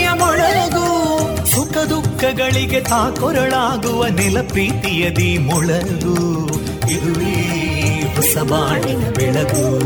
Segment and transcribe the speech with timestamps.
[1.71, 6.47] ಸುಖ ದುಃಖಗಳಿಗೆ ತಾಕೊರಳಾಗುವ ನೆಲ ಪ್ರೀತಿಯದಿ ಮೊಳಗು.
[6.91, 7.33] ಇದುವೇ
[8.15, 9.79] ಹೊಸಬಾಣಿನ ಬೆಳಗು.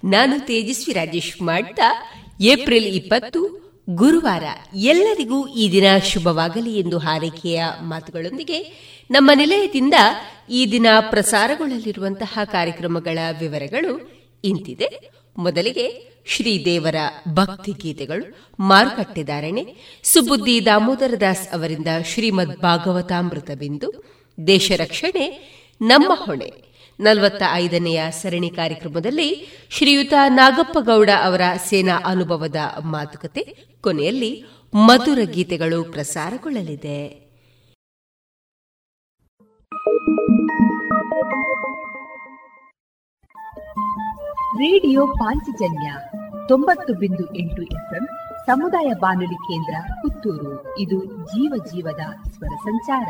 [0.03, 3.64] ನಾನು ತೇಜಸ್ವಿ ರಾಜೇಶ್ ಮಾಡ್ತಾ ಏಪ್ರಿಲ್ ಇಪ್ಪತ್ತು
[3.95, 4.43] ಗುರುವಾರ
[4.75, 8.59] ಎಲ್ಲರಿಗೂ ಈ ದಿನ ಶುಭವಾಗಲಿ ಎಂದು ಹಾರೈಕೆಯ ಮಾತುಗಳೊಂದಿಗೆ
[9.11, 9.93] ನಮ್ಮ ನಿಲಯದಿಂದ
[10.49, 14.11] ಈ ದಿನ ಪ್ರಸಾರಗೊಳ್ಳಲಿರುವಂತಹ ಕಾರ್ಯಕ್ರಮಗಳ ವಿವರಗಳು
[14.43, 15.09] ಇಂತಿದೆ.
[15.37, 16.95] ಮೊದಲಿಗೆ ಶ್ರೀದೇವರ
[17.33, 18.53] ಭಕ್ತಿ ಗೀತೆಗಳು.
[18.59, 24.03] ಮಾರುಕಟ್ಟೆದಾರಣೆ ಸುಬುದ್ದಿ ದಾಮೋದರ ದಾಸ್ ಅವರಿಂದ ಶ್ರೀಮದ್ ಭಾಗವತಾಮೃತ ಬಿಂದು.
[24.47, 25.55] ದೇಶ ರಕ್ಷಣೆ.
[25.81, 26.65] ನಮ್ಮ ಹೊಣೆ.
[26.99, 33.74] ನಲವತ್ತ ಐದನೆಯ ಸರಣಿ ಕಾರ್ಯಕ್ರಮದಲ್ಲಿ ಶ್ರೀಯುತ ನಾಗಪ್ಪಗೌಡ ಅವರ ಸೇನಾ ಅನುಭವದ ಮಾತುಕತೆ.
[33.85, 34.31] ಕೊನೆಯಲ್ಲಿ
[34.73, 36.99] ಮಧುರ ಗೀತೆಗಳು ಪ್ರಸಾರಗೊಳ್ಳಲಿದೆ.
[44.57, 45.89] ರೇಡಿಯೋ ಪಾಂಚಜನ್ಯ
[46.47, 48.05] ತೊಂಬತ್ತು ಬಿಂದು ಎಂಟು ಎಫ್ಎಂ
[48.45, 50.79] ಸಮುದಾಯ ಬಾನುಲಿ ಕೇಂದ್ರ ಪುತ್ತೂರು.
[50.79, 53.09] ಇದು ಜೀವ ಜೀವದ ಸ್ವರ ಸಂಚಾರ.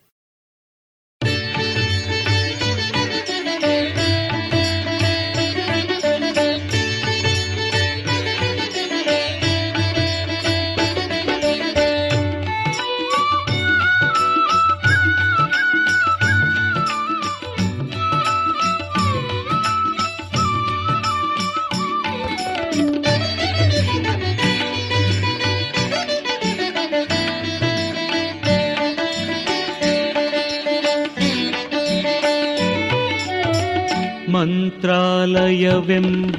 [34.31, 36.35] ಮಂತ್ರಾಲಯವೆಂಬ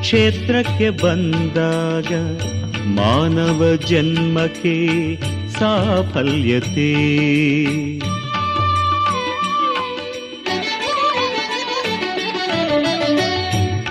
[0.00, 2.12] ಕ್ಷೇತ್ರಕ್ಕೆ ಬಂದಾಗ
[2.86, 5.18] ಮಾನವ ಜನ್ಮಕ್ಕೆ
[5.52, 7.20] ಸಾಫಲ್ಯತೆ.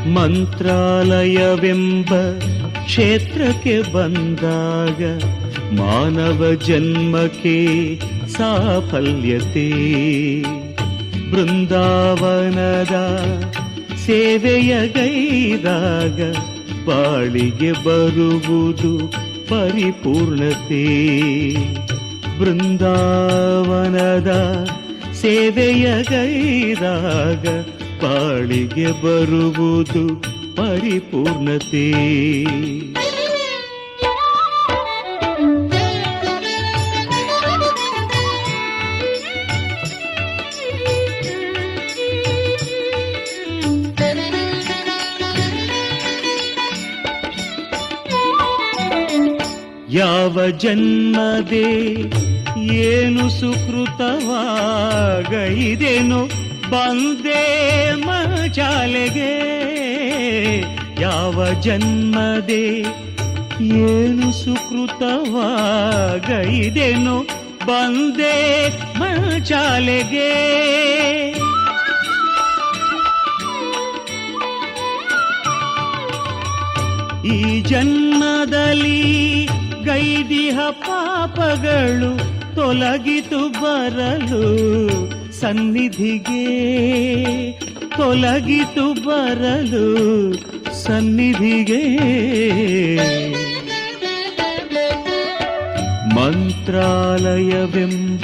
[0.10, 2.10] ಮಂತ್ರಾಲಯವೆಂಬ
[2.86, 5.22] ಕ್ಷೇತ್ರಕ್ಕೆ ಬಂದಾಗ
[5.74, 9.70] ಮಾನವ ಜನ್ಮಕ್ಕೆ ಸಾಫಲ್ಯತೆ.
[11.32, 12.96] ಬೃಂದಾವನದ
[14.06, 16.36] ಸೇವೆಯ ಗೈದಾಗ
[16.86, 19.08] ಬಾಳಿಗೆ ಬರುವುದು
[19.50, 20.86] ಪರಿಪೂರ್ಣತೆ.
[22.40, 24.32] ಬೃಂದಾವನದ
[25.14, 27.48] ಸೇವೆಯ ಗೈದಾಗ
[28.04, 30.22] ಬಾಳಿಗೆ ಬರುವುದು
[30.56, 31.90] ಪರಿಪೂರ್ಣತೆ.
[50.00, 51.98] ಯಾವ ಜನ್ಮದೆ
[52.74, 56.30] ಏನು ಸುಕೃತವಾಗೈದೇನು?
[56.70, 59.32] ಬಂದೇ ಮಜಾಲೆಗೆ
[61.02, 62.82] ಯಾವ ಜನ್ಮದೆ
[63.64, 67.28] ಏನು ಸುಕೃತವಾಗೈದೇನು?
[67.66, 70.30] ಬಂದೇ ಮಜಾಲೆಗೆ
[77.26, 79.30] ಈ ಜನ್ಮದಲ್ಲಿ
[79.84, 82.20] ಗೈದಿಹ ಪಾಪಗಳು
[82.56, 84.46] ತೊಲಗಿತು ಬರಲು
[85.32, 86.48] ಸನ್ನಿಧಿಗೆ
[87.98, 89.88] ತೊಲಗಿತು ಬರಲು
[90.84, 91.98] ಸನ್ನಿಧಿಗೆ.
[96.16, 98.22] ಮಂತ್ರಾಲಯವೆಂಬ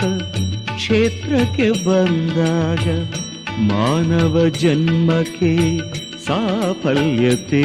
[0.76, 3.08] ಕ್ಷೇತ್ರಕ್ಕೆ ಬಂದಾಗ
[3.60, 5.80] ಮಾನವ ಜನ್ಮಕ್ಕೆ
[6.26, 7.64] ಸಾಫಲ್ಯತೆ.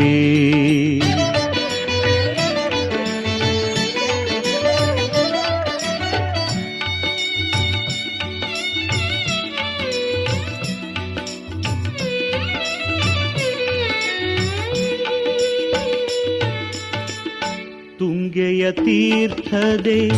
[18.90, 20.08] ತೀರ್ಥದೆ,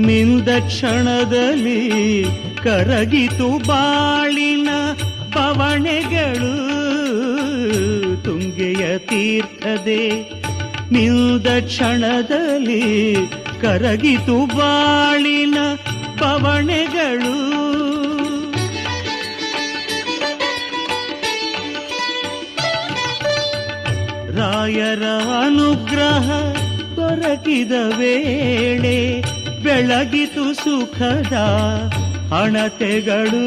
[0.00, 1.80] ನಿಂದ ಕ್ಷಣದಲ್ಲಿ
[2.62, 4.68] ಕರಗಿತು ಬಾಳಿನ
[5.32, 6.52] ಪವಣೆಗಳು.
[8.22, 10.04] ತುಂಗೆಯ ತೀರ್ಥದೆ,
[10.92, 13.16] ನಿಂದ ಕ್ಷಣದಲ್ಲಿ
[13.60, 15.58] ಕರಗಿತು ಬಾಳಿನ
[16.18, 17.34] ಪವಣೆಗಳು.
[24.36, 25.04] ರಾಯರ
[25.44, 26.28] ಅನುಗ್ರಹ
[27.08, 29.22] ದೊರಕಿದ ವೇಳೆ
[29.62, 31.32] ಬೆಳಗಿತು ಸುಖದ
[32.32, 33.44] ಹಣತೆಗಳು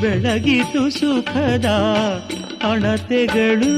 [0.00, 1.64] ಬೆಳಗಿತು ಸುಖದ
[2.62, 3.74] ಹಣತೆಗಳು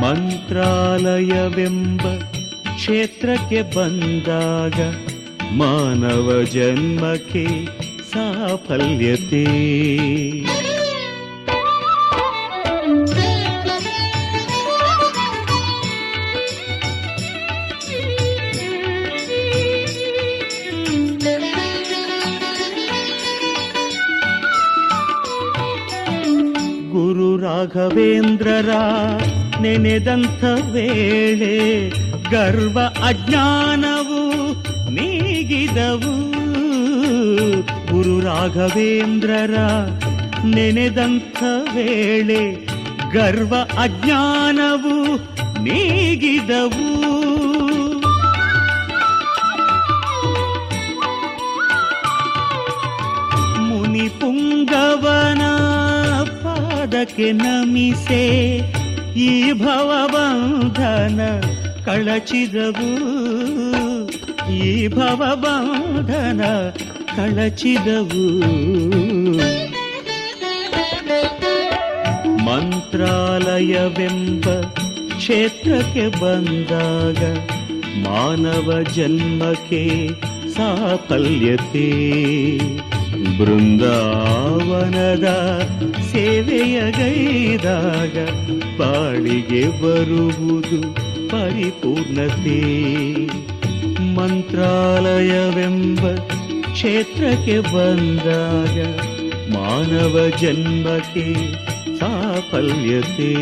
[0.00, 2.00] ಮಂತ್ರಾಲಯವೆಂಬ
[2.74, 4.80] ಕ್ಷೇತ್ರಕ್ಕೆ ಬಂದಾಗ
[5.52, 7.46] ಮಾನವ ಜನ್ಮಕ್ಕೆ
[8.12, 9.44] ಸಾಫಲ್ಯತೆ.
[27.58, 28.68] ರಾಘವೇಂದ್ರರ
[29.60, 31.88] ನೆನೆದಂಥ ವೇಳೆ
[32.30, 34.20] ಗರ್ವ ಅಜ್ಞಾನವು
[34.90, 36.14] ನೀಗಿದವು.
[37.92, 39.56] ಗುರು ರಾಘವೇಂದ್ರರ
[40.44, 41.42] ನೆನೆದಂಥ
[41.74, 42.66] ವೇಳೆ
[43.12, 45.16] ಗರ್ವ ಅಜ್ಞಾನವು
[45.62, 46.88] ನೀಗಿದವು.
[53.58, 55.47] ಮುನಿ ಪುಂಗವನ
[56.98, 58.22] ಪಾದಕ್ಕೆ ನಮಿಸೆ
[59.24, 59.28] ಈ
[59.60, 61.20] ಭವಬಂಧನ
[61.84, 62.88] ಕಳಚಿದವು
[64.56, 66.40] ಈ ಭವಬಂಧನ
[67.12, 68.24] ಕಳಚಿದವು
[72.48, 74.46] ಮಂತ್ರಾಲಯವೆಂಬ
[75.14, 77.22] ಕ್ಷೇತ್ರಕ್ಕೆ ಬಂದಾಗ
[78.04, 79.84] ಮಾನವ ಜನ್ಮಕ್ಕೆ
[80.56, 81.88] ಸಾಫಲ್ಯತೆ
[83.38, 85.28] ಬೃಂದಾವನದ
[86.12, 88.28] ಸೇವೆಯ ಗೈದಾಗ
[88.78, 90.82] ಬಾಳಿಗೆ ಬರುವುದು
[91.28, 92.60] ಪರಿಪೂರ್ಣತೆ.
[94.14, 96.00] ಮಂತ್ರಾಲಯವೆಂಬ
[96.72, 98.78] ಕ್ಷೇತ್ರಕ್ಕೆ ಬಂದಾಗ
[99.52, 101.34] ಮಾನವ ಜನ್ಮಕ್ಕೆ
[101.98, 103.34] ಸಾಫಲ್ಯತೆ.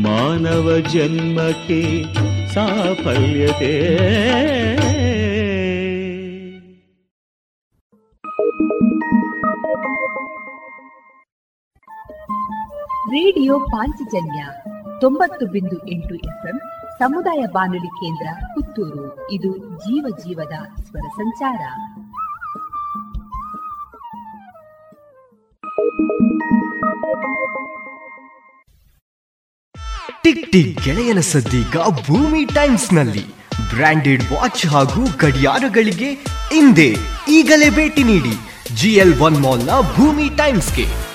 [0.00, 2.02] ಮಾನವ ಜನ್ಮಕ್ಕೆ
[2.54, 3.72] ಸಾಫಲ್ಯತೆ.
[13.12, 14.46] ರೇಡಿಯೋ ಪಾಂಚಜನ್ಯ
[15.00, 16.60] ತೊಂಬತ್ತು ಬಿಂದು ಎಂಟು ಎಫ್ಎಂ
[16.98, 19.30] ಸಮುದಾಯ ಬಾನುಲಿ ಕೇಂದ್ರ ಪುತ್ತೂರು.
[19.30, 21.60] ಇದು ಜೀವ ಜೀವದ ಸ್ವರ ಸಂಚಾರ.
[30.22, 31.76] ಟಿಕ್ ಟಿಕ್ ಗೆಳೆಯನ ಸದ್ದೀಗ
[32.06, 33.26] ಭೂಮಿ ಟೈಮ್ಸ್ನಲ್ಲಿ
[33.74, 36.12] ಬ್ರಾಂಡೆಡ್ ವಾಚ್ ಹಾಗೂ ಗಡಿಯಾರಗಳಿಗೆ
[36.52, 36.90] ಹಿಂದೆ
[37.28, 38.34] ಈಗಲೇ ಭೇಟಿ ನೀಡಿ.
[38.76, 41.11] ಜಿಎಲ್ ಒನ್ ಮಾಲ್ನ ಭೂಮಿ ಟೈಮ್ಸ್ಗೆ.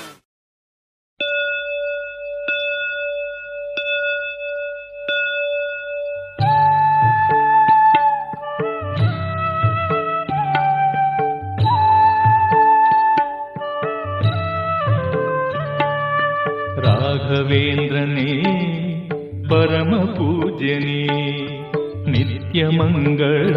[22.78, 23.56] ಮಂಗಳ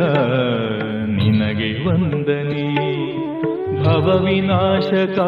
[1.06, 2.70] ನಿನಗೆ ವಂದನೆ.
[3.84, 5.18] ಭವ ವಿನಾಶಕ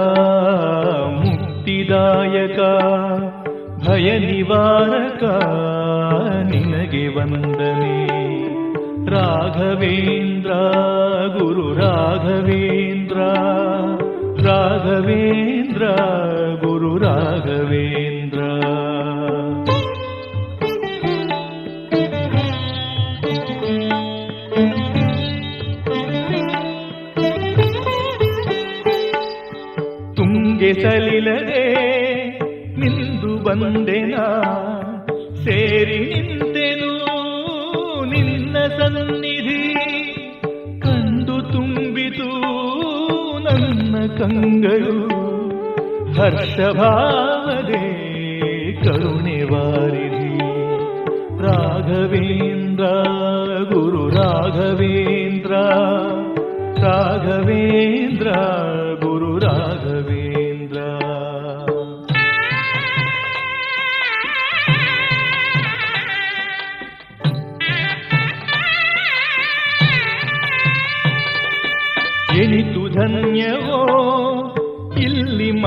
[1.26, 2.60] ಮುಕ್ತಿದಾಯಕ
[3.88, 5.24] ಭಯ ನಿವಾರಕ
[6.52, 8.02] ನಿನಗೆ ವಂದನೆ.
[9.10, 10.50] ರಾಘವೇಂದ್ರ,
[11.38, 13.16] ಗುರು ರಾಘವೇಂದ್ರ
[14.46, 15.86] ರಾಘವೇಂದ್ರ,
[16.66, 18.11] ಗುರು ರಾಘವೇಂದ್ರ.
[30.74, 31.64] ಸಲಿಲದೆ
[32.76, 34.14] ನಿಂದು ಬಂದೆನ
[35.44, 36.90] ಸೇರಿ ನಿಂತೆನು
[38.12, 39.62] ನಿನ್ನ ಸನ್ನಿಧಿ
[40.80, 42.28] ಕಂಡು ತುಂಬಿತು
[43.46, 44.96] ನನ್ನ ಕಂಗಳು
[46.18, 47.84] ಹರ್ಷಭಾವದೆ
[48.82, 50.30] ಕರುಣೆ ವಾರಿಧಿ
[51.44, 52.84] ರಾಘವೇಂದ್ರ
[53.72, 55.54] ಗುರು ರಾಘವೇಂದ್ರ
[56.82, 58.28] ರಾಘವೇಂದ್ರ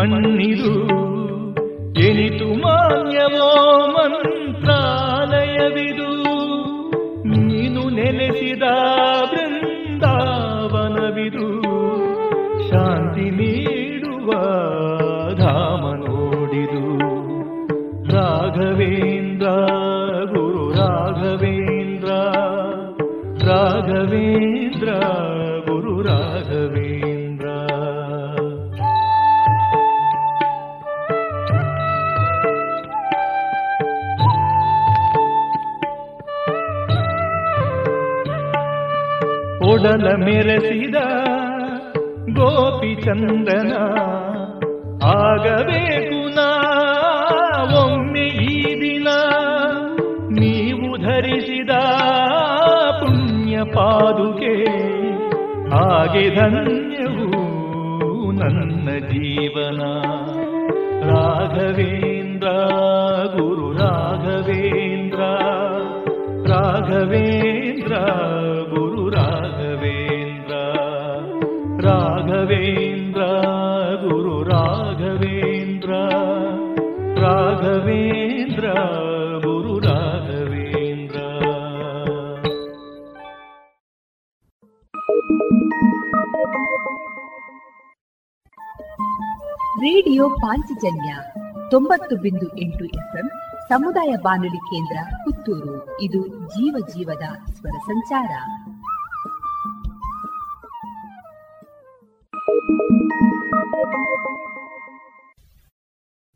[0.05, 0.73] ಮಣ್ಣಿದು
[1.99, 4.85] ಎನಿತು ಮಾನ್ಯವೋ ಮಂತ್ರಾಲಯವಿದು.
[7.27, 8.63] ನೀನು ನೆಲೆಸಿದ
[9.31, 10.15] ಬೃಂದಾವನವಿದು.
[12.69, 14.31] ಶಾಂತಿ ನೀಡುವ
[15.35, 16.97] ಧಾಮ ನೋಡಿದು.
[18.15, 19.49] ರಾಘವೇಂದ್ರ,
[20.25, 22.09] ಗುರು ರಾಘವೇಂದ್ರ
[23.47, 24.54] ರಾಘವೇಂದ್ರ
[39.75, 40.97] ಒಡಲ ಮೆರೆಸಿದ
[42.37, 43.71] ಗೋಪಿಚಂದನ
[45.03, 46.45] ಆಗಬೇಕು ನಾ,
[47.81, 49.07] ಒಮ್ಮೆ ಈ ದಿನ
[50.39, 51.69] ನೀವು ಧರಿಸಿದ
[52.99, 54.55] ಪುಣ್ಯ ಪಾದುಕೆ,
[55.71, 57.27] ಹಾಗೆ ಧನ್ಯವು
[58.31, 59.81] ನನ್ನ ಜೀವನ.
[61.09, 62.47] ರಾಘವೇಂದ್ರ,
[63.37, 65.21] ಗುರು ರಾಘವೇಂದ್ರ
[66.53, 67.54] ರಾಘವೇಂದ್ರ
[90.35, 91.17] ಪಾಂಚಜನ್ಯ
[91.71, 93.29] ತೊಂಬತ್ತು ಬಿಂದು ಎಂಟು ಎಫ್ಎಂ
[93.69, 96.01] ಸಮುದಾಯ ಬಾನುಲಿ ಕೇಂದ್ರ ಪುತ್ತೂರು.
[96.01, 98.31] ಇದು ಜೀವ ಜೀವದ ಸ್ವರ ಸಂಚಾರ.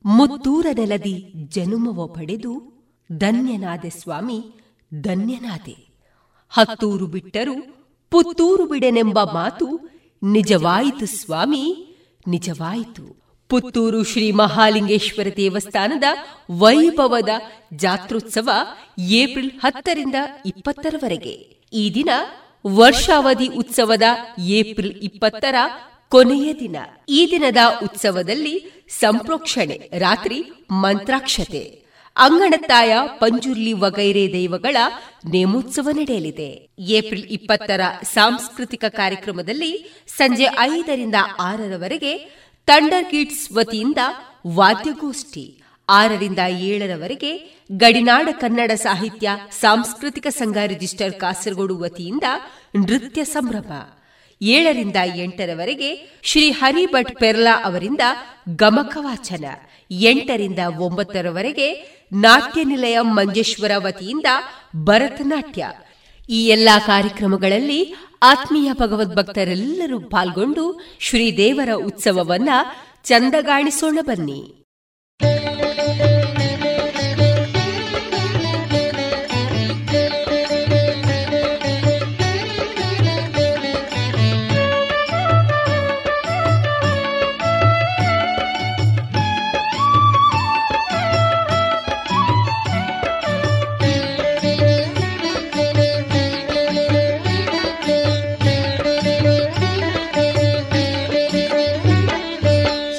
[0.05, 2.79] ಮುತ್ತೂರ ನೆಲದಿ ಜನುಮವ ಪಡೆದು
[3.17, 4.59] ಧನ್ಯನಾದೆ ಸ್ವಾಮಿ,
[5.01, 5.89] ಧನ್ಯನಾದೆ.
[6.49, 7.53] ಹತ್ತೂರು ಬಿಟ್ಟರು
[8.11, 9.79] ಪುತ್ತೂರು ಬಿಡೆನೆಂಬ ಮಾತು
[10.23, 13.18] ನಿಜವಾಯಿತು ಸ್ವಾಮಿ, ನಿಜವಾಯಿತು.
[13.49, 16.03] ಪುತ್ತೂರು ಶ್ರೀ ಮಹಾಲಿಂಗೇಶ್ವರ ದೇವಸ್ಥಾನದ
[16.51, 17.29] ವೈಭವದ
[17.73, 18.49] ಜಾತ್ರೋತ್ಸವ
[18.99, 20.15] ಏಪ್ರಿಲ್ ಹತ್ತರಿಂದ
[20.45, 21.33] ಇಪ್ಪತ್ತರವರೆಗೆ.
[21.73, 22.09] ಈ ದಿನ
[22.67, 24.03] ವರ್ಷಾವಧಿ ಉತ್ಸವದ
[24.39, 25.55] ಏಪ್ರಿಲ್ ಇಪ್ಪತ್ತರ
[26.09, 26.75] ಕೊನೆಯ ದಿನ.
[27.09, 34.77] ಈ ದಿನದ ಉತ್ಸವದಲ್ಲಿ ಸಂಪ್ರೋಕ್ಷಣೆ, ರಾತ್ರಿ ಮಂತ್ರಾಕ್ಷತೆ ಅಂಗಣತಾಯ ಪಂಜುರ್ಲಿ ವಗೈರೆ ದೈವಗಳ
[35.31, 36.69] ನೇಮೋತ್ಸವ ನಡೆಯಲಿದೆ.
[36.79, 42.39] ಏಪ್ರಿಲ್ ಇಪ್ಪತ್ತರ ಸಾಂಸ್ಕೃತಿಕ ಕಾರ್ಯಕ್ರಮದಲ್ಲಿ ಸಂಜೆ ಐದರಿಂದ ಆರರವರೆಗೆ
[42.69, 43.97] ಥಂಡರ್ ಕಿಡ್ಸ್ ವತಿಯಿಂದ
[44.47, 52.23] ವಾದ್ಯಗೋಷ್ಠಿ ಆರರಿಂದ ಏಳರವರೆಗೆ ಗಡಿನಾಡ ಕನ್ನಡ ಸಾಹಿತ್ಯ ಸಾಂಸ್ಕೃತಿಕ ಸಂಘ ರಿಜಿಸ್ಟರ್ ಕಾಸರಗೋಡು ವತಿಯಿಂದ
[52.75, 53.71] ನೃತ್ಯ ಸಂಭ್ರಮ.
[54.41, 58.01] ಏಳರಿಂದ ಎಂಟರವರೆಗೆ ಶ್ರೀ ಹರಿಭಟ್ ಪೆರ್ಲಾ ಅವರಿಂದ
[58.55, 59.45] ಗಮಕ ವಾಚನ.
[59.91, 61.73] ಎಂಟರಿಂದ ಒಂಬತ್ತರವರೆಗೆ
[62.13, 64.25] ನಾಟ್ಯ ನಿಲಯ ಮಂಜೇಶ್ವರ ವತಿಯಿಂದ
[64.83, 65.67] ಭರತನಾಟ್ಯ.
[66.29, 72.49] ಈ ಎಲ್ಲಾ ಕಾರ್ಯಕ್ರಮಗಳಲ್ಲಿ ಆತ್ಮೀಯ ಭಗವದ್ಭಕ್ತರೆಲ್ಲರೂ ಪಾಲ್ಗೊಂಡು ಶ್ರೀದೇವರ ಉತ್ಸವವನ್ನ
[73.03, 74.58] ಚಂದಗಾಣಿಸೋಣ ಬನ್ನಿ.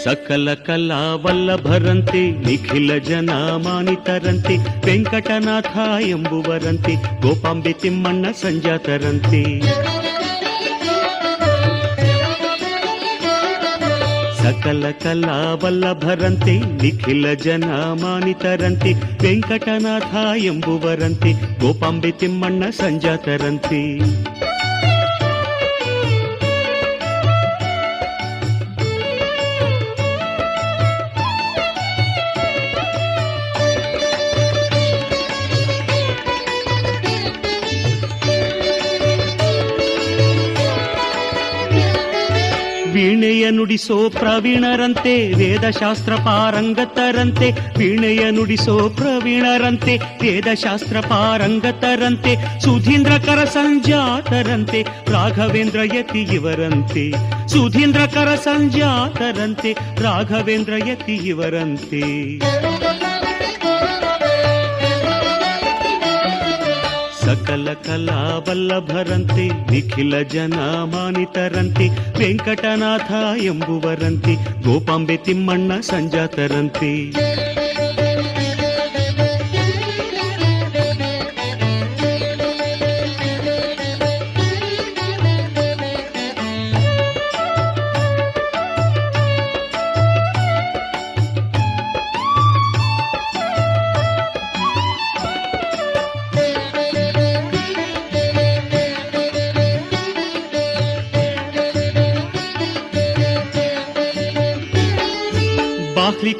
[0.02, 4.54] ಸಕಲ ಕಲಾವಲ್ಲಭರಂತೆ ನಿಖಿಲ ಜನ ಮಾನಿತರಂತೆ
[4.86, 5.74] ವೆಂಕಟನಾಥ
[6.10, 9.42] ಎಂಬುವರಂತೆ ಗೋಪಾಂಬೆ ತಿಮ್ಮಣ್ಣ ಸಂಜಾತರಂತೆ
[14.40, 18.92] ಸಕಲ ಕಲಾವಲ್ಲಭರಂತೆ ನಿಖಿಲ ಜನ ಮಾನಿತರಂತೆ
[19.22, 20.12] ವೆಂಕಟನಾಥ
[20.44, 23.80] ಎಂಬುವರಂತೆ ಗೋಪಾಂಬೆ ತಿಮ್ಮಣ್ಣ ಸಂಜಾತರಂತೆ
[42.99, 56.21] ವೀಣೆಯ ನುಡಿಸೋ ಪ್ರವೀಣರಂತೆ ವೇದಶಾಸ್ತ್ರ ಪಾರಂಗತರಂತೆ ವೀಣೆಯ ನುಡಿಸೋ ಪ್ರವೀಣರಂತೆ ವೇದಶಾಸ್ತ್ರ ಪಾರಂಗತರಂತೆ ಸುಧೀಂದ್ರ ಕರ ಸಂಜಾತರಂತೆ ರಾಘವೇಂದ್ರ ಯತಿ
[56.33, 57.05] ಇವರಂತೆ
[57.47, 59.71] ಸುಧೀಂದ್ರ ಕರ ಸಂಜಾತರಂತೆ
[60.03, 62.03] ರಾಘವೇಂದ್ರ ಯತಿ ಇವರಂತೆ
[67.30, 71.86] ಸಕಲ ಕಲಾ ವಲ್ಲಭರಂತೆ ನಿಖಿಲ ಜನ ಮಾನಿತರಂತೆ
[72.18, 73.10] ವೆಂಕಟನಾಥ
[73.40, 75.16] ಎಂಬುವರಂತೆ ಗೋಪಾಂಬೆ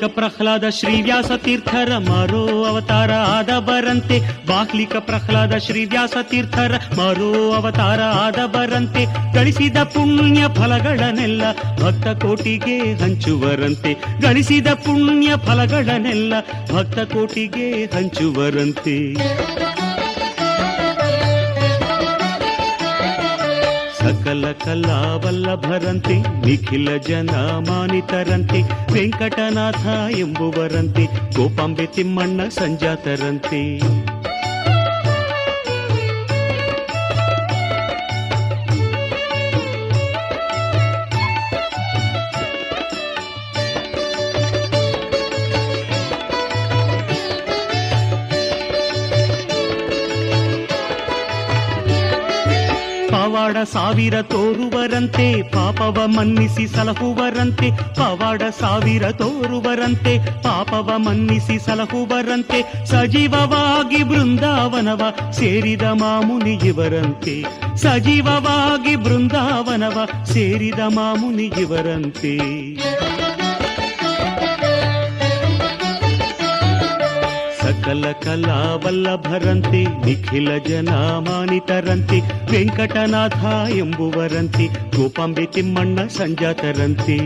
[0.01, 8.47] ಬಾಹ್ಲಿಕ ಪ್ರಹ್ಲಾದ ಶ್ರೀವ್ಯಾಸ ತೀರ್ಥರ ಮರೋ ಅವತಾರ ಆದ ಬರಂತೆ ಬಾಹ್ಲಿಕ ಪ್ರಹ್ಲಾದ ಶ್ರೀವ್ಯಾಸ ತೀರ್ಥರ ಮರೋ ಅವತಾರ ಆದ
[8.47, 9.05] ಬರಂತೆ
[9.35, 13.93] ಗಳಿಸಿದ ಪುಣ್ಯ ಫಲಗಳನೆಲ್ಲ ಭಕ್ತ ಕೋಟಿಗೆ ಹಂಚುವರಂತೆ.
[14.21, 16.35] ಗಳಿಸಿದ ಪುಣ್ಯ ಫಲಗಳನೆಲ್ಲ
[16.73, 18.97] ಭಕ್ತ ಕೋಟಿಗೆ ಹಂಚುವರಂತೆ.
[24.11, 27.31] ಸಕಲ ಕಲಾವಲ್ಲಭರಂತೆ ನಿಖಿಲ ಜನ
[27.69, 28.63] ಮಾನಿತರಂತೆ
[28.93, 29.87] ವೆಂಕಟನಾಥ
[30.19, 31.05] ಎಂಬುವರಂತೆ
[31.37, 33.61] ಗೋಪಾಂಬೆ ತಿಮ್ಮಣ್ಣ ಸಂಜಾತರಂತೆ.
[53.51, 65.03] ಪವಾಡ ಸಾವಿರ ತೋರುವರಂತೆ, ಪಾಪವ ಮನ್ನಿಸಿ ಸಲಹುವರಂತೆ, ಪವಾಡ ಸಾವಿರ ತೋರುವರಂತೆ, ಪಾಪವ ಮನ್ನಿಸಿ ಸಲಹುವರಂತೆ, ಸಜೀವವಾಗಿ ಬೃಂದಾವನವ
[65.33, 67.45] ಸೇರಿದ ಮಾಮುನಿ ಇವರಂತೆ.
[67.77, 72.37] ಸಜೀವವಾಗಿ ಬೃಂದಾವನವ ಸೇರಿದ ಮಾಮುನಿ ಇವರಂತೆ.
[77.71, 80.89] ಸಕಲ ಕಲಾವಲ್ಲಭರಂತೆ ನಿಖಿಲ ಜನ
[81.27, 82.19] ಮಾನಿತರಂತೆ
[82.51, 87.17] ವೆಂಕಟನಾಥ ಎಂಬುವರಂತೆ ಗೋಪಾಂಬೆ ತಿಮ್ಮಣ್ಣ ಸಂಜಾತರಂತೆ.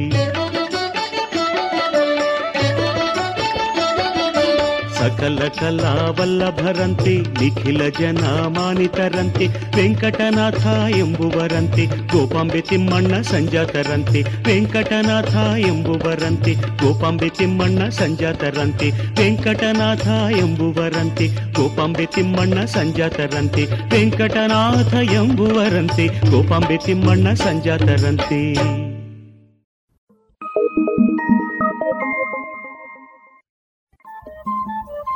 [5.04, 10.66] ಸಕಲ ಕಲಾ ವಲ್ಲಭರಂತೆ ನಿಖಿಲ ಜನ ಮಾನಿತರಂತೆ ವೆಂಕಟನಾಥ
[10.98, 20.06] ಎಂಬುವರಂತೆ ಗೋಪಾಂಬೆ ತಿಮ್ಮಣ್ಣ ಸಂಜಾತರಂತೆ ವೆಂಕಟನಾಥ ಎಂಬುವರಂತೆ ಗೋಪಾಂಬೆ ತಿಮ್ಮಣ್ಣ ಸಂಜಾತರಂತೆ ವೆಂಕಟನಾಥ
[20.38, 26.76] ಎಂಬುವರಂತೆ ಗೋಪಾಂಬೆ ತಿಮ್ಮಣ್ಣ ಸಂಜಾತರಂತೆ ವೆಂಕಟನಾಥ ಎಂಬುವರಂತೆ ಗೋಪಾಂಬೆ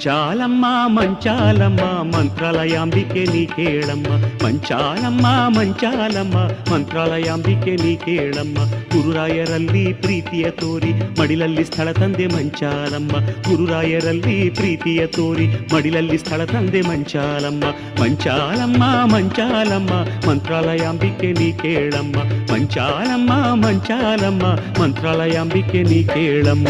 [0.00, 0.66] ಮಂಚಾಲಮ್ಮ
[0.96, 4.10] ಮಂಚಾಲಮ್ಮ ಮಂತ್ರಾಲಯಾಂಬಿಕೆ ನೀ ಕೇಳಮ್ಮ
[4.44, 6.36] ಮಂಚಾಲಮ್ಮ ಮಂಚಾಲಮ್ಮ
[6.72, 8.58] ಮಂತ್ರಾಲಯಾಂಬಿಕೆ ನೀ ಕೇಳಮ್ಮ
[8.92, 13.12] ಗುರುರಾಯರಲ್ಲಿ ಪ್ರೀತಿಯ ತೋರಿ ಮಡಿಲಲ್ಲಿ ಸ್ಥಳ ತಂದೆ ಮಂಚಾಲಮ್ಮ
[13.48, 17.64] ಗುರುರಾಯರಲ್ಲಿ ಪ್ರೀತಿಯ ತೋರಿ ಮಡಿಲಲ್ಲಿ ಸ್ಥಳ ತಂದೆ ಮಂಚಾಲಮ್ಮ
[18.00, 18.82] ಮಂಚಾಲಮ್ಮ
[19.14, 19.92] ಮಂಚಾಲಮ್ಮ
[20.28, 22.16] ಮಂತ್ರಾಲಯಾಂಬಿಕೆ ನೀ ಕೇಳಮ್ಮ
[22.52, 23.32] ಮಂಚಾಲಮ್ಮ
[23.64, 24.46] ಮಂಚಾಲಮ್ಮ
[24.80, 26.68] ಮಂತ್ರಾಲಯಾಂಬಿಕೆ ನೀ ಕೇಳಮ್ಮ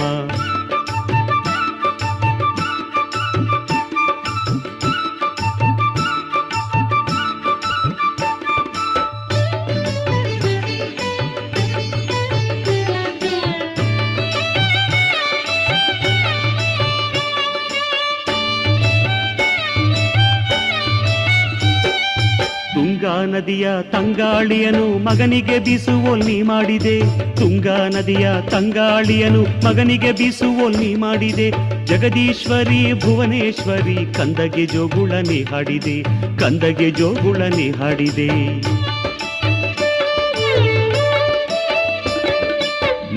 [23.41, 26.99] ನದಿಯ ತಂಗಾಳಿಯನು ಮಗನಿಗೆ ಬೀಸುವೋಲ್ ಮಾಡಿದೆ.
[27.35, 31.51] ತುಂಗಾ ನದಿಯ ತಂಗಾಳಿಯನು ಮಗನಿಗೆ ಬೀಸುವೋಲ್ ಮಾಡಿದೆ.
[31.85, 36.03] ಜಗದೀಶ್ವರಿ, ಭುವನೇಶ್ವರಿ, ಕಂದಗೆ ಜೋಗುಳನೆ ಹಾಡಿದೆ.
[36.39, 38.61] ಕಂದಗೆ ಜೋಗುಳನೆ ಹಾಡಿದೆ.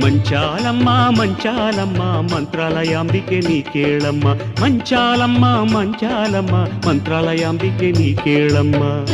[0.01, 2.03] ಮಂಚಾಲಮ್ಮ ಮಂಚಾಲಮ್ಮ,
[2.35, 4.35] ಮಂತ್ರಾಲಯಾಂಬಿಕೆ ನೀ ಕೇಳಮ್ಮ.
[4.35, 9.07] ಮಂಚಾಲಮ್ಮ ಮಂಚಾಲಮ್ಮ, ಮಂತ್ರಾಲಯಾಂಬಿಕೆ ನೀ ಕೇಳಮ್ಮ.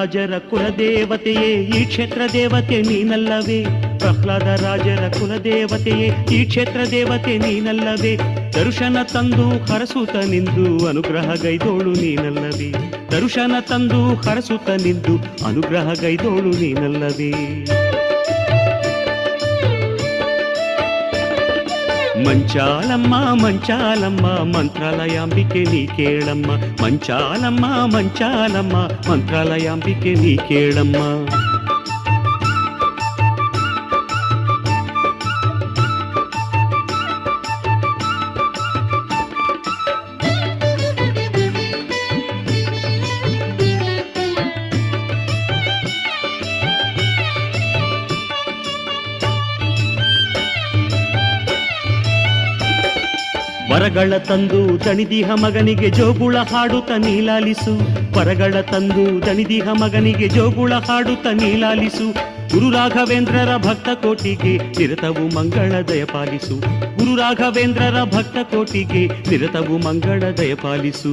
[0.00, 3.64] ರಾಜರ ಕುಲದೇವತೆಯೇ, ಈ ಕ್ಷೇತ್ರ ದೇವತೆ ನೀನಲ್ಲವೇ.
[3.98, 8.16] ಪ್ರಹ್ಲಾದ ರಾಜರ ಕುಲದೇವತೆಯೇ, ಈ ಕ್ಷೇತ್ರ ದೇವತೆ ನೀನಲ್ಲವೇ.
[8.52, 12.72] ದರ್ಶನ ತಂದು ಹರಸುತ ನಿಂದು ಅನುಗ್ರಹ ಗೈದೋಳು ನೀನಲ್ಲವೇ.
[13.10, 17.30] ದರ್ಶನ ತಂದು ಹರಸುತ ನಿಂದು ಅನುಗ್ರಹ ಗೈದೋಳು ನೀನಲ್ಲವೇ.
[22.26, 26.50] మంచాలమ్మా మంచాలమ్మా మంత్రాలయాంబికే నీ నీకేళమ్మ
[26.82, 31.06] మంచాలమ్మా మంచాలమ్మా మంత్రాలయాంబికే నీ కేళమ్మా.
[53.70, 57.74] ವರಗಳ ತಂದು ತಣಿದಿಹ ಮಗನಿಗೆ ಜೋಗುಳ ಹಾಡುತ್ತ ನೀಲಾಲಿಸು.
[58.18, 62.30] ವರಗಳ ತಂದು ತಣಿದಿಹ ಮಗನಿಗೆ ಜೋಗುಳ ಹಾಡುತ್ತ ನೀಲಾಲಿಸು.
[62.52, 66.56] ಗುರು ರಾಘವೇಂದ್ರರ ಭಕ್ತ ಕೋಟಿಗೆ ನಿರತವು ಮಂಗಳ ದಯಪಾಲಿಸು
[66.98, 71.12] ಗುರು ರಾಘವೇಂದ್ರರ ಭಕ್ತ ಕೋಟಿಗೆ ನಿರತವು ಮಂಗಳ ದಯಪಾಲಿಸು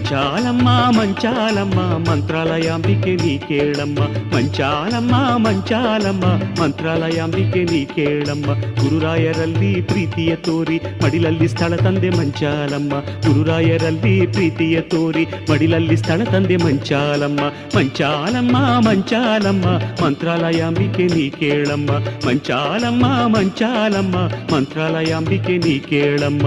[0.00, 4.00] ಮಂಚಾಲಮ್ಮ ಮಂಚಾಲಮ್ಮ ಮಂತ್ರಾಲಯಾಂಬಿಕೆ ನೀ ಕೇಳಮ್ಮ
[4.34, 6.24] ಮಂಚಾಲಮ್ಮ ಮಂಚಾಲಮ್ಮ
[6.60, 8.46] ಮಂತ್ರಾಲಯಾಂಬಿಕೆ ನೀ ಕೇಳಮ್ಮ
[8.80, 12.94] ಗುರುರಾಯರಲ್ಲಿ ಪ್ರೀತಿಯ ತೋರಿ ಮಡಿಲಲ್ಲಿ ಸ್ಥಳ ತಂದೆ ಮಂಚಾಲಮ್ಮ
[13.26, 17.40] ಗುರುರಾಯರಲ್ಲಿ ಪ್ರೀತಿಯ ತೋರಿ ಮಡಿಲಲ್ಲಿ ಸ್ಥಳ ತಂದೆ ಮಂಚಾಲಮ್ಮ
[17.76, 18.56] ಮಂಚಾಲಮ್ಮ
[18.88, 19.66] ಮಂಚಾಲಮ್ಮ
[20.02, 21.90] ಮಂತ್ರಾಲಯಾಂಬಿಕೆ ನೀ ಕೇಳಮ್ಮ
[22.26, 23.06] ಮಂಚಾಲಮ್ಮ
[23.36, 24.16] ಮಂಚಾಲಮ್ಮ
[24.52, 26.46] ಮಂತ್ರಾಲಯಾಂಬಿಕೆ ನೀ ಕೇಳಮ್ಮ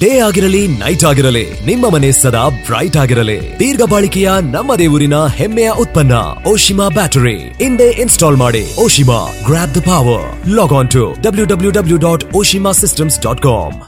[0.00, 3.58] ಡೇ ಆಗಿರಲಿ, ನೈಟ್ ಆಗಿರಲಿ, ನಿಮ್ಮ ಮನೆ ಸದಾ ಬ್ರೈಟ್ ಆಗಿರಲಿ.
[3.58, 6.12] ದೀರ್ಘ ಬಾಳಿಕೆಯ ನಮ್ಮ ಊರಿನ ಹೆಮ್ಮೆಯ ಉತ್ಪನ್ನ,
[6.46, 7.38] ಓಶಿಮಾ ಬ್ಯಾಟರಿ.
[7.38, 12.72] ಹಿಂದೆ ಇನ್ಸ್ಟಾಲ್ ಮಾಡಿ, Oshima grab the power log on to W W W dot Oshima
[12.72, 13.87] systems dot com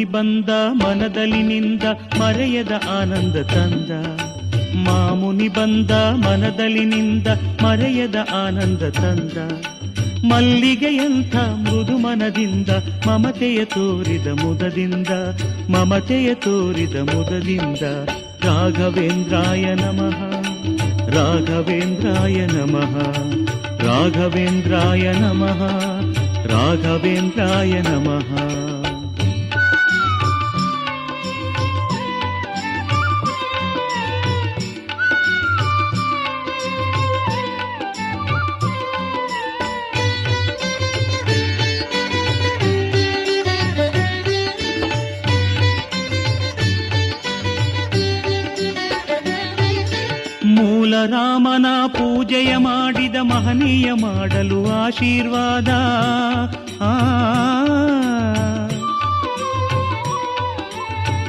[0.00, 1.82] ಮಾಮುನಿ ಬಂದ ಮನದಲ್ಲಿ ನಿಂದ
[2.20, 3.90] ಮರೆಯದ ಆನಂದ ತಂದ.
[4.74, 7.26] ಮಾಮುನಿ ಬಂದ ಮನದಲ್ಲಿ ನಿಂದ
[7.62, 8.14] ಮರೆಯದ
[8.46, 9.38] ಆನಂದ ತಂದ.
[10.24, 12.68] ಮಲ್ಲಿಗೆಯಂಥ ಮೃದು ಮನದಿಂದ
[13.06, 15.08] ಮಮತೆಯ ತೋರಿದ ಮುದದಿಂದ,
[15.70, 17.82] ಮಮತೆಯ ತೋರಿದ ಮುದದಿಂದ.
[18.44, 20.42] ರಾಘವೇಂದ್ರಾಯ ನಮಃ
[21.10, 22.98] ರಾಘವೇಂದ್ರಾಯ ನಮಃ
[23.86, 25.60] ರಾಘವೇಂದ್ರಾಯ ನಮಃ
[26.46, 28.79] ರಾಘವೇಂದ್ರಾಯ ನಮಃ.
[50.90, 55.68] ಮೂಲ ರಾಮನ ಪೂಜೆಯ ಮಾಡಿದ ಮಹನೀಯ ಮಾಡಲು ಆಶೀರ್ವಾದ.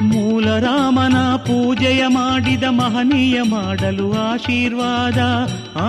[0.02, 5.18] ಮೂಲರಾಮನ ಪೂಜೆಯ ಮಾಡಿದ ಮಹನೀಯ ಮಾಡಲು ಆಶೀರ್ವಾದ.
[5.76, 5.88] ಆ.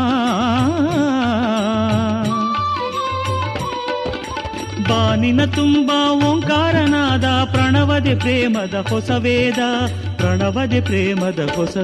[4.89, 9.87] ಬಾನಿನ ತುಂಬ ಓಂಕಾರನಾದ ಪ್ರಣವದೆ ಪ್ರೇಮದ ಹೊಸ ವೇದ.
[10.17, 11.77] ಪ್ರಣವದೆ ಪ್ರೇಮದ ಹೊಸ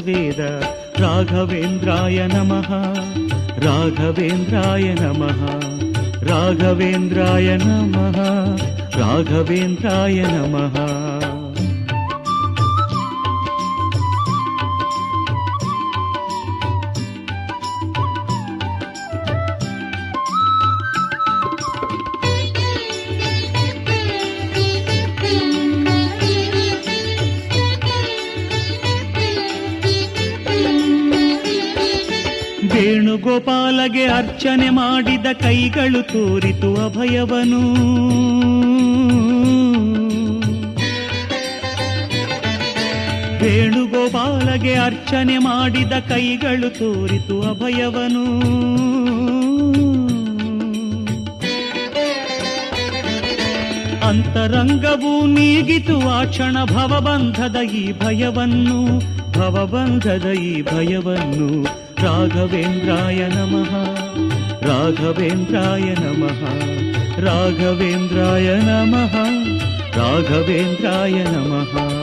[0.99, 2.67] राघवेन्द्राय नमः।
[3.63, 5.59] राघवेन्द्राय नमः।
[6.23, 8.19] राघवेन्द्राय नमः।
[8.99, 11.38] राघवेन्द्राय नमः।
[33.19, 37.61] ವೇಣುಗೋಪಾಲಗೆ ಅರ್ಚನೆ ಮಾಡಿದ ಕೈಗಳು ತೋರಿತು ಅಭಯವನು.
[43.43, 48.25] ವೇಣುಗೋಪಾಲಗೆ ಅರ್ಚನೆ ಮಾಡಿದ ಕೈಗಳು ತೋರಿತು ಅಭಯವನು.
[54.07, 58.99] ಅಂತರಂಗವು ನೀಗಿತು ಆ ಕ್ಷಣ ಭವಬಂಧದ ಈ ಭಯವನ್ನು,
[59.33, 61.88] ಭವಬಂಧದ ಈ ಭಯವನ್ನು.
[62.01, 63.71] राघवेन्द्राय नमः।
[64.67, 66.39] राघवेन्द्राय नमः।
[67.19, 69.15] राघवेन्द्राय नमः।
[69.97, 71.98] राघवेन्द्राय नमः।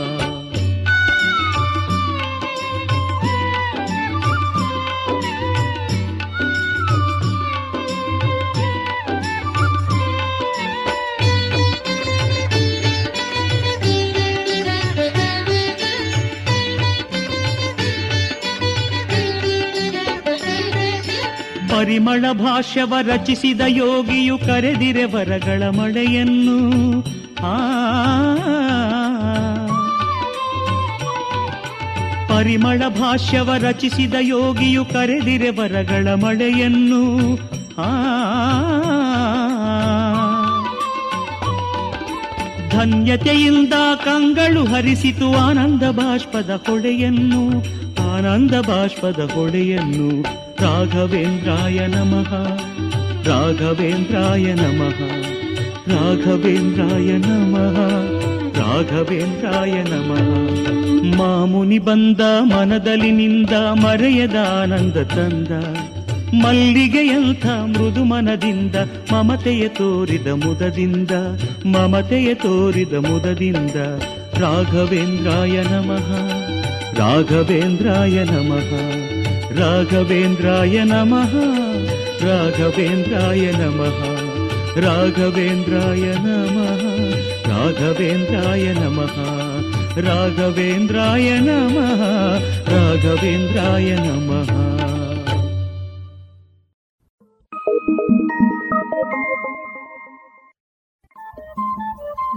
[21.86, 27.00] ಪರಿಮಳ ಭಾಷ್ಯವ ರಚಿಸಿದ ಯೋಗಿಯು ಕರೆದಿರೆ ವರಗಳ ಮಳೆಯನ್ನು.
[27.42, 27.58] ಆ
[32.28, 37.36] ಪರಿಮಳ ಭಾಷ್ಯವ ರಚಿಸಿದ ಯೋಗಿಯು ಕರೆದಿರೆ ವರಗಳ ಮಳೆಯನ್ನು.
[37.78, 37.90] ಆ
[42.70, 43.72] ಧನ್ಯತೆಯಿಂದ
[44.04, 47.42] ಕಂಗಳು ಹರಿಸಿತು ಆನಂದ ಬಾಷ್ಪದ ಹೊಳೆಯನ್ನು
[48.12, 52.30] ಆನಂದ ಬಾಷ್ಪದ ಹೊಳೆಯನ್ನು ರಾಘವೇಂದ್ರಾಯ ನಮಃ
[53.28, 54.98] ರಾಘವೇಂದ್ರಾಯ ನಮಃ
[55.92, 57.76] ರಾಘವೇಂದ್ರಾಯ ನಮಃ
[58.60, 60.28] ರಾಘವೇಂದ್ರಾಯ ನಮಃ
[61.18, 62.20] ಮಾಮುನಿ ಬಂದ
[62.52, 65.52] ಮನದಲ್ಲಿ ನಿಂದ ಮರೆಯದ ಆನಂದ ತಂದ
[66.42, 68.76] ಮಲ್ಲಿಗೆಯಂಥ ಮೃದು ಮನದಿಂದ
[69.12, 71.12] ಮಮತೆಯ ತೋರಿದ ಮುದದಿಂದ
[71.66, 73.76] ಮಮತೆಯ ತೋರಿದ ಮುದದಿಂದ
[74.42, 76.08] ರಾಘವೇಂದ್ರಾಯ ನಮಃ
[77.00, 78.70] ರಾಘವೇಂದ್ರಾಯ ನಮಃ
[79.58, 81.14] రాఘవేంద్రాయ నమ.
[82.24, 83.80] రాఘవేంద్రాయ నమ.
[84.80, 86.58] రాఘవేంద్రాయ నమ.
[87.50, 89.00] రాఘవేంద్రాయ నమ.
[90.08, 91.76] రాఘవేంద్రాయ నమ.
[92.68, 94.30] రాఘవేంద్రాయ నమ.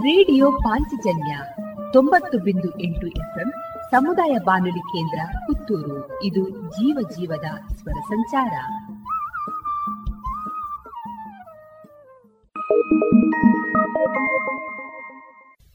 [0.04, 1.42] రేడియో పాంచజన్య
[1.94, 3.52] ತೊಂಬತ್ತು బిందు ఎంటు ఎఫ్ఎం
[3.90, 6.22] ಸಮುದಾಯ ಬಾನುಲಿ ಕೇಂದ್ರ ಪುತ್ತೂರು.
[6.22, 8.52] ಇದು ಜೀವ ಜೀವದ ಸ್ವರ ಸಂಚಾರ.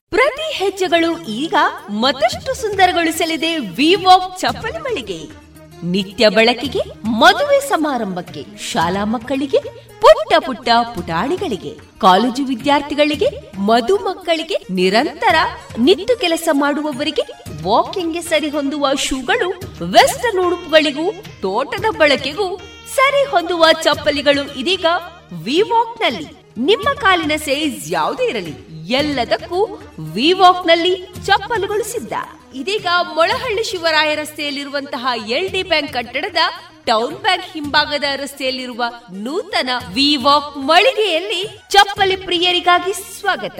[0.10, 1.54] ಪ್ರತಿ ಹೆಜ್ಜೆಗಳು ಈಗ
[1.89, 5.44] ಮತ್ತಷ್ಟು ಸುಂದರಗೊಳಿಸಲಿದೆ ವಿವಾಕ್ ಚಪ್ಪಲಿ ಮಳಿಗೆ.
[5.83, 9.57] ನಿತ್ಯ ಬಳಕೆಗೆ, ಮದುವೆ ಸಮಾರಂಭಕ್ಕೆ, ಶಾಲಾ ಮಕ್ಕಳಿಗೆ,
[10.01, 13.25] ಪುಟ್ಟ ಪುಟ್ಟ ಪುಟಾಣಿಗಳಿಗೆ, ಕಾಲೇಜು ವಿದ್ಯಾರ್ಥಿಗಳಿಗೆ,
[13.57, 15.35] ಮಧು ಮಕ್ಕಳಿಗೆ ನಿರಂತರ
[15.77, 17.21] ನಿತ್ತು ಕೆಲಸ ಮಾಡುವವರಿಗೆ
[17.63, 19.49] ವಾಕಿಂಗ್ಗೆ ಸರಿ ಹೊಂದುವ ಶೂಗಳು,
[19.91, 21.11] ವೆಸ್ಟರ್ನ್ ಉಡುಪುಗಳಿಗೂ,
[21.41, 22.57] ತೋಟದ ಬಳಕೆಗೂ
[22.95, 24.85] ಸರಿ ಹೊಂದುವ ಚಪ್ಪಲಿಗಳು ಇದೀಗ
[25.43, 28.55] ವಿವಾಕ್ನಲ್ಲಿ ನಿಮ್ಮ ಕಾಲಿನ ಸೈಜ್ ಯಾವುದೇ ಇರಲಿ,
[28.88, 32.13] ಎಲ್ಲದಕ್ಕೂ ವಿವಾಕ್ನಲ್ಲಿ ಚಪ್ಪಲುಗಳು ಸಿದ್ಧ.
[32.59, 36.41] ಇದೀಗ ಮೊಳಹಳ್ಳಿ ಶಿವರಾಯ ರಸ್ತೆಯಲ್ಲಿರುವಂತಹ ಎಲ್ ಡಿ ಬ್ಯಾಂಕ್ ಕಟ್ಟಡದ
[36.85, 38.83] ಟೌನ್ ಬ್ಯಾಂಕ್ ಹಿಂಭಾಗದ ರಸ್ತೆಯಲ್ಲಿರುವ
[39.25, 43.59] ನೂತನ ವಿವಾಕ್ ಮಳಿಗೆಯಲ್ಲಿ ಚಪ್ಪಲಿ ಪ್ರಿಯರಿಗಾಗಿ ಸ್ವಾಗತ.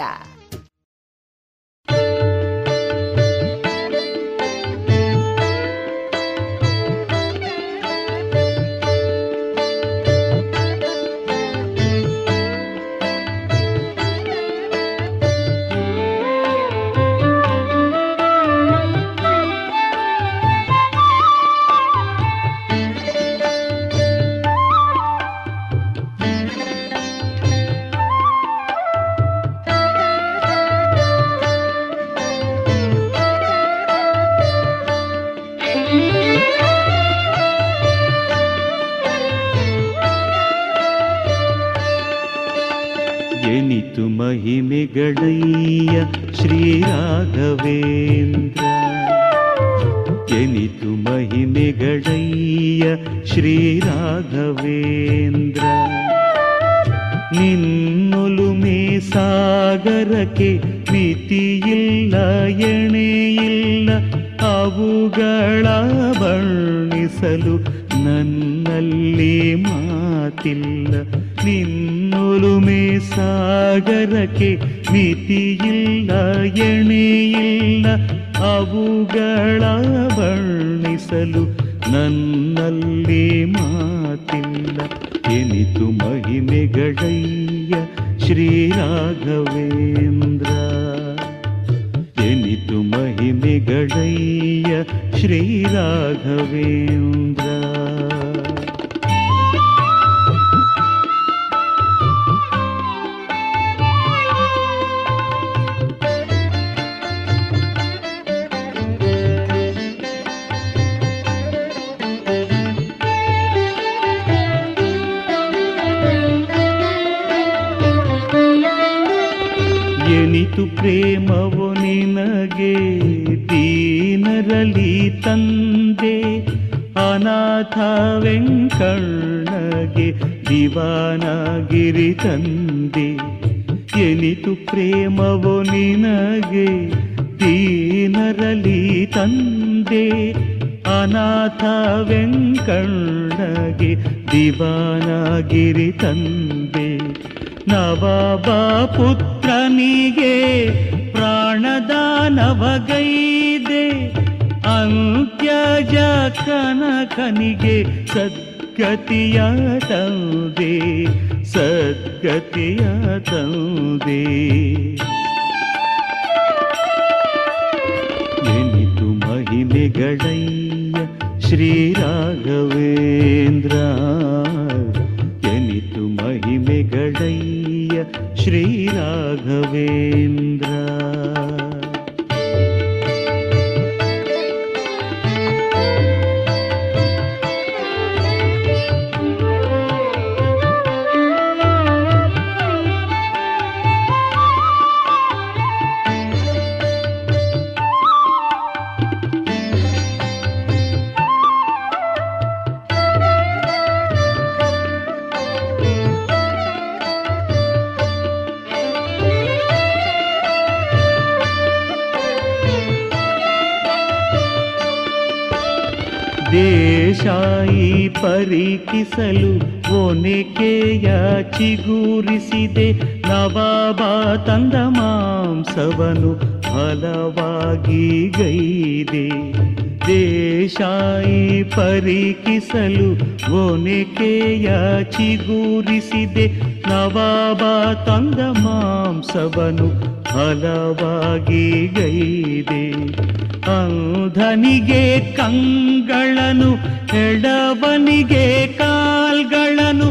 [243.67, 245.04] ಅಂಧನಿಗೆ
[245.38, 246.71] ಕಂಗಳನು
[247.17, 248.45] ಎಡವನಿಗೆ
[248.78, 250.08] ಕಾಲ್ಗಳನು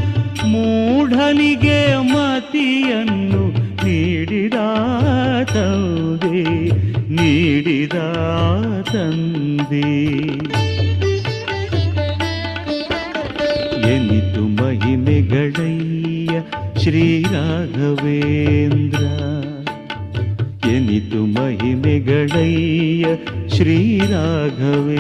[0.52, 1.78] ಮೂಢನಿಗೆ
[2.12, 3.42] ಮತಿಯನ್ನು
[3.84, 4.58] ನೀಡಿದ
[5.52, 6.42] ತಂದೆ
[7.16, 7.98] ನೀಡಿದ
[8.92, 9.86] ತಂದೆ
[13.92, 16.34] ಎನಿತು ಮಹಿಮೆಗಳಯ್ಯ
[16.82, 19.04] ಶ್ರೀ ರಾಘವೇಂದ್ರ.
[22.08, 23.04] गणैय
[23.56, 24.94] श्रीराघवेन्द्र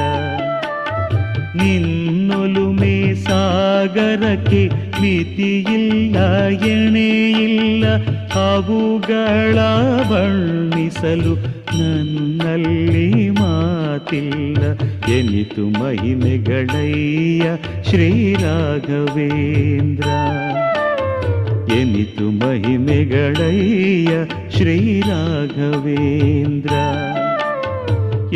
[1.62, 4.64] ನಿನ್ನೊಲುಮೆ ಸಾಗರಕ್ಕೆ
[5.02, 6.18] ಮಿತಿಯಿಲ್ಲ
[6.74, 7.86] ಎಣೆಯಿಲ್ಲ
[8.44, 9.58] ಅವುಗಳ
[10.12, 11.34] ಬಣ್ಣಿಸಲು
[11.74, 14.64] ನನ್ನಲ್ಲಿ ಮಾತಿಲ್ಲ.
[15.12, 17.44] ಎನಿತು ಮಹಿಮೆಗಳಯ್ಯ
[17.90, 20.08] ಶ್ರೀರಾಘವೇಂದ್ರ.
[21.74, 24.12] ಎನಿತು ಮಹಿಮೆಗಳಯ್ಯ
[24.58, 26.74] ಶ್ರೀರಾಘವೇಂದ್ರ.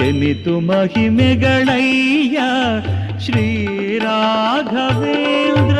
[0.03, 2.39] ಎನಿತು ಮಹಿಮೆಗಳಯ್ಯ
[3.25, 5.79] ಶ್ರೀರಾಘವೇಂದ್ರ.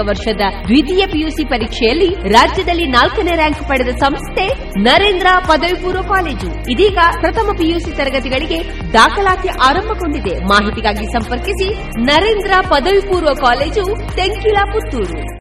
[0.01, 4.47] ವರ್ಷದ ದ್ವಿತೀಯ ಪಿಯುಸಿ ಪರೀಕ್ಷೆಯಲ್ಲಿ ರಾಜ್ಯದಲ್ಲಿ ನಾಲ್ಕನೇ ರ್ಯಾಂಕ್ ಪಡೆದ ಸಂಸ್ಥೆ
[4.81, 6.71] ನರೇಂದ್ರ ಪದವಿ ಪೂರ್ವ ಕಾಲೇಜು.
[6.71, 8.59] ಇದೀಗ ಪ್ರಥಮ ಪಿಯುಸಿ ತರಗತಿಗಳಿಗೆ
[8.93, 10.39] ದಾಖಲಾತಿ ಆರಂಭಗೊಂಡಿದೆ.
[10.39, 11.69] ಮಾಹಿತಿಗಾಗಿ ಸಂಪರ್ಕಿಸಿ
[12.01, 15.40] ನರೇಂದ್ರ ಪದವಿ ಪೂರ್ವ ಕಾಲೇಜು ತೆಂಕಿಲ ಪುತ್ತೂರು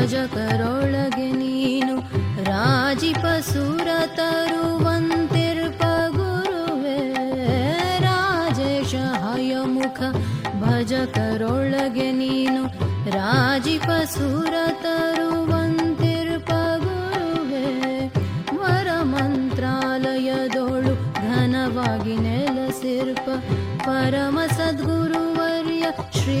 [0.00, 1.94] ಭಜ ಕರೊಳಗೆ ನೀನು
[2.48, 5.82] ರಾಜಿಪ ಸುರ ತರುವಂತಿರ್ಪ
[6.16, 6.98] ಗುರುವೇ
[8.06, 8.92] ರಾಜೇಶ
[9.24, 9.98] ಹಯಮುಖ
[10.62, 12.62] ಭಜ ಕರೊಳಗೆ ನೀನು
[13.16, 16.50] ರಾಜಿಪ ಸುರ ತರುವಂತಿರ್ಪ
[16.86, 17.66] ಗುರುವೇ
[18.60, 23.28] ವರ ಮಂತ್ರಾಲಯದೋಳು ಘನವಾಗಿ ನೆಲಸಿರ್ಪ
[23.86, 25.84] ಪರಮ ಸದ್ಗುರುವರ್ಯ
[26.18, 26.40] ಶ್ರೀ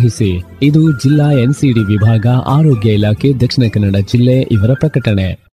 [0.63, 5.51] ಇದು ಜಿಲ್ಲಾ ಎನ್ಸಿಡಿ ವಿಭಾಗ, ಆರೋಗ್ಯ ಇಲಾಖೆ, ದಕ್ಷಿಣ ಕನ್ನಡ ಜಿಲ್ಲೆ ಇವರ ಪ್ರಕಟಣೆ.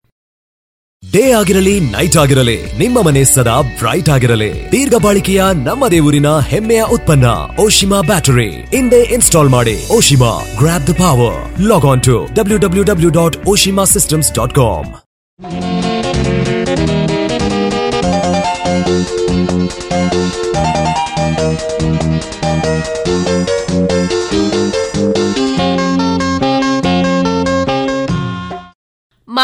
[1.12, 4.72] ಡೇ ಆಗಿರಲಿ, ನೈಟ್ ಆಗಿರಲಿ, ನಿಮ್ಮ ಮನೆ ಸದಾ ಬ್ರೈಟ್ ಆಗಿರಲಿ.
[4.72, 7.26] ದೀರ್ಘ ಬಾಳಿಕೆಯ ನಮ್ಮ ದೇವರಿನ ಹೆಮ್ಮೆಯ ಉತ್ಪನ್ನ,
[7.60, 8.78] ಓಶಿಮಾ ಬ್ಯಾಟರಿ.
[8.78, 13.84] ಇಂದೇ ಇನ್ಸ್ಟಾಲ್ ಮಾಡಿ, Oshima grab the power log on to W W W dot Oshima
[13.84, 14.94] systems dot com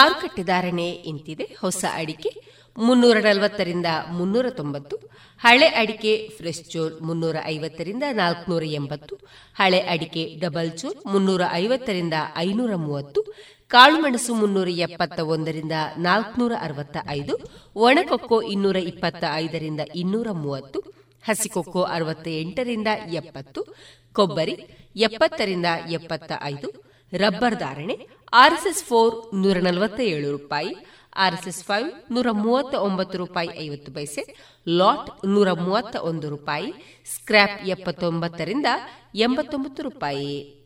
[0.04, 2.30] ಮಾರುಕಟ್ಟೆ ಧಾರಣೆ ಇಂತಿದೆ ಹೊಸ ಅಡಿಕೆ
[2.78, 4.96] ಮುನ್ನೂರ ನಲವತ್ತರಿಂದ ಮುನ್ನೂರ ತೊಂಬತ್ತು,
[5.42, 9.16] ಹಳೆ ಅಡಿಕೆ ಫ್ರೆಶ್ ಚೋಲ್ ಮುನ್ನೂರ ಐವತ್ತರಿಂದ ನಾಲ್ಕುನೂರ ಎಂಬತ್ತು,
[9.60, 13.22] ಹಳೆ ಅಡಿಕೆ ಡಬಲ್ ಚೋಲ್ ಮುನ್ನೂರ ಐವತ್ತರಿಂದ ಐನೂರ ಮೂವತ್ತು
[13.72, 15.76] ಕಾಳುಮೆಣಸು ಮುನ್ನೂರ ಎಪ್ಪತ್ತ ಒಂದರಿಂದ
[16.08, 17.36] ನಾಲ್ಕುನೂರ ಅರವತ್ತ ಐದು,
[17.88, 20.82] ಒಣಕೊಕ್ಕೋ ಇನ್ನೂರ ಇಪ್ಪತ್ತ ಐದರಿಂದ ಇನ್ನೂರ ಮೂವತ್ತು,
[21.24, 22.90] ಹಸಿಕೊಕ್ಕೋ ಅರವತ್ತ ಎಂಟರಿಂದ
[23.22, 23.62] ಎಪ್ಪತ್ತು,
[24.16, 24.58] ಕೊಬ್ಬರಿ
[25.08, 25.68] ಎಪ್ಪತ್ತರಿಂದ
[26.00, 26.70] ಎಪ್ಪತ್ತ ಐದು
[27.18, 30.76] ರಬ್ಬರ್ ಧಾರಣೆ, ಆರ್ಎಸ್ಎಸ್ ಫೋರ್ ನೂರ ನಲವತ್ತ ಏಳು ರೂಪಾಯಿ,
[31.16, 34.36] ಆರ್ಎಸ್ಎಸ್ ಫೈವ್ ನೂರ ಮೂವತ್ತ ಒಂಬತ್ತು ರೂಪಾಯಿ ಐವತ್ತು ಪೈಸೆ,
[34.70, 36.74] ಲಾಟ್ ನೂರ ಮೂವತ್ತ ಒಂದು ರೂಪಾಯಿ,
[37.16, 38.66] ಸ್ಕ್ರ್ಯಾಪ್ ಎಪ್ಪತ್ತೊಂಬತ್ತರಿಂದ
[39.16, 40.66] ಎಂಬತ್ತೊಂಬತ್ತು ರೂಪಾಯಿ.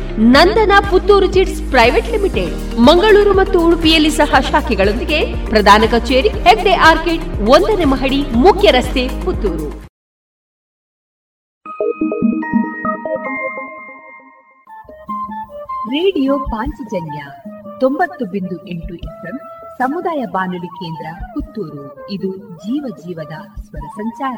[0.19, 2.79] Nandana Puttur chits private limited.
[2.79, 9.81] Mangaluru ಮತ್ತು ಉಡುಪಿಯಲ್ಲಿ ಸಹ ಶಾಖೆಗಳೊಂದಿಗೆ ಪ್ರಧಾನ ಕಚೇರಿ ಹೆಗ್ಡೆ ಆರ್ಕಿಡ್ ಒಂದನೇ ಮಹಡಿ ಮುಖ್ಯ ರಸ್ತೆ ಪುತ್ತೂರು.
[15.91, 17.21] ರೇಡಿಯೋ ಪಾಂಚಜನ್ಯ
[17.79, 19.39] ತೊಂಬತ್ತು ಬಿಂದು ಎಂಟು ಎಫ್ಎಂ
[19.77, 22.09] ಸಮುದಾಯ ಬಾನುಲಿ ಕೇಂದ್ರ ಪುತ್ತೂರು.
[22.09, 24.37] ಇದು ಜೀವ ಜೀವದ ಸ್ವರ ಸಂಚಾರ.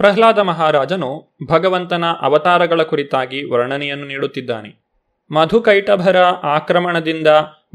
[0.00, 4.80] ಪ್ರಹ್ಲಾದ ಮಹಾರಾಜನು ಭಗವಂತನ ಅವತಾರಗಳ ಕುರಿತಾಗಿ ವರ್ಣನೆಯನ್ನು ನೀಡುತ್ತಿದ್ದಾನೆ.
[5.30, 7.26] ಮಧುಕೈಟಭರ ಆಕ್ರಮಣದಿಂದ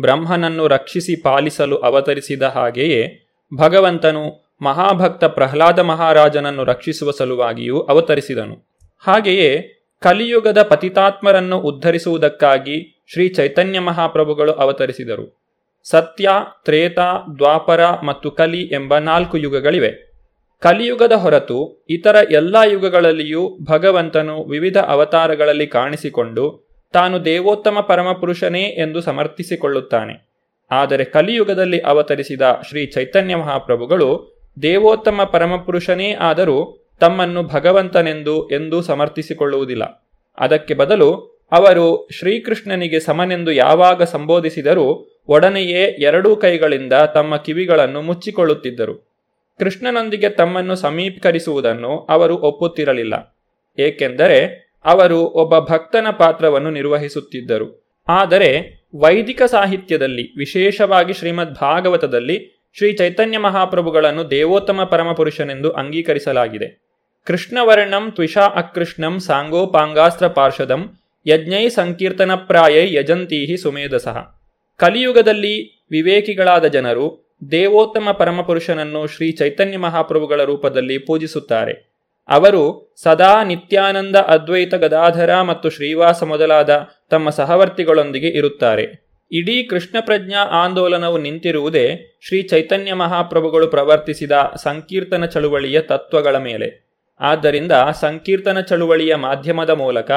[0.02, 8.56] ಬ್ರಹ್ಮನನ್ನು ರಕ್ಷಿಸಿ ಪಾಲಿಸಲು ಅವತರಿಸಿದ ಹಾಗೆಯೇ ಭಗವಂತನು ಮಹಾಭಕ್ತ ಪ್ರಹ್ಲಾದ ಮಹಾರಾಜನನ್ನು ರಕ್ಷಿಸುವ ಸಲುವಾಗಿಯೂ ಅವತರಿಸಿದನು.
[9.08, 9.62] ಹಾಗೆಯೇ
[10.02, 15.42] ಕಲಿಯುಗದ ಪತಿತಾತ್ಮರನ್ನು ಉದ್ಧರಿಸುವುದಕ್ಕಾಗಿ ಶ್ರೀ ಚೈತನ್ಯ ಮಹಾಪ್ರಭುಗಳು ಅವತರಿಸಿದರು.
[15.84, 16.30] ಸತ್ಯ,
[16.66, 17.00] ತ್ರೇತ,
[17.38, 20.05] ದ್ವಾಪರ ಮತ್ತು ಕಲಿ ಎಂಬ ನಾಲ್ಕು ಯುಗಗಳಿವೆ.
[20.66, 30.28] ಕಲಿಯುಗದ ಹೊರತು ಇತರ ಎಲ್ಲ ಯುಗಗಳಲ್ಲಿಯೂ ಭಗವಂತನು ವಿವಿಧ ಅವತಾರಗಳಲ್ಲಿ ಕಾಣಿಸಿಕೊಂಡು ತಾನು ದೇವೋತ್ತಮ ಪರಮಪುರುಷನೇ ಎಂದು ಸಮರ್ಥಿಸಿಕೊಳ್ಳುತ್ತಾನೆ.
[30.72, 40.10] ಆದರೆ ಕಲಿಯುಗದಲ್ಲಿ ಅವತರಿಸಿದ ಶ್ರೀ ಚೈತನ್ಯ ಮಹಾಪ್ರಭುಗಳು ದೇವೋತ್ತಮ ಪರಮಪುರುಷನೇ ಆದರೂ ತಮ್ಮನ್ನು ಭಗವಂತನೆಂದು ಎಂದೂ ಸಮರ್ಥಿಸಿಕೊಳ್ಳುವುದಿಲ್ಲ.
[40.38, 49.15] ಅದಕ್ಕೆ ಬದಲು ಅವರು ಶ್ರೀಕೃಷ್ಣನಿಗೆ ಸಮನೆಂದು ಯಾವಾಗ ಸಂಬೋಧಿಸಿದರೂ ಒಡನೆಯೇ ಎರಡೂ ಕೈಗಳಿಂದ ತಮ್ಮ ಕಿವಿಗಳನ್ನು ಮುಚ್ಚಿಕೊಳ್ಳುತ್ತಿದ್ದರು.
[49.60, 53.38] ಕೃಷ್ಣನೊಂದಿಗೆ ತಮ್ಮನ್ನು ಸಮೀಪೀಕರಿಸುವುದನ್ನು ಅವರು ಒಪ್ಪುತ್ತಿರಲಿಲ್ಲ.
[53.80, 57.98] ಏಕೆಂದರೆ ಅವರು ಒಬ್ಬ ಭಕ್ತನ ಪಾತ್ರವನ್ನು ನಿರ್ವಹಿಸುತ್ತಿದ್ದರು.
[58.08, 66.86] ಆದರೆ ವೈದಿಕ ಸಾಹಿತ್ಯದಲ್ಲಿ, ವಿಶೇಷವಾಗಿ ಶ್ರೀಮದ್ ಭಾಗವತದಲ್ಲಿ, ಶ್ರೀ ಚೈತನ್ಯ ಮಹಾಪ್ರಭುಗಳನ್ನು ದೇವೋತ್ತಮ ಪರಮಪುರುಷನೆಂದು ಅಂಗೀಕರಿಸಲಾಗಿದೆ.
[67.26, 70.94] ಕೃಷ್ಣವರ್ಣಂ ತ್ವಿಷಾ ಅಕೃಷ್ಣಂ ಸಾಂಗೋಪಾಂಗಾಸ್ತ್ರ ಪಾರ್ಷದಂ
[71.28, 74.18] ಯಜ್ಞೈ ಸಂಕೀರ್ತನಪ್ರಾಯೈ ಯಜಂತೀಹಿ ಸುಮೇಧಸಃ.
[74.78, 81.96] ಕಲಿಯುಗದಲ್ಲಿ ವಿವೇಕಿಗಳಾದ ಜನರು ದೇವೋತ್ತಮ ಪರಮಪುರುಷನನ್ನು ಶ್ರೀ ಚೈತನ್ಯ ಮಹಾಪ್ರಭುಗಳ ರೂಪದಲ್ಲಿ ಪೂಜಿಸುತ್ತಾರೆ.
[82.30, 89.06] ಅವರು ಸದಾ ನಿತ್ಯಾನಂದ ಅದ್ವೈತ ಗದಾಧರ ಮತ್ತು ಶ್ರೀವಾಸ ಮೊದಲಾದ ತಮ್ಮ ಸಹವರ್ತಿಗಳೊಂದಿಗೆ ಇರುತ್ತಾರೆ.
[89.32, 96.86] ಇಡೀ ಕೃಷ್ಣ ಪ್ರಜ್ಞಾ ಆಂದೋಲನವು ನಿಂತಿರುವುದೇ ಶ್ರೀ ಚೈತನ್ಯ ಮಹಾಪ್ರಭುಗಳು ಪ್ರವರ್ತಿಸಿದ ಸಂಕೀರ್ತನ ಚಳುವಳಿಯ ತತ್ವಗಳ ಮೇಲೆ.
[97.20, 100.12] ಆದ್ದರಿಂದ ಸಂಕೀರ್ತನ ಚಳುವಳಿಯ ಮಾಧ್ಯಮದ ಮೂಲಕ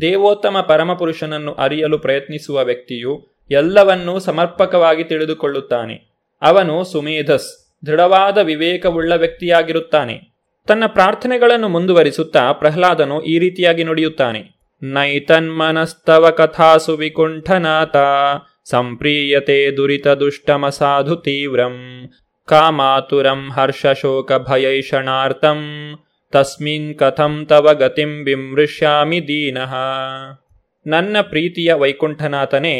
[0.00, 6.07] ದೇವೋತ್ತಮ ಪರಮಪುರುಷನನ್ನು ಅರಿಯಲು ಪ್ರಯತ್ನಿಸುವ ವ್ಯಕ್ತಿಯು ಎಲ್ಲವನ್ನೂ ಸಮರ್ಪಕವಾಗಿ ತಿಳಿದುಕೊಳ್ಳುತ್ತಾನೆ.
[6.42, 7.48] ಅವನು ಸುಮೇಧಸ್,
[7.86, 10.38] ದೃಢವಾದ ವಿವೇಕವುಳ್ಳ ವ್ಯಕ್ತಿಯಾಗಿರುತ್ತಾನೆ.
[10.66, 14.58] ತನ್ನ ಪ್ರಾರ್ಥನೆಗಳನ್ನು ಮುಂದುವರಿಸುತ್ತಾ ಪ್ರಹ್ಲಾದನು ಈ ರೀತಿಯಾಗಿ ನುಡಿಯುತ್ತಾನೆ.
[14.82, 17.96] ನೈತನ್ಮನಸ್ತವ ಕಥಾಸು ವಿಕುಂಠನಾಥ
[18.64, 21.76] ಸಂಪ್ರೀಯತೆ ದುರಿತ ದುಷ್ಟಮ ಸಾಧು ತೀವ್ರಂ,
[22.44, 25.60] ಕಾಮಾತುರಂ ಹರ್ಷ ಶೋಕ ಭಯೈಷಣಾರ್ಥಂ
[26.32, 29.74] ತಸ್ಮಿನ್ ಕಥಂ ತವ ಗತಿಂ ವಿಮೃಶ್ಯಾಮಿ ದೀನಃ.
[30.86, 32.76] ನನ್ನ ಪ್ರೀತಿಯ ವೈಕುಂಠನಾಥನೇ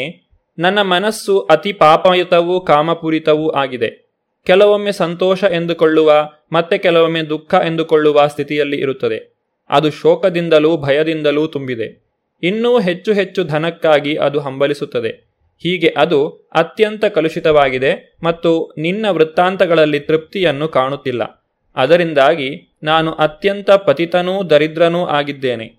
[0.59, 4.11] ನನ್ನ ಮನಸ್ಸು ಅತಿ ಪಾಪಯುತವೂ ಕಾಮಪೂರಿತವೂ ಆಗಿದೆ.
[4.45, 9.37] ಕೆಲವೊಮ್ಮೆ ಸಂತೋಷ ಎಂದುಕೊಳ್ಳುವ ಮತ್ತೆ ಕೆಲವೊಮ್ಮೆ ದುಃಖ ಎಂದುಕೊಳ್ಳುವ ಸ್ಥಿತಿಯಲ್ಲಿ ಇರುತ್ತದೆ.
[9.69, 12.09] ಅದು ಶೋಕದಿಂದಲೂ ಭಯದಿಂದಲೂ ತುಂಬಿದೆ.
[12.43, 15.29] ಇನ್ನೂ ಹೆಚ್ಚು ಹೆಚ್ಚು ಧನಕ್ಕಾಗಿ ಅದು ಹಂಬಲಿಸುತ್ತದೆ.
[15.57, 21.51] ಹೀಗೆ ಅದು ಅತ್ಯಂತ ಕಲುಷಿತವಾಗಿದೆ ಮತ್ತು ನಿನ್ನ ವೃತ್ತಾಂತಗಳಲ್ಲಿ ತೃಪ್ತಿಯನ್ನು ಕಾಣುತ್ತಿಲ್ಲ.
[21.75, 25.75] ಅದರಿಂದಾಗಿ ನಾನು ಅತ್ಯಂತ ಪತಿತನೂ ದರಿದ್ರನೂ ಆಗಿದ್ದೇನೆ.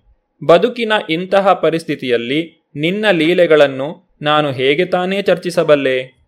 [0.47, 6.21] ಬದುಕಿನ ಇಂತಹ ಪರಿಸ್ಥಿತಿಯಲ್ಲಿ ನಿನ್ನ ಲೀಲೆಗಳನ್ನು ನಾನು ಹೇಗೆ ತಾನೇ ಚರ್ಚಿಸಬಲ್ಲೆ?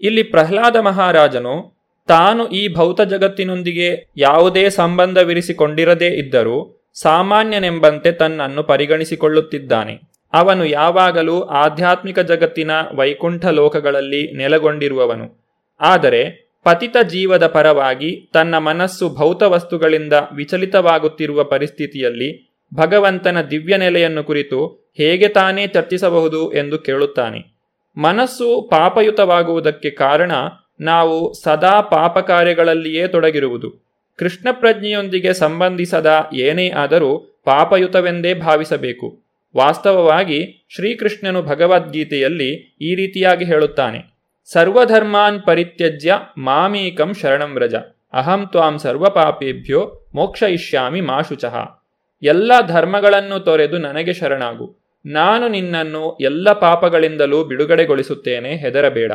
[0.00, 10.00] ಇಲ್ಲಿ ಪ್ರಹ್ಲಾದ ಮಹಾರಾಜನು ತಾನು ಈ ಭೌತ ಜಗತ್ತಿನೊಂದಿಗೆ ಯಾವುದೇ ಸಂಬಂಧವಿರಿಸಿಕೊಂಡಿರದೇ ಇದ್ದರೂ ಸಾಮಾನ್ಯನೆಂಬಂತೆ ತನ್ನನ್ನು ಪರಿಗಣಿಸಿಕೊಳ್ಳುತ್ತಿದ್ದಾನೆ.
[10.32, 15.48] ಅವನು ಯಾವಾಗಲೂ ಆಧ್ಯಾತ್ಮಿಕ ಜಗತ್ತಿನ ವೈಕುಂಠ ಲೋಕಗಳಲ್ಲಿ ನೆಲೆಗೊಂಡಿರುವವನು.
[15.80, 25.28] ಆದರೆ ಪತಿತ ಜೀವದ ಪರವಾಗಿ ತನ್ನ ಮನಸ್ಸು ಭೌತ ವಸ್ತುಗಳಿಂದ ವಿಚಲಿತವಾಗುತ್ತಿರುವ ಪರಿಸ್ಥಿತಿಯಲ್ಲಿ ಭಗವಂತನ ದಿವ್ಯ ನೆಲೆಯನ್ನು ಕುರಿತು ಹೇಗೆ
[25.28, 27.58] ತಾನೇ ಚರ್ಚಿಸಬಹುದು ಎಂದು ಕೇಳುತ್ತಾನೆ.
[27.96, 30.32] ಮನಸ್ಸು ಪಾಪಯುತವಾಗುವುದಕ್ಕೆ ಕಾರಣ
[30.80, 33.88] ನಾವು ಸದಾ ಪಾಪ ಕಾರ್ಯಗಳಲ್ಲಿಯೇ ತೊಡಗಿರುವುದು.
[34.16, 39.22] ಕೃಷ್ಣ ಪ್ರಜ್ಞೆಯೊಂದಿಗೆ ಸಂಬಂಧಿಸದ ಏನೇ ಆದರೂ ಪಾಪಯುತವೆಂದೇ ಭಾವಿಸಬೇಕು.
[39.56, 44.18] ವಾಸ್ತವವಾಗಿ ಶ್ರೀಕೃಷ್ಣನು ಭಗವದ್ಗೀತೆಯಲ್ಲಿ ಈ ರೀತಿಯಾಗಿ ಹೇಳುತ್ತಾನೆ.
[44.52, 47.74] ಸರ್ವಧರ್ಮಾನ್ ಪರಿತ್ಯಜ್ಯ ಮಾಮೀಕಂ ಶರಣಂ ವ್ರಜ.
[48.12, 51.77] ಅಹಂ ತ್ವಾಂ ಸರ್ವಪಾಪೇಭ್ಯೋ ಮೋಕ್ಷಯಿಷ್ಯಾಮಿ ಮಾಶುಚಃ.
[52.22, 54.76] ಎಲ್ಲ ಧರ್ಮಗಳನ್ನು ತೊರೆದು ನನಗೆ ಶರಣಾಗು.
[55.06, 59.12] ನಾನು ನಿನ್ನನ್ನು ಎಲ್ಲ ಪಾಪಗಳಿಂದಲೂ ಬಿಡುಗಡೆಗೊಳಿಸುತ್ತೇನೆ, ಹೆದರಬೇಡ.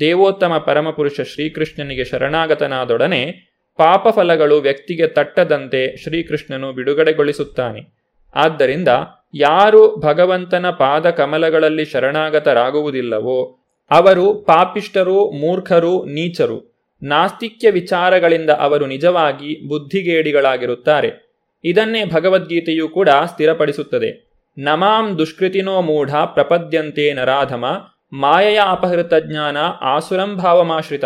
[0.00, 3.32] ದೇವೋತ್ತಮ ಪರಮಪುರುಷ ಶ್ರೀಕೃಷ್ಣನಿಗೆ ಶರಣಾಗತನಾದೊಡನೆ
[3.76, 7.96] ಪಾಪಫಲಗಳು ವ್ಯಕ್ತಿಗೆ ತಟ್ಟದಂತೆ ಶ್ರೀಕೃಷ್ಣನು ಬಿಡುಗಡೆಗೊಳಿಸುತ್ತಾನೆ.
[8.34, 8.88] ಆದ್ದರಿಂದ
[9.34, 13.58] ಯಾರು ಭಗವಂತನ ಪಾದ ಕಮಲಗಳಲ್ಲಿ ಶರಣಾಗತರಾಗುವುದಿಲ್ಲವೋ,
[13.90, 21.25] ಅವರು ಪಾಪಿಷ್ಟರು ಮೂರ್ಖರು, ನೀಚರು, ನಾಸ್ತಿಕ್ಯ ವಿಚಾರಗಳಿಂದ ಅವರು ನಿಜವಾಗಿ ಬುದ್ಧಿಗೇಡಿಗಳಾಗಿರುತ್ತಾರೆ.
[21.68, 24.30] ಇದನ್ನೇ ಭಗವದ್ಗೀತೆಯು ಕೂಡ ಸ್ಥಿರಪಡಿಸುತ್ತದೆ.
[24.58, 27.64] ನಮಾಂ ದುಷ್ಕೃತಿನೋ ಮೂಢ ಪ್ರಪದ್ಯಂತೆ ನರಾಧಮ
[28.12, 31.04] ಮಾಯೆಯ ಅಪಹೃತ ಜ್ಞಾನ ಆಸುರಂ ಭಾವಮಾಶ್ರಿತ.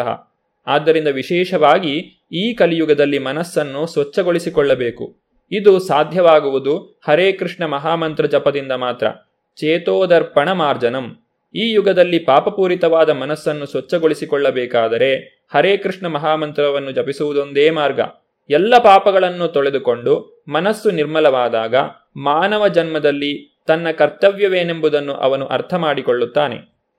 [0.66, 5.16] ಆದ್ದರಿಂದ ವಿಶೇಷವಾಗಿ ಈ ಕಲಿಯುಗದಲ್ಲಿ ಮನಸ್ಸನ್ನು ಸ್ವಚ್ಛಗೊಳಿಸಿಕೊಳ್ಳಬೇಕು.
[5.52, 9.06] ಇದು ಸಾಧ್ಯವಾಗುವುದು ಹರೇ ಕೃಷ್ಣ ಮಹಾಮಂತ್ರ ಜಪದಿಂದ ಮಾತ್ರ.
[9.56, 11.16] ಚೇತೋದರ್ಪಣ ಮಾರ್ಜನಂ.
[11.54, 18.00] ಈ ಯುಗದಲ್ಲಿ ಪಾಪಪೂರಿತವಾದ ಮನಸ್ಸನ್ನು ಸ್ವಚ್ಛಗೊಳಿಸಿಕೊಳ್ಳಬೇಕಾದರೆ ಹರೇ ಕೃಷ್ಣ ಮಹಾಮಂತ್ರವನ್ನು ಜಪಿಸುವುದೊಂದೇ ಮಾರ್ಗ.
[18.50, 21.74] ಎಲ್ಲ ಪಾಪಗಳನ್ನು ತೊಳೆದುಕೊಂಡು ಮನಸ್ಸು ನಿರ್ಮಲವಾದಾಗ
[22.16, 26.56] ಮಾನವ ಜನ್ಮದಲ್ಲಿ ತನ್ನ ಕರ್ತವ್ಯವೇನೆಂಬುದನ್ನು ಅವನು ಅರ್ಥ ಮಾಡಿಕೊಳ್ಳುತ್ತಾನೆ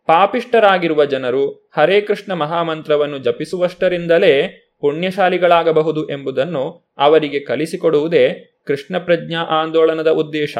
[0.08, 4.34] ಪಾಪಿಷ್ಟರಾಗಿರುವ ಜನರು ಹರೇ ಕೃಷ್ಣ ಮಹಾಮಂತ್ರವನ್ನು ಜಪಿಸುವಷ್ಟರಿಂದಲೇ
[4.82, 10.58] ಪುಣ್ಯಶಾಲಿಗಳಾಗಬಹುದು ಎಂಬುದನ್ನು ಅವರಿಗೆ ಕಲಿಸಿಕೊಡುವುದೇ ಕೃಷ್ಣ ಪ್ರಜ್ಞಾ ಆಂದೋಲನದ ಉದ್ದೇಶ.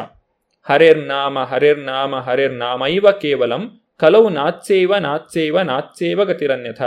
[0.62, 6.82] ಹರೇರ್ನಾಮ ಹರೇರ್ನಾಮ ಹರೇರ್ನಾಮೈವ ಕೇವಲಂ ಕಲವು ನಾತ್ಸೇವ ನಾತ್ಸೇವ ನಾತ್ಸೇವ ಗತಿರನ್ಯಥ.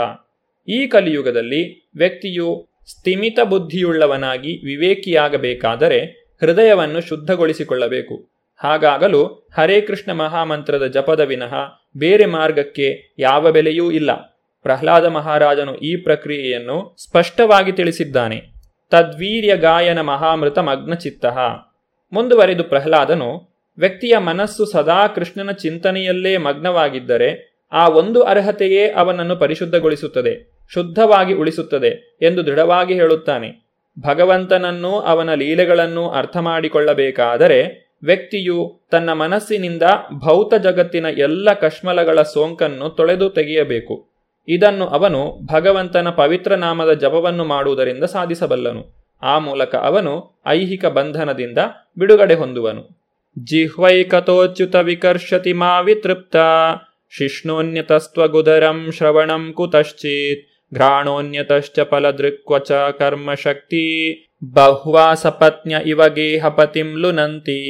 [0.68, 5.98] ಈ ಕಲಿಯುಗದಲ್ಲಿ ವ್ಯಕ್ತಿಯು ಸ್ಥಿಮಿತ ಬುದ್ಧಿಯುಳ್ಳವನಾಗಿ ವಿವೇಕಿಯಾಗಬೇಕಾದರೆ
[6.40, 8.28] ಹೃದಯವನ್ನು ಶುದ್ಧಗೊಳಿಸಿಕೊಳ್ಳಬೇಕು.
[8.56, 11.54] ಹಾಗಾಗಲು ಹರೇ ಕೃಷ್ಣ ಮಹಾಮಂತ್ರದ ಜಪದ ವಿನಃ
[11.96, 14.12] ಬೇರೆ ಮಾರ್ಗಕ್ಕೆ ಯಾವ ಬೆಲೆಯೂ ಇಲ್ಲ.
[14.62, 18.42] ಪ್ರಹ್ಲಾದ ಮಹಾರಾಜನು ಈ ಪ್ರಕ್ರಿಯೆಯನ್ನು ಸ್ಪಷ್ಟವಾಗಿ ತಿಳಿಸಿದ್ದಾನೆ.
[18.90, 21.26] ತದ್ವೀರ್ಯ ಗಾಯನ ಮಹಾಮೃತ ಮಗ್ನಚಿತ್ತ.
[22.12, 30.55] ಮುಂದುವರೆದು ಪ್ರಹ್ಲಾದನು, ವ್ಯಕ್ತಿಯ ಮನಸ್ಸು ಸದಾ ಕೃಷ್ಣನ ಚಿಂತನೆಯಲ್ಲೇ ಮಗ್ನವಾಗಿದ್ದರೆ ಆ ಒಂದು ಅರ್ಹತೆಯೇ ಅವನನ್ನು ಪರಿಶುದ್ಧಗೊಳಿಸುತ್ತದೆ.
[30.72, 33.66] ಶುದ್ಧವಾಗಿ ಉಳಿಸುತ್ತದೆ ಎಂದು ದೃಢವಾಗಿ ಹೇಳುತ್ತಾನೆ.
[34.00, 39.82] ಭಗವಂತನನ್ನೂ ಅವನ ಲೀಲೆಗಳನ್ನು ಅರ್ಥ ಮಾಡಿಕೊಳ್ಳಬೇಕಾದರೆ ವ್ಯಕ್ತಿಯು ತನ್ನ ಮನಸ್ಸಿನಿಂದ
[40.24, 44.08] ಭೌತ ಜಗತ್ತಿನ ಎಲ್ಲ ಕಶ್ಮಲಗಳ ಸೋಂಕನ್ನು ತೊಳೆದು ತೆಗೆಯಬೇಕು.
[44.48, 49.06] ಇದನ್ನು ಅವನು ಭಗವಂತನ ಪವಿತ್ರ ನಾಮದ ಜಪವನ್ನು ಮಾಡುವುದರಿಂದ ಸಾಧಿಸಬಲ್ಲನು.
[49.22, 51.58] ಆ ಮೂಲಕ ಅವನು ಐಹಿಕ ಬಂಧನದಿಂದ
[51.98, 53.06] ಬಿಡುಗಡೆ ಹೊಂದುವನು.
[53.44, 56.36] ಜಿಹ್ವೈಕಥೋಚ್ಯುತ ವಿಕರ್ಷತಿ ಮಾ ವಿತೃಪ್ತ,
[57.10, 60.55] ಶಿಷ್ಣೋನ್ಯತಸ್ತ್ವಗುದರಂ ಶ್ರವಣಂ ಕುತಶ್ಚಿತ್.
[60.74, 64.22] ಘ್ರಾಣೋನ್ಯತಶ್ಚ ಫಲದೃಕ್ವಚ ಕರ್ಮಶಕ್ತಿ.
[64.52, 67.60] ಬಹ್ವಾಸಪತ್ನ್ಯ ಇವ ಗೇಹಪತಿಂ ಲುನಂತಿ.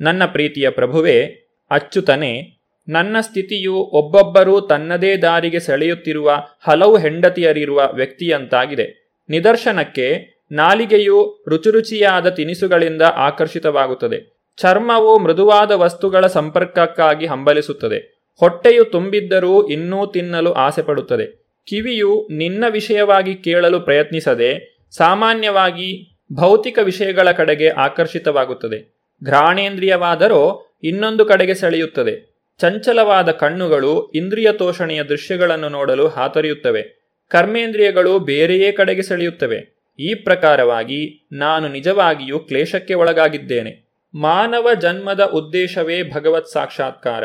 [0.00, 1.22] ನನ್ನ ಪ್ರೀತಿಯ ಪ್ರಭುವೆ
[1.70, 9.16] ಅಚ್ಚುತನೆ ನನ್ನ ಸ್ಥಿತಿಯು ಒಬ್ಬೊಬ್ಬರೂ ತನ್ನದೇ ದಾರಿಗೆ ಸೆಳೆಯುತ್ತಿರುವ ಹಲವು ಹೆಂಡತಿಯರಿರುವ ವ್ಯಕ್ತಿಯಂತಾಗಿದೆ.
[9.28, 14.48] ನಿದರ್ಶನಕ್ಕೆ ನಾಲಿಗೆಯು ರುಚಿರುಚಿಯಾದ ತಿನಿಸುಗಳಿಂದ ಆಕರ್ಷಿತವಾಗುತ್ತದೆ.
[14.56, 18.28] ಚರ್ಮವು ಮೃದುವಾದ ವಸ್ತುಗಳ ಸಂಪರ್ಕಕ್ಕಾಗಿ ಹಂಬಲಿಸುತ್ತದೆ.
[18.40, 21.41] ಹೊಟ್ಟೆಯು ತುಂಬಿದ್ದರೂ ಇನ್ನೂ ತಿನ್ನಲು ಆಸೆಪಡುತ್ತದೆ.
[21.68, 29.02] ಕಿವಿಯು ನಿನ್ನ ವಿಷಯವಾಗಿ ಕೇಳಲು ಪ್ರಯತ್ನಿಸದೆ ಸಾಮಾನ್ಯವಾಗಿ ಭೌತಿಕ ವಿಷಯಗಳ ಕಡೆಗೆ ಆಕರ್ಷಿತವಾಗುತ್ತದೆ.
[29.24, 32.32] ಘ್ರಾಣೇಂದ್ರಿಯವಾದರೂ ಇನ್ನೊಂದು ಕಡೆಗೆ ಸೆಳೆಯುತ್ತದೆ.
[32.58, 36.82] ಚಂಚಲವಾದ ಕಣ್ಣುಗಳು ಇಂದ್ರಿಯ ತೋಷಣೆಯ ದೃಶ್ಯಗಳನ್ನು ನೋಡಲು ಹಾತೊರೆಯುತ್ತವೆ.
[37.28, 39.88] ಕರ್ಮೇಂದ್ರಿಯಗಳು ಬೇರೆಯೇ ಕಡೆಗೆ ಸೆಳೆಯುತ್ತವೆ.
[39.98, 43.92] ಈ ಪ್ರಕಾರವಾಗಿ ನಾನು ನಿಜವಾಗಿಯೂ ಕ್ಲೇಶಕ್ಕೆ ಒಳಗಾಗಿದ್ದೇನೆ.
[44.14, 47.24] ಮಾನವ ಜನ್ಮದ ಉದ್ದೇಶವೇ ಭಗವತ್ ಸಾಕ್ಷಾತ್ಕಾರ.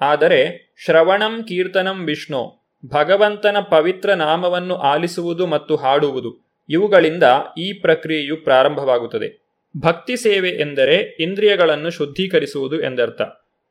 [0.00, 2.63] ಆದರೆ ಶ್ರವಣಂ ಕೀರ್ತನಂ ವಿಷ್ಣು.
[2.92, 7.22] ಭಗವಂತನ ಪವಿತ್ರ ನಾಮವನ್ನು ಆಲಿಸುವುದು ಮತ್ತು ಹಾಡುವುದು ಇವುಗಳಿಂದ
[7.58, 9.44] ಈ ಪ್ರಕ್ರಿಯೆಯು ಪ್ರಾರಂಭವಾಗುತ್ತದೆ.
[9.80, 13.22] ಭಕ್ತಿ ಸೇವೆ ಎಂದರೆ ಇಂದ್ರಿಯಗಳನ್ನು ಶುದ್ಧೀಕರಿಸುವುದು ಎಂದರ್ಥ.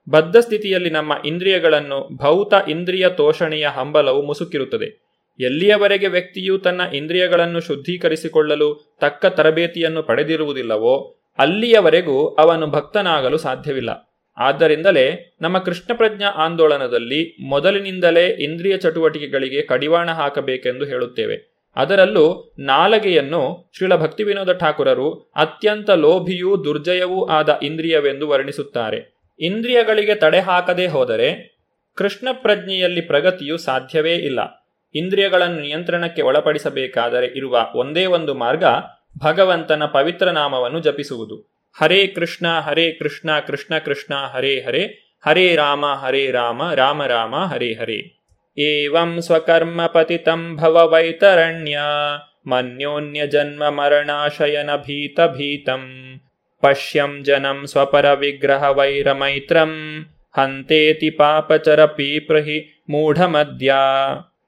[0.09, 5.03] ಬದ್ಧ ಸ್ಥಿತಿಯಲ್ಲಿ ನಮ್ಮ ಇಂದ್ರಿಯಗಳನ್ನು ಭೌತ ಇಂದ್ರಿಯ ತೋಷಣೆಯ ಹಂಬಲವು ಮುಸುಕಿರುತ್ತದೆ.
[5.39, 14.12] ಎಲ್ಲಿಯವರೆಗೆ ವ್ಯಕ್ತಿಯು ತನ್ನ ಇಂದ್ರಿಯಗಳನ್ನು ಶುದ್ಧೀಕರಿಸಿಕೊಳ್ಳಲು ತಕ್ಕ ತರಬೇತಿಯನ್ನು ಪಡೆದಿರುವುದಿಲ್ಲವೋ, ಅಲ್ಲಿಯವರೆಗೂ ಅವನು ಭಕ್ತನಾಗಲು ಸಾಧ್ಯವಿಲ್ಲ.
[14.37, 21.53] ಆದ್ದರಿಂದಲೇ ನಮ್ಮ ಕೃಷ್ಣ ಪ್ರಜ್ಞಾ ಆಂದೋಲನದಲ್ಲಿ ಮೊದಲಿನಿಂದಲೇ ಇಂದ್ರಿಯ ಚಟುವಟಿಕೆಗಳಿಗೆ ಕಡಿವಾಣ ಹಾಕಬೇಕೆಂದು ಹೇಳುತ್ತೇವೆ.
[21.75, 29.19] ಅದರಲ್ಲೂ ನಾಲಗೆಯನ್ನು ಶ್ರೀಲ ಭಕ್ತಿ ವಿನೋದ ಠಾಕುರರು ಅತ್ಯಂತ ಲೋಭಿಯೂ ದುರ್ಜಯವೂ ಆದ ಇಂದ್ರಿಯವೆಂದು ವರ್ಣಿಸುತ್ತಾರೆ.
[29.39, 31.59] ಇಂದ್ರಿಯಗಳಿಗೆ ತಡೆ ಹಾಕದೇ ಹೋದರೆ
[31.95, 34.69] ಕೃಷ್ಣ ಪ್ರಜ್ಞೆಯಲ್ಲಿ ಪ್ರಗತಿಯು ಸಾಧ್ಯವೇ ಇಲ್ಲ.
[34.95, 38.63] ಇಂದ್ರಿಯಗಳನ್ನು ನಿಯಂತ್ರಣಕ್ಕೆ ಒಳಪಡಿಸಬೇಕಾದರೆ ಇರುವ ಒಂದೇ ಒಂದು ಮಾರ್ಗ
[39.23, 41.52] ಭಗವಂತನ ಪವಿತ್ರ ನಾಮವನ್ನು ಜಪಿಸುವುದು.
[41.73, 44.83] ಹರೇ ಕೃಷ್ಣ ಹರೇ ಕೃಷ್ಣ ಕೃಷ್ಣ ಕೃಷ್ಣ, ಹರೇ ಹರೇ
[45.25, 48.19] ಹರೇ ರಾಮ ಹರೇ ರಾಮ ರಾಮ ರಾಮ, ಹರೇ ಹರೇ.
[48.57, 51.79] ಏವಂ ಸ್ವಕರ್ಮ ಪತಿತಂ ಭವ ವೈತರಣ್ಯ,
[52.47, 55.83] ಮನ್ಯೋನ್ಯ ಜನ್ಮ ಮರಣಾಶಯನ ಭೀತ ಭೀತಂ.
[56.61, 59.71] ಪಶ್ಯಂ ಜನಂ ಸ್ವಪರ ವಿಗ್ರಹ ವೈರಮೈತ್ರಂ
[60.37, 63.75] ಹಂತೇತಿ ಪಾಪಚರ ಪೀಪ್ರಹಿ ಮೂಢಮದ್ಯ.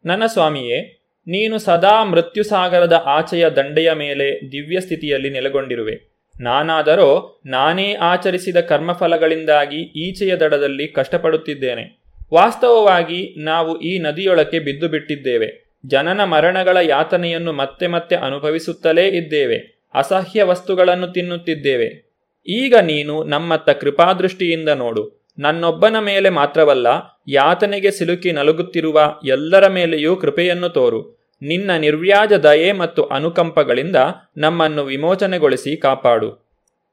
[0.05, 6.14] ನನ್ನ ಸ್ವಾಮಿಯೇ, ನೀನು ಸದಾ ಮೃತ್ಯುಸಾಗರದ ಆಚೆಯ ದಂಡೆಯ ಮೇಲೆ ದಿವ್ಯ ಸ್ಥಿತಿಯಲ್ಲಿ ನೆಲೆಗೊಂಡಿರುವೆ.
[6.39, 12.03] ನಾನಾದರೋ ನಾನೇ ಆಚರಿಸಿದ ಕರ್ಮಫಲಗಳಿಂದಾಗಿ ಈಚೆಯ ದಡದಲ್ಲಿ ಕಷ್ಟಪಡುತ್ತಿದ್ದೇನೆ.
[12.33, 19.81] ವಾಸ್ತವವಾಗಿ ನಾವು ಈ ನದಿಯೊಳಕ್ಕೆ ಬಿದ್ದು ಬಿಟ್ಟಿದ್ದೇವೆ ಜನನ ಮರಣಗಳ ಯಾತನೆಯನ್ನು ಮತ್ತೆ ಮತ್ತೆ ಅನುಭವಿಸುತ್ತಲೇ ಇದ್ದೇವೆ.
[19.93, 22.15] ಅಸಹ್ಯ ವಸ್ತುಗಳನ್ನು ತಿನ್ನುತ್ತಿದ್ದೇವೆ.
[22.47, 25.25] ಈಗ ನೀನು ನಮ್ಮತ್ತ ಕೃಪಾದೃಷ್ಟಿಯಿಂದ ನೋಡು.
[25.39, 26.87] ನನ್ನೊಬ್ಬನ ಮೇಲೆ ಮಾತ್ರವಲ್ಲ,
[27.27, 31.24] ಯಾತನೆಗೆ ಸಿಲುಕಿ ನಲುಗುತ್ತಿರುವ ಎಲ್ಲರ ಮೇಲೆಯೂ ಕೃಪೆಯನ್ನು ತೋರು.
[31.41, 33.95] ನಿನ್ನ ನಿರ್ವ್ಯಾಜ ದಯೆ ಮತ್ತು ಅನುಕಂಪಗಳಿಂದ
[34.37, 36.45] ನಮ್ಮನ್ನು ವಿಮೋಚನೆಗೊಳಿಸಿ ಕಾಪಾಡು.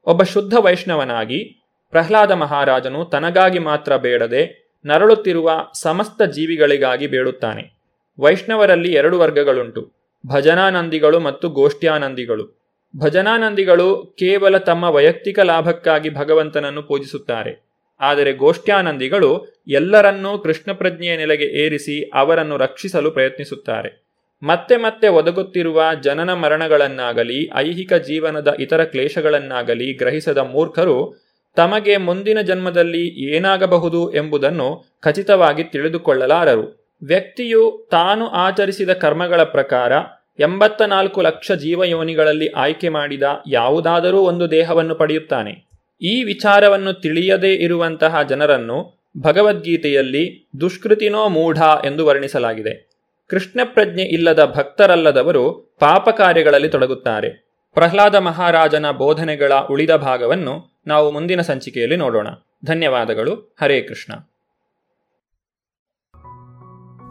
[0.06, 5.50] ಒಬ್ಬ ಶುದ್ಧ ವೈಷ್ಣವನಾಗಿ ಪ್ರಹ್ಲಾದ ಮಹಾರಾಜನು ತನಗಾಗಿ ಮಾತ್ರ ಬೇಡದೆ ನರಳುತ್ತಿರುವ
[5.82, 7.82] ಸಮಸ್ತ ಜೀವಿಗಳಿಗಾಗಿ ಬೇಡುತ್ತಾನೆ.
[8.18, 9.92] ವೈಷ್ಣವರಲ್ಲಿ ಎರಡು ವರ್ಗಗಳುಂಟು,
[10.26, 12.62] ಭಜನಾನಂದಿಗಳು ಮತ್ತು ಗೋಷ್ಠ್ಯಾನಂದಿಗಳು.
[12.96, 17.72] ಭಜನಾನಂದಿಗಳು ಕೇವಲ ತಮ್ಮ ವೈಯಕ್ತಿಕ ಲಾಭಕ್ಕಾಗಿ ಭಗವಂತನನ್ನು ಪೂಜಿಸುತ್ತಾರೆ.
[18.00, 24.01] ಆದರೆ ಗೋಷ್ಠ್ಯಾನಂದಿಗಳು ಎಲ್ಲರನ್ನೂ ಕೃಷ್ಣ ಪ್ರಜ್ಞೆಯ ನೆಲೆಗೆ ಏರಿಸಿ ಅವರನ್ನು ರಕ್ಷಿಸಲು ಪ್ರಯತ್ನಿಸುತ್ತಾರೆ.
[24.42, 31.14] ಮತ್ತೆ ಮತ್ತೆ ಒದಗುತ್ತಿರುವ ಜನನ ಮರಣಗಳನ್ನಾಗಲಿ, ಐಹಿಕ ಜೀವನದ ಇತರ ಕ್ಲೇಶಗಳನ್ನಾಗಲಿ ಗ್ರಹಿಸದ ಮೂರ್ಖರು
[31.56, 36.92] ತಮಗೆ ಮುಂದಿನ ಜನ್ಮದಲ್ಲಿ ಏನಾಗಬಹುದು ಎಂಬುದನ್ನು ಖಚಿತವಾಗಿ ತಿಳಿದುಕೊಳ್ಳಲಾರರು.
[37.02, 39.92] ವ್ಯಕ್ತಿಯು ತಾನು ಆಚರಿಸಿದ ಕರ್ಮಗಳ ಪ್ರಕಾರ
[40.40, 45.70] ಎಂಬತ್ತ ನಾಲ್ಕು ಲಕ್ಷ ಜೀವಯೋನಿಗಳಲ್ಲಿ ಆಯ್ಕೆ ಮಾಡಿದ ಯಾವುದಾದರೂ ಒಂದು ದೇಹವನ್ನು ಪಡೆಯುತ್ತಾನೆ.
[46.02, 52.91] ಈ ವಿಚಾರವನ್ನು ತಿಳಿಯದೇ ಇರುವಂತಹ ಜನರನ್ನು ಭಗವದ್ಗೀತೆಯಲ್ಲಿ ದುಷ್ಕೃತಿನೋ ಮೂಢ ಎಂದು ವರ್ಣಿಸಲಾಗಿದೆ.
[53.32, 57.28] ಕೃಷ್ಣ ಪ್ರಜ್ಞೆ ಇಲ್ಲದ ಭಕ್ತರಲ್ಲದವರು ಪಾಪ ಕಾರ್ಯಗಳಲ್ಲಿ ತೊಡಗುತ್ತಾರೆ.
[57.74, 62.28] ಪ್ರಹ್ಲಾದ ಮಹಾರಾಜನ ಬೋಧನೆಗಳ ಉಳಿದ ಭಾಗವನ್ನು ನಾವು ಮುಂದಿನ ಸಂಚಿಕೆಯಲ್ಲಿ ನೋಡೋಣ.
[62.64, 63.56] ಧನ್ಯವಾದಗಳು.
[63.60, 64.12] ಹರೇ ಕೃಷ್ಣ.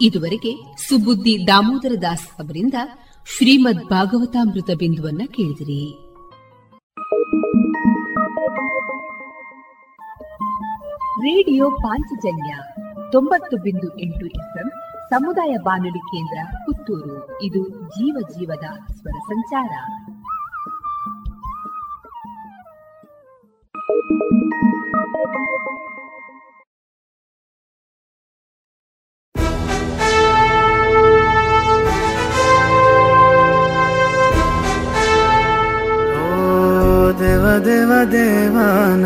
[0.02, 2.74] ಇದುವರೆಗೆ ಸುಬುದ್ದಿ ದಾಮೋದರ ದಾಸ್ ಅವರಿಂದ
[3.38, 6.12] ಶ್ರೀಮದ್ ಭಾಗವತಾಮೃತ ಬಿಂದುವನ್ನ ಕೇಳಿದಿರಿ.
[11.22, 12.56] ರೇಡಿಯೋ ಪಾಂಚಜನ್ಯ
[13.12, 14.81] ತೊಂಬತ್ತು ಬಿಂದು ಎಂಟು ಎಫ್ಎಂ
[15.12, 17.42] ಸಮುದಾಯ ಬಾನುಲಿ ಕೇಂದ್ರ ಪುತ್ತೂರು.
[17.42, 19.74] ಇದು ಜೀವ ಜೀವದ ಸ್ವರ ಸಂಚಾರ.
[36.20, 39.06] ಓ ದೇವ ದೇವ ದೇವಾನ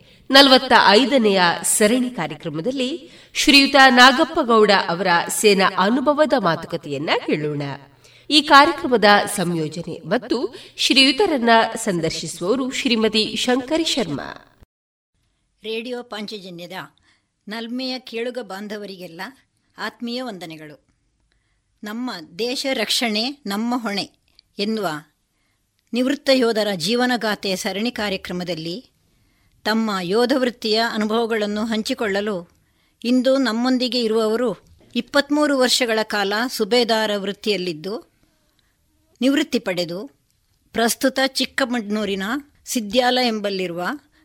[0.31, 7.61] ನಲವತ್ತ ಐದನೆಯ ಸರಣಿ ಕಾರ್ಯಕ್ರಮದಲ್ಲಿ ಶ್ರೀಯುತ ನಾಗಪ್ಪಗೌಡ ಅವರ ಸೇನಾ ಅನುಭವದ ಮಾತುಕತೆಯನ್ನ ಕೇಳೋಣ
[8.29, 9.05] ಈ ಕಾರ್ಯಕ್ರಮದ
[9.35, 14.61] ಸಂಯೋಜನೆ ಮತ್ತು ಶ್ರೀಯುತರನ್ನ ಸಂದರ್ಶಿಸುವವರು ಶ್ರೀಮತಿ ಶಂಕರಿ ಶರ್ಮಾ.
[15.63, 16.71] ರೇಡಿಯೋ ಪಾಂಚಜನ್ಯದ
[17.47, 19.21] ನಲ್ಮೆಯ ಕೇಳುಗ ಬಾಂಧವರಿಗೆಲ್ಲ
[19.77, 20.87] ಆತ್ಮೀಯ ವಂದನೆಗಳು.
[21.83, 24.09] ನಮ್ಮ ದೇಶ ರಕ್ಷಣೆ, ನಮ್ಮ ಹೊಣೆ
[24.59, 24.87] ಎನ್ನುವ
[25.93, 28.90] ನಿವೃತ್ತ ಯೋಧರ ಜೀವನಗಾಥೆಯ ಸರಣಿ ಕಾರ್ಯಕ್ರಮದಲ್ಲಿ
[29.63, 32.49] ತಮ್ಮ ಯೋಧ ವೃತ್ತಿಯ ಅನುಭವಗಳನ್ನು ಹಂಚಿಕೊಳ್ಳಲು
[33.03, 34.57] ಇಂದು ನಮ್ಮೊಂದಿಗೆ ಇರುವವರು
[34.95, 38.11] ಇಪ್ಪತ್ತ್ಮೂರು ವರ್ಷಗಳ ಕಾಲ ಸುಬೇದಾರ ವೃತ್ತಿಯಲ್ಲಿದ್ದು
[39.21, 40.11] ನಿವೃತ್ತಿ ಪಡೆದು
[40.73, 42.23] ಪ್ರಸ್ತುತ ಚಿಕ್ಕಮಗಳೂರಿನ
[42.65, 43.83] ಸಿದ್ಯಾಲ ಎಂಬಲ್ಲಿರುವ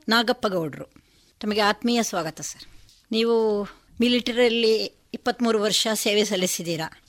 [0.08, 0.84] ನಾಗಪ್ಪಗೌಡರು.
[1.40, 2.68] ತಮಗೆ ಆತ್ಮೀಯ ಸ್ವಾಗತ ಸರ್.
[3.12, 3.62] ನೀವು
[4.00, 4.76] ಮಿಲಿಟರಿಯಲ್ಲಿ
[5.14, 7.04] ಇಪ್ಪತ್ತ್ಮೂರು ವರ್ಷ ಸೇವೆ ಸಲ್ಲಿಸಿದ್ದೀರಾ.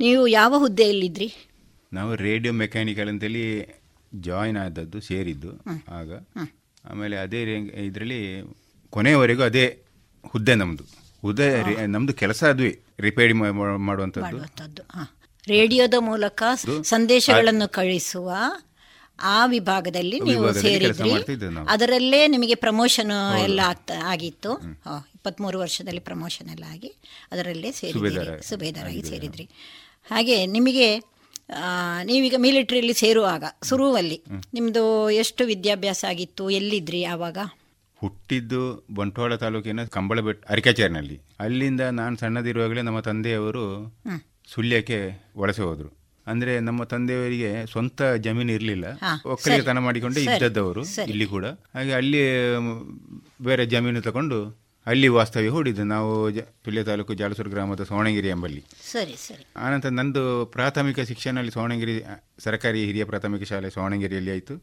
[0.00, 1.50] ನೀವು ಯಾವ ಹುದ್ದೆಯಲ್ಲಿದ್ದಿರಿ
[1.92, 3.74] ನಾವು ರೇಡಿಯೋ ಮೆಕ್ಯಾನಿಕಲ್ ಅಂತೇಳಿ
[4.20, 5.50] ಜಾಯಿನ್ ಆದದ್ದು ಸೇರಿದ್ದು.
[5.92, 6.26] ಆಗ
[6.84, 7.42] ಆಮೇಲೆ ಅದೇ
[7.86, 8.20] ಇದರಲ್ಲಿ
[8.90, 9.64] ಕೊನೆಯವರೆಗೂ ಅದೇ
[10.28, 10.84] ಹುದ್ದೆ ನಮ್ಮದು
[11.22, 11.46] ಹುದ್ದೆ
[11.86, 14.82] ನಮ್ಮದು ಕೆಲಸ ಅದುವೇ ರಿಪೇರಿ ಮಾಡುವಂಥದ್ದು.
[15.48, 16.42] ರೇಡಿಯೋದ ಮೂಲಕ
[16.82, 18.30] ಸಂದೇಶಗಳನ್ನು ಕಳಿಸುವ
[19.22, 21.10] ಆ ವಿಭಾಗದಲ್ಲಿ ನೀವು ಸೇರಿದ್ರಿ.
[21.68, 23.12] ಅದರಲ್ಲೇ ನಿಮಗೆ ಪ್ರಮೋಷನ್
[23.42, 24.52] ಎಲ್ಲ ಆಗ್ತಾ ಆಗಿತ್ತು.
[25.14, 26.90] ಇಪ್ಪತ್ತ್ಮೂರು ವರ್ಷದಲ್ಲಿ ಪ್ರಮೋಷನ್ ಎಲ್ಲ ಆಗಿ
[27.32, 29.44] ಅದರಲ್ಲೇ ಸೇರಿದ್ರಿ ಸುಬೇದಾರಾಗಿ ಸೇರಿದ್ರಿ.
[30.10, 30.88] ಹಾಗೆ ನಿಮಗೆ
[32.04, 34.22] ನೀವೀಗ ಮಿಲಿಟ್ರಿಯಲ್ಲಿ ಸೇರುವಾಗ ಸುರುವಲ್ಲಿ
[34.54, 37.38] ನಿಮ್ಮದು ಎಷ್ಟು ವಿದ್ಯಾಭ್ಯಾಸ ಆಗಿತ್ತು ಎಲ್ಲಿದ್ರಿ ಆವಾಗ?
[37.96, 41.20] ಹುಟ್ಟಿದ್ದು ಬಂಟ್ವಾಳ ತಾಲೂಕಿನ ಕಂಬಳಬೆಟ್ ಅರಿಕಾಚೇರಿನಲ್ಲಿ.
[41.40, 43.64] ಅಲ್ಲಿಂದ ನಾನು ಸಣ್ಣದಿರುವಾಗಲೇ ನಮ್ಮ ತಂದೆಯವರು
[44.52, 46.00] ಸುಳ್ಯಕ್ಕೆ ವಲಸೆ ಹೋದರು.
[46.26, 48.84] ಅಂದ್ರೆ ನಮ್ಮ ತಂದೆಯವರಿಗೆ ಸ್ವಂತ ಜಮೀನು ಇರಲಿಲ್ಲ.
[49.26, 51.44] ಒಕ್ಕಲಿಗತನ ಮಾಡಿಕೊಂಡು ಇದ್ದದ್ದವರು ಇಲ್ಲಿ ಕೂಡ.
[51.74, 52.22] ಹಾಗೆ ಅಲ್ಲಿ
[53.42, 55.84] ಬೇರೆ ಜಮೀನು ತಗೊಂಡು ಅಲ್ಲಿ ವಾಸ್ತವ್ಯ ಹೂಡಿದ್ದು.
[55.84, 56.32] ನಾವು
[56.64, 58.62] ತುಲ್ಯ ತಾಲೂಕು ಜಾಲಸೂರು ಗ್ರಾಮದ ಸೋಣಗಿರಿ ಎಂಬಲ್ಲಿ.
[58.92, 59.44] ಸರಿ ಸರಿ.
[59.56, 62.04] ಆನಂತರ ನಂದು ಪ್ರಾಥಮಿಕ ಶಿಕ್ಷಣ ಅಲ್ಲಿ ಸೋಣಗಿರಿ
[62.38, 64.54] ಸರ್ಕಾರಿ ಹಿರಿಯ ಪ್ರಾಥಮಿಕ ಶಾಲೆ ಸೋಣಗಿರಿಯಲ್ಲಿ ಆಯಿತು.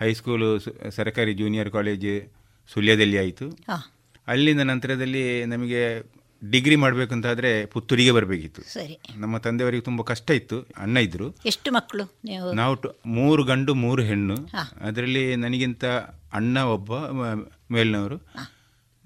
[0.00, 0.48] ಹೈಸ್ಕೂಲು
[0.90, 2.32] ಸರ್ಕಾರಿ ಜೂನಿಯರ್ ಕಾಲೇಜ್
[2.72, 3.58] ಸುಳ್ಯದಲ್ಲಿ ಆಯಿತು.
[4.26, 5.80] ಅಲ್ಲಿಂದ ನಂತರದಲ್ಲಿ ನಮಗೆ
[6.50, 8.62] ಡಿಗ್ರಿ ಮಾಡಬೇಕಂತಾದ್ರೆ ಪುತ್ತೂರಿಗೆ ಬರಬೇಕಿತ್ತು.
[8.62, 8.98] ಸರಿ.
[9.16, 11.34] ನಮ್ಮ ತಂದೆಯವರಿಗೆ ತುಂಬ ಕಷ್ಟ ಇತ್ತು ಅಣ್ಣ ಇದ್ರು.
[11.46, 12.04] ಎಷ್ಟು ಮಕ್ಕಳು
[12.52, 13.00] ನಾವು?
[13.06, 14.36] ಮೂರು ಗಂಡು ಮೂರು ಹೆಣ್ಣು.
[14.80, 15.84] ಅದರಲ್ಲಿ ನನಗಿಂತ
[16.32, 16.98] ಅಣ್ಣ ಒಬ್ಬ
[17.72, 18.18] ಮೇಲಿನವರು.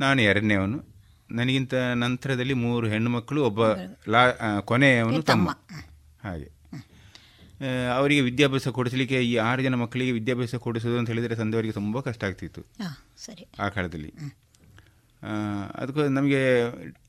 [0.00, 0.84] ನಾನು ಎರಡನೇವನು
[1.30, 3.60] ನನಗಿಂತ ನಂತರದಲ್ಲಿ ಮೂರು ಹೆಣ್ಣು ಮಕ್ಕಳು ಒಬ್ಬ
[4.08, 5.50] ಲಾ ಕೊನೆಯವನು ತಮ್ಮ.
[6.24, 6.60] ಹಾಗೆ.
[7.96, 12.62] ಅವರಿಗೆ ವಿದ್ಯಾಭ್ಯಾಸ ಕೊಡಿಸಲಿಕ್ಕೆ ಈ ಆರು ಜನ ಮಕ್ಕಳಿಗೆ ವಿದ್ಯಾಭ್ಯಾಸ ಕೊಡಿಸೋದು ಅಂತ ಹೇಳಿದರೆ ತಂದೆಯವರಿಗೆ ತುಂಬ ಕಷ್ಟ ಆಗ್ತಿತ್ತು.
[13.58, 14.12] ಆ ಕಾಲದಲ್ಲಿ.
[15.74, 16.40] ಅದಕ್ಕೂ ನಮಗೆ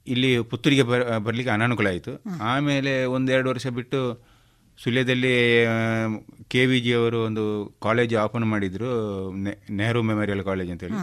[0.08, 2.24] ಇಲ್ಲಿ ಪುತ್ತೂರಿಗೆ ಬರ ಬರಲಿಕ್ಕೆ ಅನಾನುಕೂಲ ಆಯಿತು.
[2.42, 4.28] ಆಮೇಲೆ ಒಂದೆರಡು ವರ್ಷ ಬಿಟ್ಟು
[4.84, 5.66] ಸುಳ್ಯದಲ್ಲಿ
[6.48, 8.90] ಕೆ ವಿ ಜಿ ಅವರು ಒಂದು ಕಾಲೇಜ್ ಓಪನ್ ಮಾಡಿದರು
[9.72, 10.94] ನೆಹರು ಮೆಮೋರಿಯಲ್ ಕಾಲೇಜ್ ಅಂತೇಳಿ.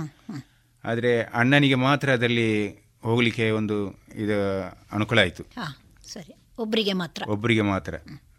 [0.84, 2.68] ಆದರೆ ಅಣ್ಣನಿಗೆ ಮಾತ್ರ ಅದರಲ್ಲಿ
[3.02, 4.62] ಹೋಗಲಿಕ್ಕೆ ಒಂದು ಇದು
[4.92, 5.42] ಅನುಕೂಲ ಆಯಿತು.
[6.06, 6.36] ಸರಿ.
[6.58, 7.22] ಒಬ್ಬರಿಗೆ ಮಾತ್ರ.
[7.28, 7.94] ಒಬ್ಬರಿಗೆ ಮಾತ್ರ.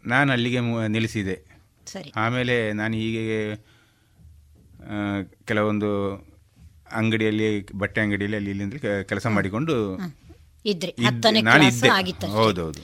[0.06, 1.42] ನಾನು ಅಲ್ಲಿಗೆ ನಿಲ್ಲಿಸಿದೆ.
[1.86, 2.12] ಸರಿ.
[2.16, 3.54] ಆಮೇಲೆ ನಾನು ಹೀಗೆ
[5.44, 6.14] ಕೆಲವೊಂದು
[6.92, 9.96] ಅಂಗಡಿಯಲ್ಲಿ ಬಟ್ಟೆ ಅಂಗಡಿಯಲ್ಲಿ ಅಲ್ಲಿ ಇಲ್ಲಿಂದ ಕೆಲಸ ಮಾಡಿಕೊಂಡು
[12.26, 12.80] ಹೌದೌದು.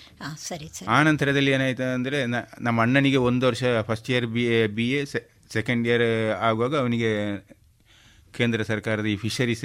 [0.89, 5.05] ಆ ನಂತರದಲ್ಲಿ ಏನಾಯ್ತು ಅಂದರೆ ನಮ್ಮ ಅಣ್ಣನಿಗೆ ಒಂದು ವರ್ಷ first year B A B A
[5.53, 7.37] second year ಆಗುವಾಗ ಅವನಿಗೆ
[8.39, 9.65] ಕೇಂದ್ರ ಸರ್ಕಾರದ ಈ ಫಿಶರೀಸ್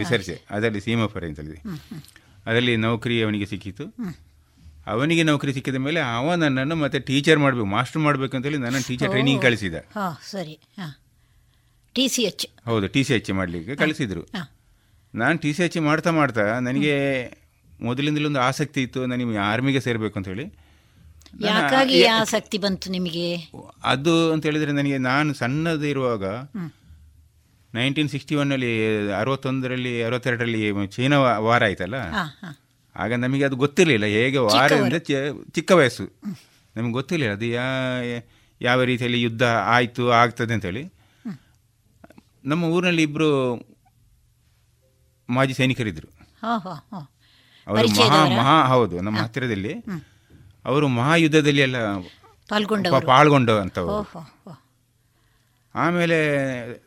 [0.00, 1.58] ರಿಸರ್ಚ್ ಅದರಲ್ಲಿ ಸೀಮಫರೆನ್ಸ್ ಇದೆ
[2.48, 3.84] ಅದರಲ್ಲಿ ನೌಕರಿ ಅವನಿಗೆ ಸಿಕ್ಕಿತ್ತು.
[4.92, 9.42] ಅವನಿಗೆ ನೌಕರಿ ಸಿಕ್ಕಿದ ಮೇಲೆ ಅವ ನನ್ನನ್ನು ಮತ್ತೆ ಟೀಚರ್ ಮಾಡಬೇಕು ಮಾಸ್ಟರ್ ಮಾಡಬೇಕು ಅಂತೇಳಿ ನನ್ನ ಟೀಚರ್ ಟ್ರೈನಿಂಗ್
[9.46, 9.76] ಕಳಿಸಿದ.
[10.32, 10.54] ಸರಿ.
[11.94, 12.46] T C H.
[12.68, 14.22] ಹೌದು ಟಿ ಸಿ ಎಚ್ ಮಾಡಲಿಕ್ಕೆ ಕಳಿಸಿದ್ರು.
[15.14, 16.94] ನಾನು ಟಿ ಸಿ ಎಚ್ ಮಾಡ್ತಾ ಮಾಡ್ತಾ ನನಗೆ
[17.88, 20.46] ಮೊದಲಿಂದಲೂ ಒಂದು ಆಸಕ್ತಿ ಇತ್ತು ನನಗೆ ಆರ್ಮಿಗೆ ಸೇರಬೇಕು ಅಂತ ಹೇಳಿ.
[21.48, 23.28] ಯಾಕಾಗಿ ಆಸಕ್ತಿ ಬಂತು ನಿಮಗೆ?
[23.92, 26.24] ಅದು ಅಂತ ಹೇಳಿದ್ರೆ ನನಗೆ ನಾನು ಸಣ್ಣದು ಇರುವಾಗ
[27.78, 28.70] ನೈನ್ಟೀನ್ ಸಿಕ್ಸ್ಟಿ ಒನ್ನಲ್ಲಿ
[29.20, 30.60] ಅರವತ್ತೊಂದರಲ್ಲಿ ಅರವತ್ತೆರಡರಲ್ಲಿ
[30.96, 31.16] ಚೀನಾ
[31.46, 31.96] ವಾರ ಆಯ್ತಲ್ಲ.
[32.96, 34.98] ಆಗ ನಮಗೆ ಅದು ಗೊತ್ತಿರಲಿಲ್ಲ ಹೇಗೆ ವಾರ ಅಂದರೆ
[35.56, 36.06] ಚಿಕ್ಕ ವಯಸ್ಸು.
[36.76, 37.66] ನಮಗೆ ಗೊತ್ತಿರಲಿಲ್ಲ ಅದು ಯಾ
[38.60, 40.82] ಯಾವ ರೀತಿಯಲ್ಲಿ ಯುದ್ಧ ಆಯಿತು ಆಗ್ತದೆ ಅಂತೇಳಿ.
[42.50, 43.28] ನಮ್ಮ ಊರಿನಲ್ಲಿ ಇಬ್ಬರು
[45.28, 46.08] ಮಾಜಿ ಸೈನಿಕರಿದ್ದರು.
[47.66, 49.72] ಅವರು ಮಹಾ ಮಹಾ ಹೌದು ನಮ್ಮ ಹತ್ತಿರದಲ್ಲಿ.
[50.64, 51.78] ಅವರು ಮಹಾಯುದ್ಧದಲ್ಲಿ ಎಲ್ಲ
[52.50, 53.06] ಪಾಲ್ಗೊಂಡವರು.
[53.12, 54.52] ಪಾಲ್ಗೊಂಡ ಅಂತವರು ಓಹೋ ಓ.
[55.84, 56.16] ಆಮೇಲೆ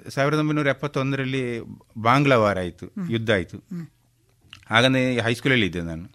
[0.09, 1.43] ಸಾವಿರದ ಒಂಬೈನೂರ ಎಪ್ಪತ್ತೊಂದರಲ್ಲಿ
[1.97, 3.57] ಬಾಂಗ್ಲಾ ವಾರ ಆಯಿತು ಯುದ್ಧ ಆಯಿತು.
[4.69, 6.05] ಹಾಗಂದ್ರೆ ಹೈಸ್ಕೂಲಲ್ಲಿ ಇದ್ದೆ ನಾನು.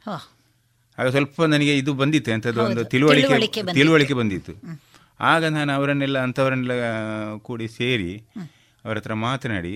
[0.98, 4.52] ಆಗ ಸ್ವಲ್ಪ ನನಗೆ ಇದು ಬಂದಿತ್ತು ಎಂಥದ್ದು ಒಂದು ತಿಳುವಳಿಕೆ ತಿಳುವಳಿಕೆ ಬಂದಿತ್ತು.
[5.20, 6.84] ಆಗ ನಾನು ಅವರನ್ನೆಲ್ಲ ಅಂಥವರನ್ನೆಲ್ಲ
[7.36, 8.12] ಕೂಡಿ ಸೇರಿ
[8.84, 9.74] ಅವರ ಹತ್ರ ಮಾತನಾಡಿ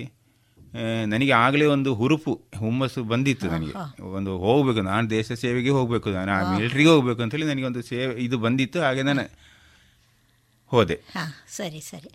[1.07, 3.75] ನನಗೆ ಆಗಲೇ ಒಂದು ಹುರುಪು ಹುಮ್ಮಸ್ಸು ಬಂದಿತ್ತು ನನಗೆ.
[4.19, 8.39] ಒಂದು ಹೋಗಬೇಕು ನಾನು ದೇಶ ಸೇವೆಗೆ ಹೋಗಬೇಕು ನಾನು ಆ ಮಿಲಿಟ್ರಿಗೆ ಹೋಗಬೇಕು ಅಂತೇಳಿ ನನಗೆ ಒಂದು ಸೇವೆ ಇದು
[8.39, 9.25] ಬಂದಿತ್ತು ಹಾಗೆ ನಾನು
[10.73, 10.97] ಹೋದೆ.
[11.15, 11.25] ಹಾ
[11.57, 12.11] ಸರಿ ಸರಿ.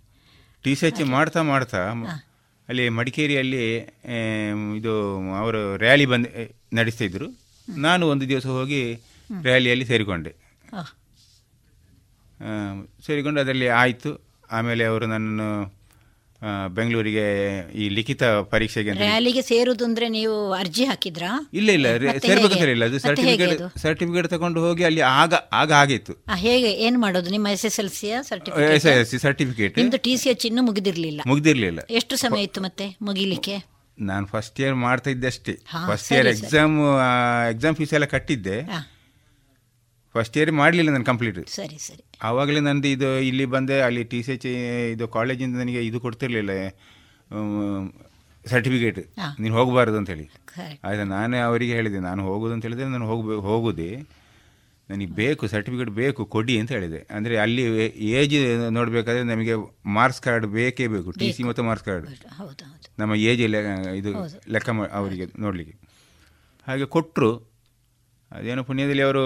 [0.63, 1.79] ಟಿ ಸಿ ಎಚ್ ಮಾಡ್ತಾ ಮಾಡ್ತಾ
[2.69, 3.63] ಅಲ್ಲಿ ಮಡಿಕೇರಿಯಲ್ಲಿ
[4.77, 4.93] ಇದು
[5.35, 6.29] ಅವರು ರ್ಯಾಲಿ ಬಂದು
[6.75, 7.27] ನಡೆಸ್ತಾ ಇದ್ರು.
[7.77, 8.81] ನಾನು ಒಂದು ದಿವಸ ಹೋಗಿ
[9.43, 10.31] ರ್ಯಾಲಿಯಲ್ಲಿ ಸೇರಿಕೊಂಡೆ.
[13.05, 14.11] ಸೇರಿಕೊಂಡು ಅದರಲ್ಲಿ ಆಯಿತು.
[14.51, 15.49] ಆಮೇಲೆ ಅವರು ನನ್ನನ್ನು
[16.77, 17.25] ಬೆಂಗಳೂರಿಗೆ
[17.81, 18.23] ಈ ಲಿಖಿತ
[18.53, 21.29] ಪರೀಕ್ಷೆಗೆ ಅಲ್ಲಿಗೆ ರ್ಯಾಲಿಗೆ ಸೇರುದು ಅಂದ್ರೆ ನೀವು ಅರ್ಜಿ ಹಾಕಿದ್ರಾ?
[21.59, 21.87] ಇಲ್ಲ ಇಲ್ಲ?
[22.75, 26.13] ಇಲ್ಲ ಅದು ಸರ್ಟಿಫಿಕೇಟ್ ಸರ್ಟಿಫಿಕೇಟ್ ತಗೊಂಡು ಹೋಗಿ ಅಲ್ಲಿ ಆಗ ಆಗ ಆಗಿತ್ತು
[26.45, 27.29] ಹೇಗೆ ಏನ್ ಮಾಡೋದು?
[27.29, 30.63] ನಿಮ್ಮ S S L C S certificate S C certificate ನಿಮ್ದು ಟಿ ಸಿ ಎಚ್ ಇನ್ನೂ
[30.69, 31.21] ಮುಗಿದಿರ್ಲಿಲ್ಲ.
[31.31, 31.79] ಮುಗಿದಿರ್ಲಿಲ್ಲ.
[31.99, 33.55] ಎಷ್ಟು ಸಮಯ ಇತ್ತು ಮತ್ತೆ ಮುಗಿಲಿಕ್ಕೆ?
[33.97, 35.53] ನಾನು ಫಸ್ಟ್ ಇಯರ್ ಮಾಡ್ತಾ ಇದ್ದೆ ಅಷ್ಟೇ.
[35.89, 36.75] First year exam
[37.53, 38.57] exam fees ಎಲ್ಲ ಕಟ್ಟಿದ್ದೆ.
[40.15, 42.03] ಫಸ್ಟ್ ಇಯರ್ ಮಾಡಲಿಲ್ಲ ನಾನು ಕಂಪ್ಲೀಟ್ ಸರಿ ಸರಿ.
[42.29, 44.47] ಆವಾಗಲೇ ನಂದು ಇದು ಇಲ್ಲಿ ಬಂದೆ ಅಲ್ಲಿ ಟಿ ಸಿ ಎಚ್
[44.95, 46.51] ಇದು ಕಾಲೇಜಿಂದ ನನಗೆ ಇದು ಕೊಡ್ತಿರ್ಲಿಲ್ಲ
[48.45, 48.99] ಸರ್ಟಿಫಿಕೇಟ್.
[49.41, 50.25] ನೀನು ಹೋಗಬಾರ್ದು ಅಂತೇಳಿ
[50.63, 53.89] ಆಯ್ತು ಆಯ್ತಾ ನಾನೇ ಅವರಿಗೆ ಹೇಳಿದೆ ನಾನು ಹೋಗೋದು ಅಂತ ಹೇಳಿದ್ರೆ ನಾನು ಹೋಗ್ಬೇ ಹೋಗೋದೆ.
[54.89, 56.99] ನನಗೆ ಬೇಕು ಸರ್ಟಿಫಿಕೇಟ್ ಬೇಕು ಕೊಡಿ ಅಂತ ಹೇಳಿದೆ.
[57.17, 57.63] ಅಂದರೆ ಅಲ್ಲಿ
[58.19, 58.35] ಏಜ್
[58.77, 59.53] ನೋಡಬೇಕಾದ್ರೆ ನಮಗೆ
[59.97, 62.07] ಮಾರ್ಕ್ಸ್ ಕಾರ್ಡ್ ಬೇಕೇ ಬೇಕು ಟಿ ಸಿ ಮತ್ತು ಮಾರ್ಕ್ಸ್ ಕಾರ್ಡ್
[63.01, 63.41] ನಮ್ಮ ಏಜ್
[63.99, 64.11] ಇದು
[64.55, 64.69] ಲೆಕ್ಕ
[64.99, 65.75] ಅವರಿಗೆ ನೋಡಲಿಕ್ಕೆ.
[66.67, 67.31] ಹಾಗೆ ಕೊಟ್ಟರು
[68.37, 69.23] ಅದೇನೋ ಪುಣ್ಯದಲ್ಲಿ ಅವರು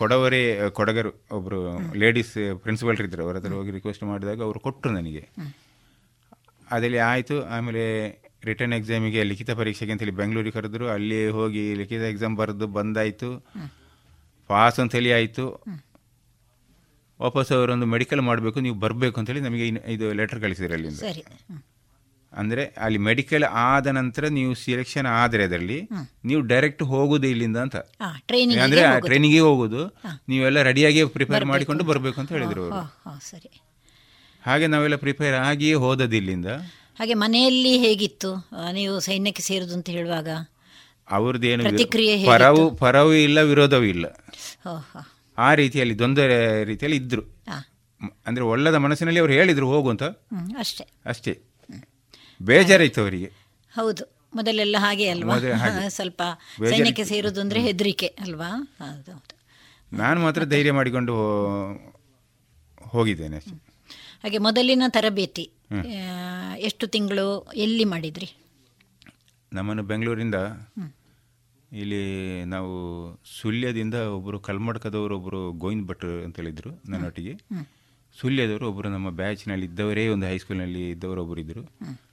[0.00, 0.40] ಕೊಡವರೇ,
[0.78, 1.58] ಕೊಡಗರು ಒಬ್ಬರು
[2.02, 2.32] ಲೇಡೀಸ್
[2.62, 5.22] ಪ್ರಿನ್ಸಿಪಲ್ ಇದ್ದರು ಅವರ ಹತ್ರ ಹೋಗಿ ರಿಕ್ವೆಸ್ಟ್ ಮಾಡಿದಾಗ ಅವರು ಕೊಟ್ಟರು ನನಗೆ.
[6.74, 7.36] ಅದರಲ್ಲಿ ಆಯಿತು?
[7.56, 7.84] ಆಮೇಲೆ
[8.48, 10.86] ರಿಟರ್ನ್ ಎಕ್ಸಾಮಿಗೆ ಲಿಖಿತ ಪರೀಕ್ಷೆಗೆ ಅಂತೇಳಿ ಬೆಂಗಳೂರಿಗೆ ಕರೆದ್ರು.
[10.96, 13.30] ಅಲ್ಲಿ ಹೋಗಿ ಲಿಖಿತ ಎಕ್ಸಾಮ್ ಬರೆದು ಬಂದಾಯಿತು.
[14.50, 15.46] ಪಾಸ್ ಅಂತೇಳಿ ಆಯಿತು.
[17.20, 21.00] ವಾಪಸ್ ಅವರೊಂದು ಮೆಡಿಕಲ್ ಮಾಡಬೇಕು, ನೀವು ಬರಬೇಕು ಅಂತೇಳಿ ನಮಗೆ ಇದು ಲೆಟರ್ ಕಳಿಸಿದ್ರು ಅಲ್ಲಿಂದ.
[22.32, 25.88] ಅಂದರೆ ಅಲ್ಲಿ ಮೆಡಿಕಲ್ ಆದ ನಂತರ ನೀವು ಸಿಲೆಕ್ಷನ್ ಆದರೆ ಅದರಲ್ಲಿ
[26.24, 27.76] ನೀವು ಡೈರೆಕ್ಟ್ ಹೋಗುದು ಇಲ್ಲಿಂದ ಅಂತ.
[28.00, 29.86] ಆ, ಟ್ರೈನಿಂಗ್ ಅಂದರೆ ಹೋಗುದು.
[30.28, 32.70] ನೀವೆಲ್ಲ ರೆಡಿಯಾಗಿ ಪ್ರಿಪೇರ್ ಮಾಡಿಕೊಂಡು ಬರಬೇಕು ಅಂತ ಹೇಳಿದ್ರು
[33.20, 33.62] ಸರಿ.
[34.46, 36.46] ಹಾಗೆ ನಾವೆಲ್ಲ ಪ್ರಿಪೇರ್ ಆಗಿಯೇ ಹೋದದ್ದು ಇಲ್ಲಿಂದ.
[36.98, 38.48] ಹಾಗೆ ಮನೆಯಲ್ಲಿ ಹೇಗಿತ್ತು?
[38.72, 40.28] ನೀವು ಸೈನ್ಯಕ್ಕೆ ಸೇರುದು ಅಂತ ಹೇಳುವಾಗ
[41.10, 41.62] ಅವ್ರದ್ದೇನು?
[42.26, 44.06] ಪರವು ಪರವೂ ಇಲ್ಲ ವಿರೋಧವೂ ಇಲ್ಲ.
[45.38, 47.22] ಆ ರೀತಿಯಲ್ಲಿ ತೊಂದರೆ ರೀತಿಯಲ್ಲಿ ಇದ್ರು.
[48.26, 50.02] ಅಂದ್ರೆ ಒಳ್ಳದ ಮನಸ್ಸಿನಲ್ಲಿ ಅವ್ರು ಹೇಳಿದ್ರು ಹೋಗು ಅಂತ.
[50.58, 50.86] ಅಷ್ಟೇ.
[51.06, 51.49] ಅಷ್ಟೇ.
[52.40, 53.28] ಬೇಜಾರಾಯ್ತು ಅವರಿಗೆ
[53.72, 54.04] ಹೌದು
[54.34, 55.36] ಮೊದಲೆಲ್ಲ ಹಾಗೆ ಅಲ್ವಾ?
[55.96, 56.22] ಸ್ವಲ್ಪ
[56.70, 58.50] ಸೈನ್ಯಕ್ಕೆ ಸೇರುದು ಅಂದ್ರೆ ಹೆದರಿಕೆ ಅಲ್ವಾ?
[58.80, 59.34] ಹೌದು ಹೌದು.
[59.92, 61.14] ನಾನು ಮಾತ್ರ ಧೈರ್ಯ ಮಾಡಿಕೊಂಡು
[62.86, 63.38] ಹೋಗಿದ್ದೇನೆ
[64.22, 65.44] ಹಾಗೆ ಮೊದಲಿನ ತರಬೇತಿ
[66.60, 67.26] ಎಷ್ಟು ತಿಂಗಳು
[67.58, 68.28] ಎಲ್ಲಿ ಮಾಡಿದ್ರಿ?
[69.52, 70.38] ನಮ್ಮನ್ನು ಬೆಂಗಳೂರಿಂದ
[71.72, 72.02] ಇಲ್ಲಿ
[72.46, 72.72] ನಾವು
[73.34, 77.34] ಸುಳ್ಯದಿಂದ ಒಬ್ಬರು ಕಲ್ಮಡ್ಕದವರು ಒಬ್ಬರು ಗೋವಿಂದ್ ಭಟ್ ಅಂತ ಹೇಳಿದ್ರು ನನ್ನೊಟ್ಟಿಗೆ.
[78.16, 81.62] ಸುಳ್ಯದವರು ಒಬ್ಬರು ನಮ್ಮ ಬ್ಯಾಚ್ನಲ್ಲಿ ಇದ್ದವರೇ ಒಂದು ಹೈಸ್ಕೂಲ್ನಲ್ಲಿ ಇದ್ದವರು ಒಬ್ಬರು ಇದ್ದರು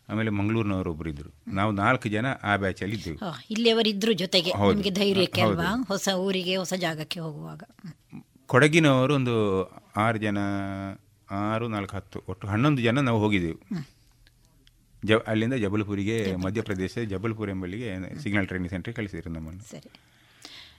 [0.10, 3.18] ಆಮೇಲೆ ಮಂಗಳೂರಿನವರು ಒಬ್ಬರು ಇದ್ದರು ನಾವು ನಾಲ್ಕು ಜನ ಆ ಬ್ಯಾಚಲ್ಲಿ ಇದ್ದೆವು.
[3.18, 5.42] ಇಲ್ಲಿ ಇಲ್ಲಿಯವರಿದ್ರು ಜೊತೆಗೆ ನಿಮಗೆ ಧೈರ್ಯಕ್ಕೆ.
[5.42, 5.86] ಅಲ್ವಾ?
[5.88, 7.64] ಹೊಸ ಊರಿಗೆ ಹೊಸ ಜಾಗಕ್ಕೆ ಹೋಗುವಾಗ.
[8.46, 9.36] ಕೊಡಗಿನವರು ಒಂದು
[9.96, 10.38] ಆರು ಜನ
[11.32, 13.60] ಆರು ನಾಲ್ಕು ಹತ್ತು ಒಟ್ಟು ಹನ್ನೊಂದು ಜನ ನಾವು ಹೋಗಿದ್ದೆವು.
[15.06, 17.90] ಜ ಅಲ್ಲಿಂದ ಜಬಲ್ಪುರಿಗೆ ಮಧ್ಯಪ್ರದೇಶ ಜಬಲ್ಪುರ್ ಎಂಬಲ್ಲಿಗೆ
[18.20, 19.64] ಸಿಗ್ನಲ್ ಟ್ರೈನಿಂಗ್ ಸೆಂಟರ್ ಕಳಿಸಿದ್ರು ನಮ್ಮನ್ನು.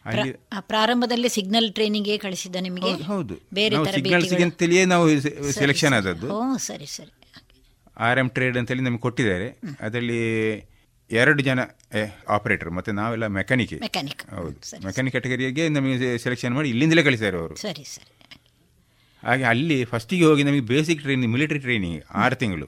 [0.05, 2.93] ಅಲ್ಲಿ ಆ, ಪ್ರಾರಂಭದಲ್ಲಿ ಸಿಗ್ನಲ್ ಟ್ರೈನಿಂಗ್ ಕಳಿಸಿದ್ದ ನಿಮಗೆ?
[3.03, 5.07] ಹೌದು, ಬೇರೆ ಸಿಗ್ನಲ್ ಸಿಗಂತಲೇ ಸಿಗ್ನಲ್ಸ್ಗೆ ನಾವು
[5.53, 6.29] ಸೆಲೆಕ್ಷನ್ ಆದದ್ದು.
[6.59, 7.13] ಸರಿ ಸರಿ.
[8.07, 9.49] ಆರ್ ಎಂ ಟ್ರೇಡ್ ಅಂತೇಳಿ ನಮಗೆ ಕೊಟ್ಟಿದ್ದಾರೆ.
[9.87, 10.21] ಅದರಲ್ಲಿ
[11.11, 11.61] ಎರಡು ಜನ
[12.37, 14.57] ಆಪರೇಟರ್ ಮತ್ತೆ ನಾವೆಲ್ಲ ಮೆಕ್ಯಾನಿಕ್ ಮೆಕ್ಯಾನಿಕ್ ಹೌದು.
[14.87, 17.57] ಮೆಕ್ಯಾನಿಕ್ ಕ್ಯಾಟಗರಿಗೆ ನಮಗೆ ಸೆಲೆಕ್ಷನ್ ಮಾಡಿ ಇಲ್ಲಿಂದಲೇ ಕಳಿಸಿದ್ದಾರೆ ಅವರು.
[17.65, 18.13] ಸರಿ ಸರಿ.
[19.23, 22.67] ಹಾಗೆ ಅಲ್ಲಿ ಫಸ್ಟಿಗೆ ಹೋಗಿ ನಮಗೆ ಬೇಸಿಕ್ ಟ್ರೈನಿಂಗ್ ಮಿಲಿಟರಿ ಟ್ರೈನಿಂಗ್ ಆರು ತಿಂಗಳು.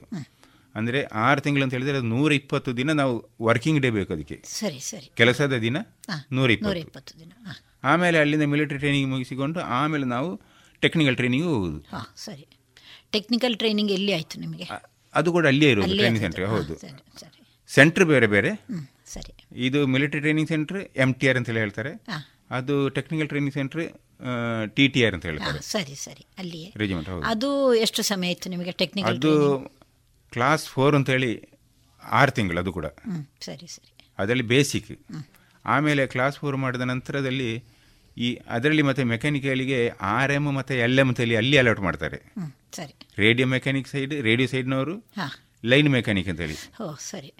[0.75, 3.13] ಅಂದರೆ ಆರು ತಿಂಗಳು ಅಂತ ಹೇಳಿದರೆ ಅದು ನೂರ ಇಪ್ಪತ್ತು ದಿನ ನಾವು
[3.47, 4.37] ವರ್ಕಿಂಗ್ ಡೇ ಬೇಕು ಅದಕ್ಕೆ.
[4.59, 5.07] ಸರಿ ಸರಿ.
[5.19, 5.77] ಕೆಲಸದ ದಿನ
[6.37, 6.49] ನೂರ
[6.85, 7.31] ಇಪ್ಪತ್ತು ದಿನ
[7.91, 10.29] ಆಮೇಲೆ ಅಲ್ಲಿಂದ ಮಿಲಿಟರಿ ಟ್ರೈನಿಂಗ್ ಮುಗಿಸಿಕೊಂಡು ಆಮೇಲೆ ನಾವು
[10.83, 12.45] ಟೆಕ್ನಿಕಲ್ ಟ್ರೈನಿಂಗ್ ಹೋಗುದು ಹಾ ಸರಿ.
[13.15, 14.67] ಟೆಕ್ನಿಕಲ್ ಟ್ರೈನಿಂಗ್ ಎಲ್ಲಿ ಆಯಿತು ನಿಮಗೆ?
[15.19, 16.21] ಅದು ಕೂಡ ಅಲ್ಲಿಯೇ ಇರೋದು ಟ್ರೈನಿಂಗ್.
[16.25, 16.75] ಸೆಂಟರ್ ಹೌದು.
[17.69, 18.51] ಸೆಂಟರ್ ಬೇರೆ ಬೇರೆ.
[19.13, 19.33] ಸರಿ.
[19.67, 21.91] ಇದು military training centre M T R ಅಂತೇಳಿ ಹೇಳ್ತಾರೆ.
[22.57, 23.81] ಅದು technical training centre
[24.77, 25.59] T T R ಅಂತ ಹೇಳ್ತಾರೆ.
[25.73, 26.23] ಸರಿ ಸರಿ.
[26.41, 26.69] ಅಲ್ಲಿಯೇ.
[26.81, 27.23] ರೆಜಿಮೆಂಟ್ ಹೌದು.
[27.33, 27.49] ಅದು
[27.85, 29.33] ಎಷ್ಟು ಸಮಯ ಇತ್ತು ನಿಮಗೆ ಟೆಕ್ನಿಕಲ್ ಅದು
[30.33, 31.31] ಕ್ಲಾಸ್ ಫೋರ್ ಅಂತೇಳಿ
[32.03, 32.87] ಆರು ತಿಂಗಳು ಅದು ಕೂಡ.
[33.47, 33.91] ಸರಿ ಸರಿ.
[34.21, 34.89] ಅದರಲ್ಲಿ ಬೇಸಿಕ್
[35.65, 37.51] ಆಮೇಲೆ ಕ್ಲಾಸ್ ಫೋರ್ ಮಾಡಿದ ನಂತರದಲ್ಲಿ
[38.17, 39.79] ಈ ಅದರಲ್ಲಿ ಮತ್ತೆ ಮೆಕ್ಯಾನಿಕಲಿಗೆ
[40.15, 42.17] ಆರ್ ಎಂ ಮತ್ತು ಎಲ್ ಎಂ ಅಂತೇಳಿ ಅಲ್ಲಿ ಅಲಾಟ್ ಮಾಡ್ತಾರೆ.
[42.77, 42.93] ಸರಿ.
[43.23, 44.95] ರೇಡಿಯೋ ಮೆಕ್ಯಾನಿಕ್ ಸೈಡ್ ರೇಡಿಯೋ ಸೈಡ್ನವರು.
[45.71, 47.31] ಲೈನ್ ಮೆಕ್ಯಾನಿಕ್ ಅಂತೇಳಿ ಓ ಸರಿ.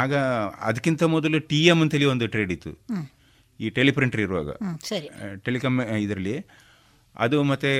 [0.00, 0.14] ಆಗ
[0.68, 2.72] ಅದಕ್ಕಿಂತ ಮೊದಲು ಟಿ ಎಂ ಅಂತೇಳಿ ಒಂದು ಟ್ರೇಡ್ ಇತ್ತು.
[3.60, 4.50] ಈ ಟೆಲಿಪ್ರಿಂಟರ್ ಇರುವಾಗ.
[4.90, 5.08] ಸರಿ.
[5.46, 6.36] ಟೆಲಿಕಾಮ್ ಇದರಲ್ಲಿ
[7.14, 7.70] ಅದು ಮತ್ತೆ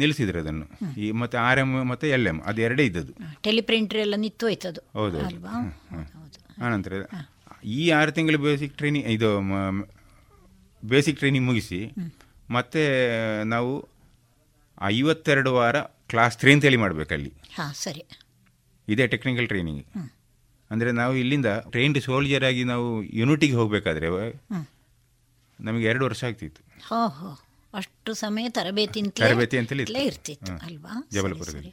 [0.00, 0.66] ನಿಲ್ಲಿಸಿದ್ರೆ ಅದನ್ನು.
[1.02, 3.12] ಈ ಮತ್ತೆ ಆರ್ ಎಂ ಮತ್ತೆ ಎಲ್ ಎಂ ಅದು ಎರಡೇ ಇದ್ದದ್ದು.
[3.46, 4.82] ಟೆಲಿಪ್ರಿಂಟರ್ ಎಲ್ಲ ನಿತ್ತು ಹೋಯ್ತದು.
[4.98, 5.18] ಹೌದು
[6.66, 6.92] ಆನಂತರ
[7.78, 9.28] ಈ ಆರು ತಿಂಗಳು ಬೇಸಿಕ್ ಟ್ರೈನಿಂಗ್ ಇದು
[10.82, 11.80] ಬೇಸಿಕ್ ಟ್ರೈನಿಂಗ್ ಮುಗಿಸಿ
[12.50, 12.82] ಮತ್ತೆ
[13.44, 13.70] ನಾವು
[14.82, 17.32] ಐವತ್ತೆರಡು ವಾರ ಕ್ಲಾಸ್ ತ್ರೀ ಅಂತೇಳಿ ಮಾಡಬೇಕಲ್ಲಿ.
[17.54, 18.04] ಹಾ ಸರಿ.
[18.88, 20.12] ಇದೇ ಟೆಕ್ನಿಕಲ್ ಟ್ರೈನಿಂಗ್
[20.70, 24.06] ಅಂದರೆ ನಾವು ಇಲ್ಲಿಂದ ಟ್ರೈನ್ಡ್ ಸೋಲ್ಜರ್ ಆಗಿ ನಾವು ಯೂನಿಟಿಗೆ ಹೋಗಬೇಕಾದ್ರೆ
[25.60, 26.62] ನಮಗೆ ಎರಡು ವರ್ಷ ಆಗ್ತಿತ್ತು.
[27.74, 30.04] ಅಷ್ಟು ಸಮಯ ತರಬೇತಿ ತರಬೇತಿ ಅಂತಲೇ.
[30.04, 31.08] ಇರ್ತಿತ್ತು ಅಲ್ವಾ?
[31.12, 31.70] ಜಬಲ್ಪುರದಲ್ಲಿ.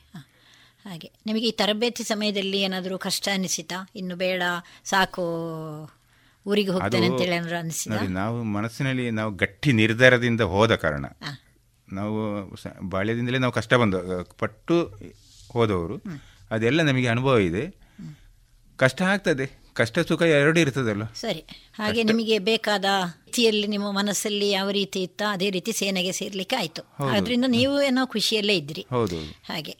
[0.86, 1.12] ಹಾಗೆ.
[1.26, 3.90] ನಿಮಗೆ ಈ ತರಬೇತಿ ಸಮಯದಲ್ಲಿ ಏನಾದರೂ ಕಷ್ಟ ಅನಿಸಿತಾ?
[3.96, 4.44] ಇನ್ನು ಬೇಡ
[4.84, 5.24] ಸಾಕು
[6.46, 7.92] ಊರಿಗೆ ಹೋಗ್ತೇನೆ ಅಂತೇಳಿ ಏನಾದ್ರು ಅನಿಸಿದ?
[7.92, 11.06] ನಾವು ಮನಸ್ಸಿನಲ್ಲಿ ನಾವು ಗಟ್ಟಿ ನಿರ್ಧಾರದಿಂದ ಹೋದ ಕಾರಣ.
[11.94, 12.50] ನಾವು
[12.90, 13.96] ಬಾಲ್ಯದಿಂದಲೇ ನಾವು ಕಷ್ಟ ಬಂದ
[14.40, 15.00] ಪಟ್ಟು
[15.52, 16.02] ಹೋದವರು
[16.52, 17.76] ಅದೆಲ್ಲ ನಮಗೆ ಅನುಭವ ಇದೆ.
[18.78, 19.66] ಕಷ್ಟ ಆಗ್ತದೆ.
[19.74, 21.40] ಕಷ್ಟ ಸುಖ ಎರಡು ಇರ್ತದಲ್ಲ ಸರಿ.
[21.76, 22.86] ಹಾಗೆ ನಿಮಗೆ ಬೇಕಾದ
[23.26, 27.06] ರೀತಿಯಲ್ಲಿ ನಿಮ್ಮ ಮನಸ್ಸಲ್ಲಿ ಯಾವ ರೀತಿ ಇತ್ತ ಅದೇ ರೀತಿ ಸೇನೆಗೆ ಸೇರ್ಲಿಕ್ಕೆ ಆಯ್ತು.
[27.06, 29.18] ಅದರಿಂದ ನೀವು ಏನೋ ಖುಷಿಯಲ್ಲೇ ಇದ್ರಿ ಹೌದು.
[29.20, 29.78] ಹಾಗೆ.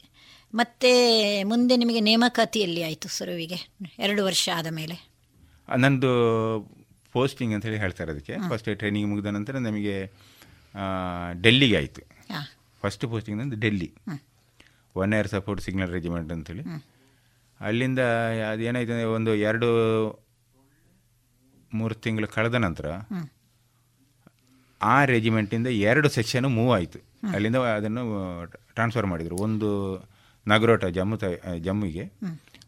[0.54, 3.74] ಮತ್ತೆ ಮುಂದೆ ನಿಮಗೆ ನೇಮಕಾತಿಯಲ್ಲಿ ಆಯ್ತು ಸುರುವಿಗೆ?
[3.98, 5.08] ಎರಡು ವರ್ಷ ಆದ ಮೇಲೆ.
[5.76, 6.10] ನಂದು
[7.12, 8.36] ಪೋಸ್ಟಿಂಗ್ ಅಂತ ಹೇಳಿ ಹೇಳ್ತಾರೆ ಅದಕ್ಕೆ.
[8.50, 10.12] ಫಸ್ಟ್ ಟ್ರೈನಿಂಗ್ ಮುಗಿದ ನಂತರ ನಮಗೆ
[11.42, 12.02] ಡೆಲ್ಲಿಗೆ ಆಯಿತು.
[12.82, 13.88] ಫಸ್ಟ್ ಪೋಸ್ಟಿಂಗ್ ನಂದು Delhi.
[14.96, 16.64] One year support signal regiment ಅಂತೇಳಿ.
[17.60, 17.98] ಅಲ್ಲಿಂದ
[18.52, 19.68] ಅದೇನಾಯ್ತು ಅಂದರೆ ಒಂದು ಎರಡು
[21.74, 22.86] ಮೂರು ತಿಂಗಳು ಕಳೆದ ನಂತರ.
[24.82, 26.98] ಆ ರೆಜಿಮೆಂಟಿಂದ ಎರಡು ಸೆಕ್ಷನ್ ಮೂವ್ ಆಯಿತು.
[27.34, 28.02] ಅಲ್ಲಿಂದ ಅದನ್ನು
[28.46, 29.36] ಟ್ರಾನ್ಸ್ಫರ್ ಮಾಡಿದರು.
[29.36, 29.70] ಒಂದು
[30.46, 31.24] ನಗರೋಟ ಜಮ್ಮು ತ
[31.58, 32.04] ಜಮ್ಮಿಗೆ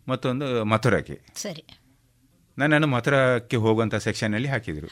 [0.08, 1.20] ಮತ್ತೊಂದು ಮಥುರಾಕ್ಕೆ.
[1.34, 1.64] ಸರಿ.
[2.58, 4.88] ನನ್ನನ್ನು ಮಥುರಾಕ್ಕೆ ಹೋಗುವಂಥ ಸೆಕ್ಷನಲ್ಲಿ ಹಾಕಿದರು.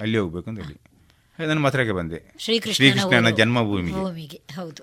[0.00, 0.78] ಅಲ್ಲಿ ಹೋಗಬೇಕು ಅಂತ ಹೇಳಿ.
[1.38, 2.34] ನಾನು ಮಥುರೆಗೆ ಬಂದೆ?
[2.38, 4.36] ಶ್ರೀಕೃಷ್ಣನ ಜನ್ಮಭೂಮಿಗೆ.
[4.54, 4.82] ಹೌದು.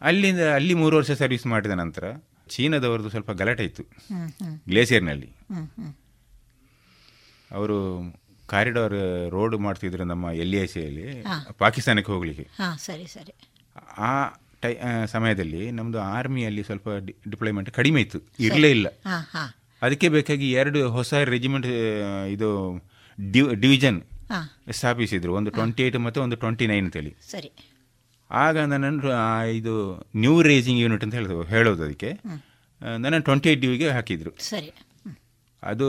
[0.00, 2.12] ಅಲ್ಲಿಂದ ಅಲ್ಲಿ ಮೂರು ವರ್ಷ ಸರ್ವಿಸ್ ಮಾಡಿದ ನಂತರ
[2.48, 3.82] ಚೀನಾದವ್ರದ್ದು ಸ್ವಲ್ಪ ಗಲಾಟೆ ಇತ್ತು.
[4.68, 5.28] ಗ್ಲೇಸಿಯರ್ನಲ್ಲಿ.
[7.52, 7.76] ಅವರು
[8.46, 11.24] ಕಾರಿಡಾರ್ ರೋಡ್ ಮಾಡ್ತಿದ್ರು ನಮ್ಮ ಎಲ್ ಐ ಸಿಯಲ್ಲಿ
[11.58, 12.48] ಪಾಕಿಸ್ತಾನಕ್ಕೆ ಹೋಗಲಿಕ್ಕೆ.
[12.78, 13.34] ಸರಿ ಸರಿ.
[13.96, 14.28] ಆ
[14.60, 14.74] ಟೈ
[15.06, 16.88] ಸಮಯದಲ್ಲಿ ನಮ್ಮದು ಆರ್ಮಿಯಲ್ಲಿ ಸ್ವಲ್ಪ
[17.30, 18.20] ಡಿಪ್ಲಾಯ್ಮೆಂಟ್ ಕಡಿಮೆ ಇತ್ತು.
[18.40, 18.86] ಇರಲೇ ಇಲ್ಲ.
[19.82, 21.66] ಅದಕ್ಕೆ ಬೇಕಾಗಿ ಎರಡು ಹೊಸ ರೆಜಿಮೆಂಟ್
[22.30, 22.82] ಇದು
[23.54, 24.02] ಡಿವಿಜನ್
[24.70, 25.34] ಸ್ಥಾಪಿಸಿದ್ರು.
[25.34, 27.12] ಒಂದು ಟ್ವೆಂಟಿ ಏಯ್ಟ್ ಮತ್ತು ಒಂದು ಟ್ವೆಂಟಿ ನೈನ್ ಅಂತೇಳಿ.
[27.30, 27.50] ಸರಿ.
[28.30, 29.10] ಆಗ ನನ್ನನ್ನು
[29.58, 29.74] ಇದು
[30.16, 32.10] ನ್ಯೂ ರೇಸಿಂಗ್ ಯೂನಿಟ್ ಅಂತ ಹೇಳೋದು ಹೇಳೋದು ಅದಕ್ಕೆ.
[32.26, 34.32] ನಾನು ನನ್ನನ್ನು ಟ್ವೆಂಟಿ ಏಯ್ಟ್ ಡ್ಯೂಗೆ ಹಾಕಿದ್ರು.
[34.50, 34.70] ಸರಿ.
[35.62, 35.86] ಅದು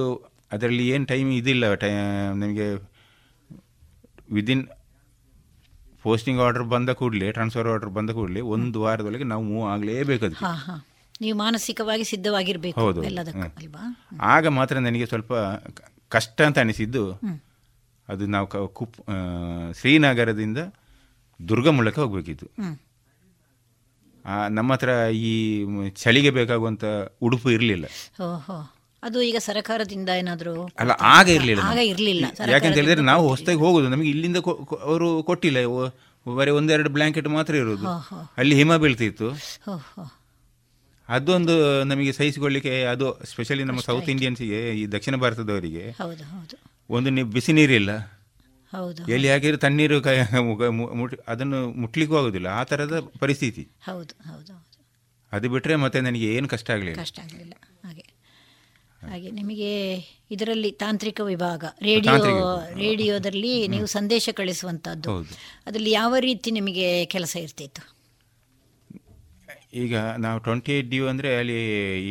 [0.52, 1.90] ಅದರಲ್ಲಿ ಏನು ಟೈಮ್ ಇದಿಲ್ಲ ಟೈ
[2.44, 2.68] ನಮಗೆ
[4.38, 4.64] ವಿದಿನ್
[6.04, 10.46] ಪೋಸ್ಟಿಂಗ್ ಆರ್ಡರ್ ಬಂದ ಕೂಡಲೇ ಟ್ರಾನ್ಸ್ಫರ್ ಆರ್ಡರ್ ಬಂದ ಕೂಡಲೇ ಒಂದು ವಾರದೊಳಗೆ ನಾವು ಮೂವ್ ಆಗಲೇಬೇಕು ಅದಕ್ಕೆ.
[11.22, 13.02] ನೀವು ಮಾನಸಿಕವಾಗಿ ಸಿದ್ಧವಾಗಿರಬೇಕು ಹೌದು.
[14.34, 15.34] ಆಗ ಮಾತ್ರ ನನಗೆ ಸ್ವಲ್ಪ
[16.16, 17.04] ಕಷ್ಟ ಅಂತ ಅನಿಸಿದ್ದು.
[18.14, 18.98] ಅದು ನಾವು ಕುಪ್
[19.80, 20.60] ಶ್ರೀನಗರದಿಂದ
[21.40, 22.48] ದುರ್ಗ ಮೂಲಕ ಹೋಗಬೇಕಿತ್ತು.
[24.58, 24.90] ನಮ್ಮ ಹತ್ರ
[25.30, 25.34] ಈ
[26.02, 26.84] ಚಳಿಗೆ ಬೇಕಾಗುವಂಥ
[27.28, 27.86] ಉಡುಪು ಇರಲಿಲ್ಲ.
[29.04, 32.26] ಅದು ಈಗ ಸರ್ಕಾರದಿಂದ ಏನಾದರೂ ಅಲ್ಲ ಆಗ ಇರಲಿಲ್ಲ ಆಗ ಇರಲಿಲ್ಲ.
[32.54, 33.88] ಯಾಕಂತ ಹೇಳಿದ್ರೆ ನಾವು ಹೊಸದಾಗಿ ಹೋಗುದು.
[33.94, 34.38] ನಮಗೆ ಇಲ್ಲಿಂದ
[34.90, 35.60] ಅವರು ಕೊಟ್ಟಿಲ್ಲ.
[36.26, 37.86] ಬರೀ ಒಂದೆರಡು ಬ್ಲ್ಯಾಂಕೆಟ್ ಮಾತ್ರ ಇರೋದು.
[38.42, 39.30] ಅಲ್ಲಿ ಹಿಮ ಬೀಳ್ತಿತ್ತು.
[41.10, 41.54] ಅದೊಂದು
[41.92, 46.58] ನಮಗೆ ಸಹಿಸಿಕೊಳ್ಳಿಕ್ಕೆ ಅದು ಸ್ಪೆಷಲಿ ನಮ್ಮ ಸೌತ್ ಇಂಡಿಯನ್ಸಿಗೆ ಈ ದಕ್ಷಿಣ ಭಾರತದವರಿಗೆ ಹೌದು ಹೌದು.
[46.90, 47.92] ಒಂದು ನೀವು ಬಿಸಿ ನೀರಿಲ್ಲ.
[48.74, 49.02] ಹೌದು.
[49.12, 50.16] ಎಲ್ಲಿ ಹಾಕಿದ್ರೆ ತಣ್ಣೀರು ಕೈ
[51.28, 52.48] ಅದನ್ನು ಮುಟ್ಲಿಕ್ಕೂ ಆಗೋದಿಲ್ಲ.
[52.48, 53.64] ಆ ಥರದ ಪರಿಸ್ಥಿತಿ.
[53.86, 54.54] ಹೌದು ಹೌದು
[55.32, 57.00] ಅದು ಬಿಟ್ಟರೆ ಮತ್ತೆ ನನಗೆ ಏನು ಕಷ್ಟ ಆಗಲಿಲ್ಲ.
[57.02, 57.54] ಕಷ್ಟ ಆಗಲಿಲ್ಲ.
[57.86, 58.06] ಹಾಗೆ.
[59.10, 59.72] ಹಾಗೆ ನಿಮಗೆ
[60.32, 62.16] ಇದರಲ್ಲಿ ತಾಂತ್ರಿಕ ವಿಭಾಗ ರೇಡಿಯೋ
[62.76, 65.34] ರೇಡಿಯೋದಲ್ಲಿ ನೀವು ಸಂದೇಶ ಕಳಿಸುವಂಥದ್ದು ಹೌದು.
[65.68, 67.84] ಅದರಲ್ಲಿ ಯಾವ ರೀತಿ ನಿಮಗೆ ಕೆಲಸ ಇರ್ತಿತ್ತು?
[69.74, 71.58] ಈಗ ನಾವು ಟ್ವೆಂಟಿ ಏಟ್ ಡಿ ಅಂದರೆ ಅಲ್ಲಿ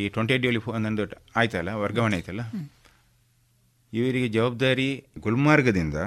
[0.00, 1.04] ಈ ಟ್ವೆಂಟಿ ಏಯ್ಟ್ ಅಲ್ಲಿ ನಂದು
[1.36, 2.42] ಆಯ್ತಲ್ಲ ವರ್ಗಾವಣೆ ಆಯ್ತಲ್ಲ?
[3.92, 4.88] ಇವರಿಗೆ ಜವಾಬ್ದಾರಿ
[5.24, 5.98] ಗುಲ್ಮಾರ್ಗದಿಂದ.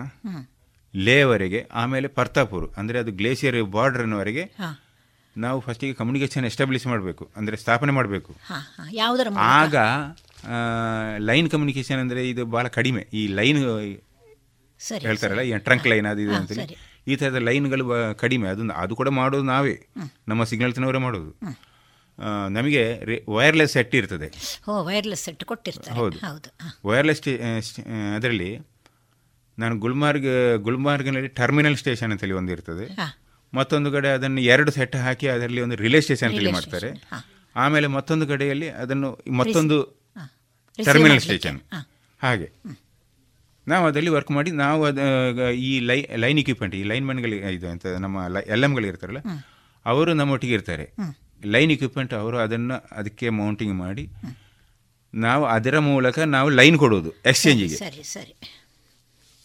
[0.94, 4.44] ಲೇವರೆಗೆ ಆಮೇಲೆ ಪರ್ತಾಪುರ್ ಅಂದರೆ ಅದು ಗ್ಲೇಷಿಯರ್ ಬಾರ್ಡರ್ನವರೆಗೆ
[5.36, 8.32] ನಾವು ಫಸ್ಟಿಗೆ ಕಮ್ಯುನಿಕೇಶನ್ ಎಸ್ಟಾಬ್ಲಿಷ್ ಮಾಡಬೇಕು ಅಂದರೆ ಸ್ಥಾಪನೆ ಮಾಡಬೇಕು.
[9.60, 9.76] ಆಗ
[11.30, 13.03] ಲೈನ್ ಕಮ್ಯುನಿಕೇಷನ್ ಅಂದರೆ ಇದು ಭಾಳ ಕಡಿಮೆ.
[13.14, 13.60] ಈ ಲೈನ್
[15.08, 16.78] ಹೇಳ್ತಾರಲ್ಲ ಈ ಟ್ರಂಕ್ ಲೈನ್ ಅದು ಇದು ಅಂತೇಳಿ.
[17.12, 17.86] ಈ ಥರದ ಲೈನ್ಗಳು
[18.24, 19.76] ಕಡಿಮೆ ಅದನ್ನು ಅದು ಕೂಡ ಮಾಡೋದು ನಾವೇ.
[20.32, 21.32] ನಮ್ಮ ಸಿಗ್ನಲ್ಸ್ನವರೇ ಮಾಡೋದು.
[22.56, 22.84] ನಮಗೆ
[23.38, 24.27] ವೈರ್ಲೆಸ್ ಸೆಟ್ ಇರ್ತದೆ.
[24.69, 25.95] ಓ ವೈರ್ಲೆಸ್ ಸೆಟ್ ಕೊಟ್ಟಿರ್ತಾರೆ.
[26.27, 26.49] ಹೌದು.
[26.91, 27.22] ವೈರ್ಲೆಸ್
[28.18, 28.52] ಅದರಲ್ಲಿ
[29.57, 30.30] ನಾನು ಗುಲ್ಮಾರ್ಗ್
[30.68, 32.85] ಗುಲ್ಮಾರ್ಗ್ನಲ್ಲಿ ಟರ್ಮಿನಲ್ ಸ್ಟೇಷನ್ ಅಂತೇಳಿ ಒಂದು ಇರ್ತದೆ.
[33.53, 36.89] ಮತ್ತೊಂದು ಕಡೆ ಅದನ್ನು ಎರಡು ಸೆಟ್ ಹಾಕಿ ಅದರಲ್ಲಿ ಒಂದು ರಿಲೇ ಸ್ಟೇಷನ್ ಅಂತೇಳಿ ಮಾಡ್ತಾರೆ.
[37.56, 39.77] ಆಮೇಲೆ ಮತ್ತೊಂದು ಕಡೆಯಲ್ಲಿ ಅದನ್ನು ಮತ್ತೊಂದು
[40.80, 41.60] ಟರ್ಮಿನಲ್ ಸ್ಟೇಷನ್
[42.22, 42.48] ಹಾಗೆ.
[43.68, 44.99] ನಾವು ಅದರಲ್ಲಿ ವರ್ಕ್ ಮಾಡಿ ನಾವು ಅದ
[45.69, 48.23] ಈ ಲೈ ಲೈನ್ ಇಕ್ವಿಪ್ಮೆಂಟ್ ಈ ಲೈನ್ ಮ್ಯಾನ್ಗಳಿಗೆ ಇದು ಅಂತ ನಮ್ಮ
[48.56, 49.22] ಎಲ್ ಎಮ್ಗಳು ಇರ್ತಾರಲ್ಲ
[49.85, 50.85] ಅವರು ನಮ್ಮೊಟ್ಟಿಗೆ ಇರ್ತಾರೆ.
[51.46, 54.10] ಲೈನ್ ಇಕ್ವಿಪ್ಮೆಂಟ್ ಅವರು ಅದನ್ನು ಅದಕ್ಕೆ ಮೌಂಟಿಂಗ್ ಮಾಡಿ
[55.16, 58.36] ನಾವು ಅದರ ಮೂಲಕ ನಾವು ಲೈನ್ ಕೊಡೋದು ಎಕ್ಸ್ಚೇಂಜಿಗೆ ಸರಿ ಸರಿ.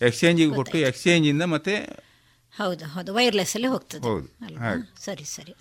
[0.02, 2.04] ಎಕ್ಸ್ಚೇಂಜಿಗೆ ಕೊಟ್ಟು ಎಕ್ಸ್ಚೇಂಜಿಂದ ಮತ್ತೆ
[2.58, 4.08] ಹೌದು ಹೌದು ವೈರ್ಲೆಸ್ ಅಲ್ಲಿ ಹೋಗ್ತದೆ.
[4.08, 5.04] ಹೌದು ಹಾಗೆ.
[5.04, 5.54] ಸರಿ ಸರಿ.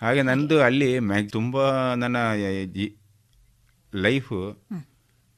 [0.00, 2.16] ಹಾಗೆ ನಂದು ಅಲ್ಲಿ ಮ್ಯಾಗ್ ತುಂಬ ನನ್ನ
[3.94, 4.66] ಲೈಫು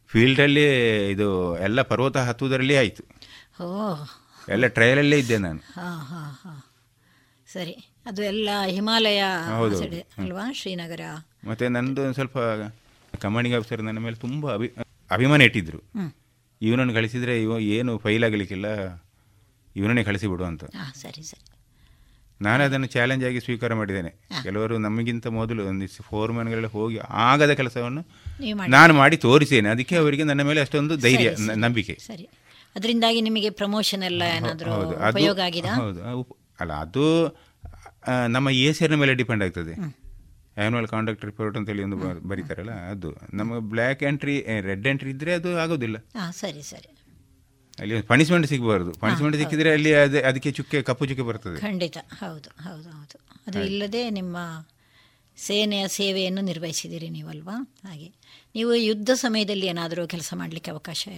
[0.07, 0.65] ಫೀಲ್ಡಲ್ಲಿ
[1.11, 3.03] ಇದು ಎಲ್ಲ ಪರ್ವತ ಹತ್ತುವುದರಲ್ಲಿ ಆಯಿತು.
[3.63, 3.95] ಓ
[4.49, 5.59] ಎಲ್ಲ ಟ್ರಯಲಲ್ಲೇ ಇದ್ದೆ ನಾನು.
[5.59, 6.73] ಹಾ ಹಾ ಹಾ.
[7.53, 7.92] ಸರಿ.
[8.07, 9.23] ಅದು ಎಲ್ಲ ಹಿಮಾಲಯ
[9.79, 10.53] ಸೈಡ್ ಅಲ್ವಾ?
[10.53, 11.01] ಶ್ರೀನಗರ.
[11.45, 12.39] ಮತ್ತೆ ನಂದು ಒಂದು ಸ್ವಲ್ಪ
[13.19, 14.69] ಕಮಾಂಡಿಂಗ್ ಆಫೀಸರ್ ನನ್ನ ಮೇಲೆ ತುಂಬ ಅಭಿ
[15.11, 15.81] ಅಭಿಮಾನ ಇಟ್ಟಿದ್ರು.
[16.63, 18.67] ಇವನನ್ನು ಕಳಿಸಿದರೆ ಇವ ಏನು ಫೈಲ್ ಆಗಲಿಕ್ಕಿಲ್ಲ.
[19.77, 20.65] ಇವನನ್ನೇ ಕಳಿಸಿಬಿಡು ಅಂತ.
[20.95, 21.45] ಸರಿ ಸರಿ.
[22.41, 24.11] ನಾನು ಅದನ್ನು ಚಾಲೆಂಜ್ ಆಗಿ ಸ್ವೀಕಾರ ಮಾಡಿದ್ದೇನೆ.
[24.43, 28.03] ಕೆಲವರು ನಮಗಿಂತ ಮೊದಲು ಒಂದಿಷ್ಟು ಫೋರ್ಮನ್ಗಳೆಲ್ಲ ಹೋಗಿ ಆಗದ ಕೆಲಸವನ್ನು
[28.69, 31.31] ನಾನು ಮಾಡಿ ತೋರಿಸೇನೆ ಅದಕ್ಕೆ ಅವರಿಗೆ ನನ್ನ ಮೇಲೆ ಅಷ್ಟೊಂದು ಧೈರ್ಯ.
[31.55, 31.99] ನಂಬಿಕೆ.
[32.07, 32.29] ಸರಿ.
[32.77, 35.69] ಅದರಿಂದಾಗಿ ನಿಮಗೆ ಪ್ರಮೋಷನ್ ಎಲ್ಲ ಏನಾದರೂ ಹೌದು ಉಪಯೋಗ ಆಗಿದೆ?
[35.69, 36.39] ಹೌದು.
[36.61, 37.07] ಅಲ್ಲ ಅದು
[38.29, 39.73] ನಮ್ಮ ಎ ಮೇಲೆ ಡಿಪೆಂಡ್ ಆಗ್ತದೆ.
[39.73, 43.15] ಆ್ಯನ್ಯುವಲ್ ಕಾಂಡಕ್ಟ್ ರಿಪೋರ್ಟ್ ಅಂತೇಳಿ ಒಂದು ಬ- ಬರೀತಾರಲ್ಲ ಅದು.
[43.35, 45.97] ನಮ್ಮ ಬ್ಲ್ಯಾಕ್ ಎಂಟ್ರಿ ರೆಡ್ ಎಂಟ್ರಿ ಇದ್ದರೆ ಅದು ಆಗೋದಿಲ್ಲ.
[46.31, 46.97] ಸರಿ ಸರಿ.
[47.79, 48.93] ಅಲ್ಲಿ ಪನಿಷ್ಮೆಂಟ್ ಸಿಗಬಾರ್ದು.
[48.93, 51.61] ಪನಿಷ್ಮೆಂಟ್ ಸಿಕ್ಕಿದ್ರೆ ಅಲ್ಲಿ ಅದೇ ಅದಕ್ಕೆ ಚುಕ್ಕೆ ಕಪ್ಪು ಚುಕ್ಕೆ ಬರ್ತದೆ.
[51.61, 51.99] ಖಂಡಿತ.
[51.99, 53.19] ಹೌದು ಹೌದು ಹೌದು.
[53.47, 54.37] ಅದು ಇಲ್ಲದೆ ನಿಮ್ಮ
[55.37, 57.77] ಸೇನೆಯ ಸೇವೆಯನ್ನು ನಿರ್ವಹಿಸಿದ್ದೀರಿ ನೀವಲ್ವಾ?
[57.89, 58.13] ಹಾಗೆ.
[58.55, 61.09] ನೀವು ಯುದ್ಧ ಸಮಯದಲ್ಲಿ ಏನಾದರೂ ಕೆಲಸ ಮಾಡಲಿಕ್ಕೆ ಅವಕಾಶ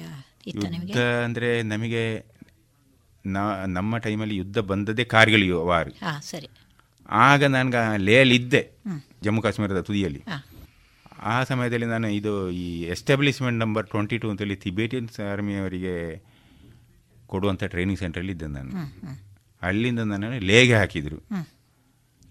[0.47, 1.23] ಇತ್ತು ನಿಮಗೆ?
[1.25, 2.25] ಅಂದರೆ ನಮಗೆ
[3.27, 5.93] ನಾ- ನಮ್ಮ ಟೈಮಲ್ಲಿ ಯುದ್ಧ ಬಂದದ್ದೇ ಕಾರ್ಗಿಲ್ ವಾರ್.
[5.93, 6.49] ಹಾಂ ಸರಿ.
[7.09, 8.63] ಆಗ ನನಗೆ ಲೇಯಲ್ಲಿ ಇದ್ದೆ
[9.23, 10.23] ಜಮ್ಮು ಕಾಶ್ಮೀರದ ತುದಿಯಲ್ಲಿ.
[11.23, 15.95] ಆ ಸಮಯದಲ್ಲಿ ನಾನು ಇದು ಈ ಎಸ್ಟಾಬ್ಲಿಷ್ಮೆಂಟ್ ನಂಬರ್ ಟ್ವೆಂಟಿ ಟು ಅಂತೇಳಿ ತಿಬೇಟಿಯನ್ಸ್ ಆರ್ಮಿಯವರಿಗೆ
[17.27, 18.73] ಕೊಡುವಂಥ ಟ್ರೈನಿಂಗ್ ಸೆಂಟ್ರಲ್ಲಿ ಇದ್ದೆ ನಾನು.
[19.63, 21.19] ಅಲ್ಲಿಂದ ನನ್ನನ್ನು ಲೇಗೆ ಹಾಕಿದರು.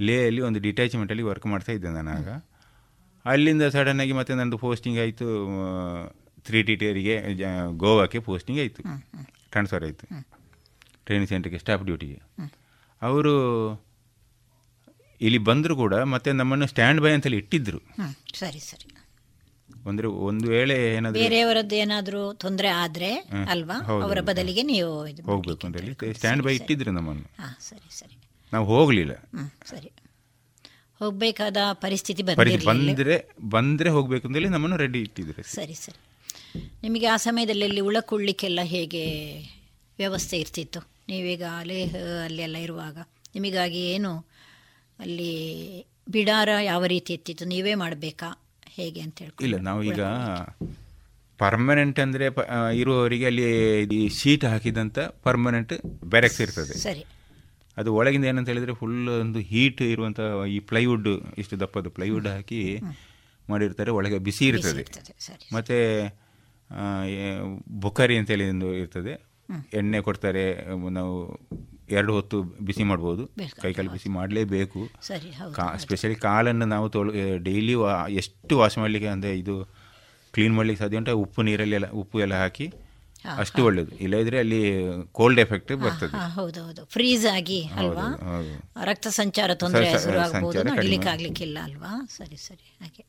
[0.02, 2.30] ಲೇಯಲ್ಲಿ ಒಂದು ಡಿಟ್ಯಾಚ್ಮೆಂಟಲ್ಲಿ ವರ್ಕ್ ಮಾಡ್ತಾ ಇದ್ದೆ ನಾನು ಆಗ.
[3.26, 5.28] ಅಲ್ಲಿಂದ ಸಡನ್ನಾಗಿ ಮತ್ತೆ ನನ್ನದು ಪೋಸ್ಟಿಂಗ್ ಆಯಿತು
[6.46, 7.16] ತ್ರೀ ಟಿ ಟಿಯರಿಗೆ
[7.78, 8.82] ಗೋವಾಕ್ಕೆ ಪೋಸ್ಟಿಂಗ್ ಆಯಿತು.
[9.52, 10.06] ಟ್ರಾನ್ಸ್ಫರ್ ಆಯಿತು.
[11.06, 12.20] ಟ್ರೈನಿಂಗ್ ಸೆಂಟ್ರಿಗೆ ಸ್ಟಾಫ್ ಡ್ಯೂಟಿಗೆ
[13.02, 13.34] ಅವರು
[15.24, 17.80] ಇಲ್ಲಿ ಬಂದರೂ ಕೂಡ ಮತ್ತೆ ನಮ್ಮನ್ನು ಸ್ಟ್ಯಾಂಡ್ ಬೈ ಅಂತೇಳಿ ಇಟ್ಟಿದ್ರು.
[18.40, 18.88] ಸರಿ ಸರಿ.
[19.90, 23.10] ಅಂದ್ರೆ ಒಂದು ವೇಳೆ ಏನಾದ್ರು ಬೇರೆಯವರದ್ದು ಏನಾದರೂ ತೊಂದರೆ ಆದ್ರೆ
[23.50, 23.78] ಅಲ್ವಾ?
[24.04, 24.90] ಅವರ ಬದಲಿಗೆ ನೀವು
[25.26, 26.14] ಹೋಗಬೇಕು ಅಂತ ಹೇಳಿ.
[26.14, 27.26] ಸ್ಟ್ಯಾಂಡ್ ಬೈ ಇಟ್ಟಿದ್ರು ನಮ್ಮನ್ನು.
[27.70, 28.16] ಸರಿ ಸರಿ.
[28.54, 29.14] ನಾವು ಹೋಗಲಿಲ್ಲ.
[29.14, 29.92] ಹ್ಮ್ ಸರಿ.
[31.00, 33.18] ಹೋಗಬೇಕಾದ ಪರಿಸ್ಥಿತಿ ಬಂದರೆ
[33.50, 36.00] ಬಂದರೆ ಹೋಗಬೇಕು ಅಂತೇಳಿ ನಮ್ಮನ್ನು ರೆಡಿ ಇಟ್ಟಿದ್ರು ಸರಿ ಸರಿ.
[36.84, 39.04] ನಿಮಗೆ ಆ ಸಮಯದಲ್ಲಿ ಅಲ್ಲಿ ಉಳಕೊಳ್ಳಿಕ್ಕೆಲ್ಲ ಹೇಗೆ
[39.98, 40.80] ವ್ಯವಸ್ಥೆ ಇರ್ತಿತ್ತು?
[41.10, 42.98] ನೀವೀಗ ಲೇಹ್ ಅಲ್ಲೆಲ್ಲ ಇರುವಾಗ
[43.36, 44.12] ನಿಮಗಾಗಿ ಏನು
[45.04, 45.32] ಅಲ್ಲಿ
[46.10, 48.30] ಬಿಡಾರ ಯಾವ ರೀತಿ ಇರ್ತಿತ್ತು ನೀವೇ ಮಾಡಬೇಕಾ?
[48.78, 50.02] ಹೇಗೆ ಅಂತ ಹೇಳಿ ಇಲ್ಲ ನಾವು ಈಗ
[51.40, 52.26] ಪರ್ಮನೆಂಟ್ ಅಂದರೆ
[52.82, 53.46] ಇರುವವರಿಗೆ ಅಲ್ಲಿ
[53.98, 55.74] ಈ ಶೀಟ್ ಹಾಕಿದಂಥ ಪರ್ಮನೆಂಟ್
[56.14, 56.76] ಬ್ಯಾರೆಕ್ಸ್ ಇರ್ತದೆ.
[56.86, 57.04] ಸರಿ.
[57.78, 60.20] ಅದು ಒಳಗಿಂದ ಏನಂತ ಹೇಳಿದರೆ ಫುಲ್ ಒಂದು ಹೀಟ್ ಇರುವಂಥ
[60.56, 61.10] ಈ ಪ್ಲೈವುಡ್
[61.42, 62.62] ಇಷ್ಟು ದಪ್ಪದ ಪ್ಲೈವುಡ್ ಹಾಕಿ
[63.50, 64.84] ಮಾಡಿರ್ತಾರೆ ಒಳಗೆ ಬಿಸಿ ಇರ್ತದೆ.
[65.56, 65.78] ಮತ್ತು
[67.82, 69.14] ಬುಕರಿ ಅಂತೇಳಿ ಒಂದು ಇರ್ತದೆ.
[69.80, 70.46] ಎಣ್ಣೆ ಕೊಡ್ತಾರೆ
[71.00, 71.16] ನಾವು
[72.00, 72.38] ಎರಡು ಹೊತ್ತು
[72.68, 73.24] ಬಿಸಿ ಮಾಡ್ಬೋದು.
[73.40, 74.82] ಕೈ ಕೈಕಾಲು ಬಿಸಿ ಮಾಡಲೇಬೇಕು.
[75.10, 75.54] ಸರಿ ಹೌದು.
[75.60, 77.12] ಕಾ ಸ್ಪೆಷಲಿ ಕಾಲನ್ನು ನಾವು ತೊಳು
[77.50, 79.56] ಡೈಲಿ ವಾ ಎಷ್ಟು ವಾಶ್ ಮಾಡಲಿಕ್ಕೆ ಅಂದರೆ ಇದು
[80.34, 81.16] ಕ್ಲೀನ್ ಮಾಡಲಿಕ್ಕೆ ಸಾಧ್ಯ ಉಂಟು?
[81.26, 82.68] ಉಪ್ಪು ನೀರಲ್ಲಿ ಎಲ್ಲ ಉಪ್ಪು ಎಲ್ಲ ಹಾಕಿ
[83.42, 84.62] ಅಷ್ಟು ಒಳ್ಳೆಯದು ಇಲ್ಲದಿದ್ರೆ ಅಲ್ಲಿ
[85.20, 86.16] ಕೋಲ್ಡ್ ಎಫೆಕ್ಟ್ ಬರ್ತದೆ.
[86.38, 86.82] ಹೌದು ಹೌದು.
[86.96, 88.08] ಫ್ರೀಸ್ ಆಗಿ ಅಲ್ವಾ.
[88.90, 89.86] ರಕ್ತ ಸಂಚಾರ ತೊಂದರೆ
[90.34, 91.06] ಸಂಚಾರ ಕಡಿಮೆ.
[91.14, 91.92] ಆಗ್ಲಿಕ್ಕಿಲ್ಲ ಅಲ್ವಾ?
[92.18, 93.04] ಸರಿ ಸರಿ ಹಾಗೆ.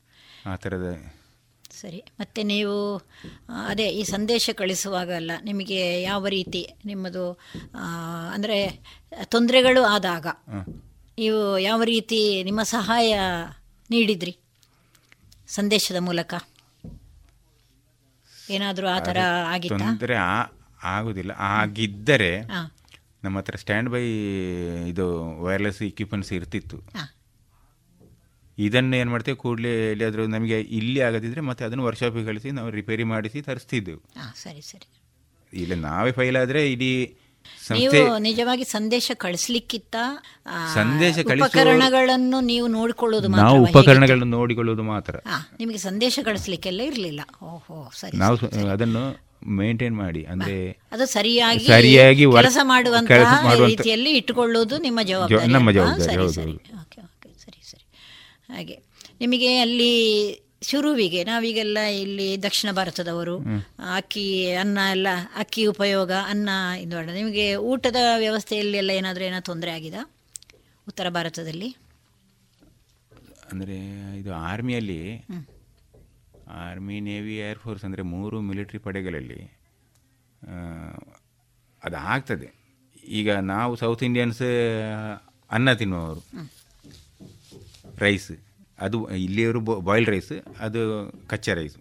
[0.45, 0.89] ಆ ಥರದ
[1.81, 1.99] ಸರಿ.
[2.19, 2.75] ಮತ್ತು ನೀವು
[3.69, 7.25] ಅದೇ ಈ ಸಂದೇಶ ಕಳಿಸುವಾಗಲ್ಲ ನಿಮಗೆ ಯಾವ ರೀತಿ ನಿಮ್ಮದು
[8.35, 8.57] ಅಂದರೆ
[9.33, 10.27] ತೊಂದರೆಗಳು ಆದಾಗ
[11.17, 13.11] ನೀವು ಯಾವ ರೀತಿ ನಿಮ್ಮ ಸಹಾಯ
[13.89, 14.33] ನೀಡಿದ್ರಿ
[15.55, 16.33] ಸಂದೇಶದ ಮೂಲಕ?
[18.55, 19.17] ಏನಾದರೂ ಆ ಥರ
[19.53, 19.79] ಆಗಿತ್ತು?
[19.83, 20.15] ತೊಂದರೆ
[20.95, 21.31] ಆಗುದಿಲ್ಲ.
[21.57, 22.31] ಆಗಿದ್ದರೆ.
[23.23, 24.01] ನಮ್ಮ ಹತ್ರ ಸ್ಟ್ಯಾಂಡ್ ಬೈ
[24.91, 25.05] ಇದು
[25.45, 26.77] ವೈರ್ಲೆಸ್ ಇಕ್ವಿಪ್ಮೆಂಟ್ಸ್ ಇರ್ತಿತ್ತು.
[28.57, 29.37] ಇದನ್ನು ಏನು ಮಾಡ್ತೇವೆ?
[29.37, 34.01] ಕೂಡಲೇ ಎಲ್ಲಿಯಾದರೂ ನಮಗೆ ಇಲ್ಲಿ ಆಗದಿದ್ರೆ ಮತ್ತೆ ಅದನ್ನು ವರ್ಕ್ಶಾಪಿಗೆ ಕಳಿಸಿ ನಾವು ರಿಪೇರಿ ಮಾಡಿಸಿ ತರಿಸ್ತಿದ್ದೆವು.
[34.43, 34.87] ಸರಿ ಸರಿ.
[35.53, 36.89] ಇಲ್ಲ ನಾವೇ ಫೈಲ್ ಆದರೆ ಇಡೀ
[37.71, 39.95] ನೀವು ನಿಜವಾಗಿ ಸಂದೇಶ ಕಳಿಸ್ಲಿಕ್ಕಿತ್ತ?
[40.47, 45.15] ಆ, ಸಂದೇಶ ಉಪಕರಣಗಳನ್ನು ನೀವು ನೋಡಿಕೊಳ್ಳೋದು ಮಾತ್ರ ನಾವು ಉಪಕರಣಗಳನ್ನು ನೋಡಿಕೊಳ್ಳೋದು ಮಾತ್ರ.
[45.59, 47.21] ನಿಮಗೆ ಸಂದೇಶ ಕಳಿಸ್ಲಿಕ್ಕೆಲ್ಲ ಇರಲಿಲ್ಲ.
[47.43, 48.37] ಓಹೋ ಸರಿ ನಾವು
[48.71, 49.03] ಅದನ್ನು
[49.55, 50.55] ಮೇಂಟೈನ್ ಮಾಡಿ ಅಂದ್ರೆ
[50.91, 56.79] ಅದು ಸರಿಯಾಗಿ ಸರಿಯಾಗಿ ಕೆಲಸ ಮಾಡುವಂತಹ ಮಾಡುವಂತ- ರೀತಿಯಲ್ಲಿ ಇಟ್ಟುಕೊಳ್ಳುವುದು ನಿಮ್ಮ ಜವಾಬ್ದಾರಿ ನಮ್ಮ ಜವಾಬ್ದಾರಿ, ಹೌದು, ಸರಿ ಹೌದು.
[56.81, 57.83] ಓಕೆ ಓಕೆ ಸರಿ ಸರಿ
[58.49, 58.77] ಹಾಗೆ.
[59.21, 59.91] ನಿಮಗೆ ಅಲ್ಲಿ
[60.69, 63.35] ಶುರುವಿಗೆ ನಾವೀಗೆಲ್ಲ ಇಲ್ಲಿ ದಕ್ಷಿಣ ಭಾರತದವರು
[63.95, 66.49] ಅಕ್ಕಿ ಅನ್ನ ಎಲ್ಲ ಅಕ್ಕಿ ಉಪಯೋಗ ಅನ್ನ
[66.83, 70.01] ಇದು ನಿಮಗೆ ಊಟದ ವ್ಯವಸ್ಥೆಯಲ್ಲಿ ಎಲ್ಲ ಏನಾದರೂ ಏನೋ ತೊಂದರೆ ಆಗಿದೆ?
[70.87, 71.69] ಉತ್ತರ ಭಾರತದಲ್ಲಿ?
[73.51, 73.77] ಅಂದರೆ
[74.19, 75.01] ಇದು ಆರ್ಮಿಯಲ್ಲಿ
[76.63, 79.39] ಆರ್ಮಿ ನೇವಿ ಏರ್ಫೋರ್ಸ್ ಅಂದರೆ ಮೂರು ಮಿಲಿಟ್ರಿ ಪಡೆಗಳಲ್ಲಿ
[81.81, 82.49] ಅದು ಆಗ್ತದೆ
[83.19, 84.43] ಈಗ ನಾವು ಸೌತ್ ಇಂಡಿಯನ್ಸ್
[85.51, 86.21] ಅನ್ನ ತಿನ್ನುವವರು.
[87.99, 88.31] ರೈಸ್
[88.79, 90.81] ಅದು ಇಲ್ಲಿಯವರು ಬಾಯ್ಲ್ಡ್ ರೈಸ್ ಅದು
[91.27, 91.77] ಕಚ್ಚಾ ರೈಸ್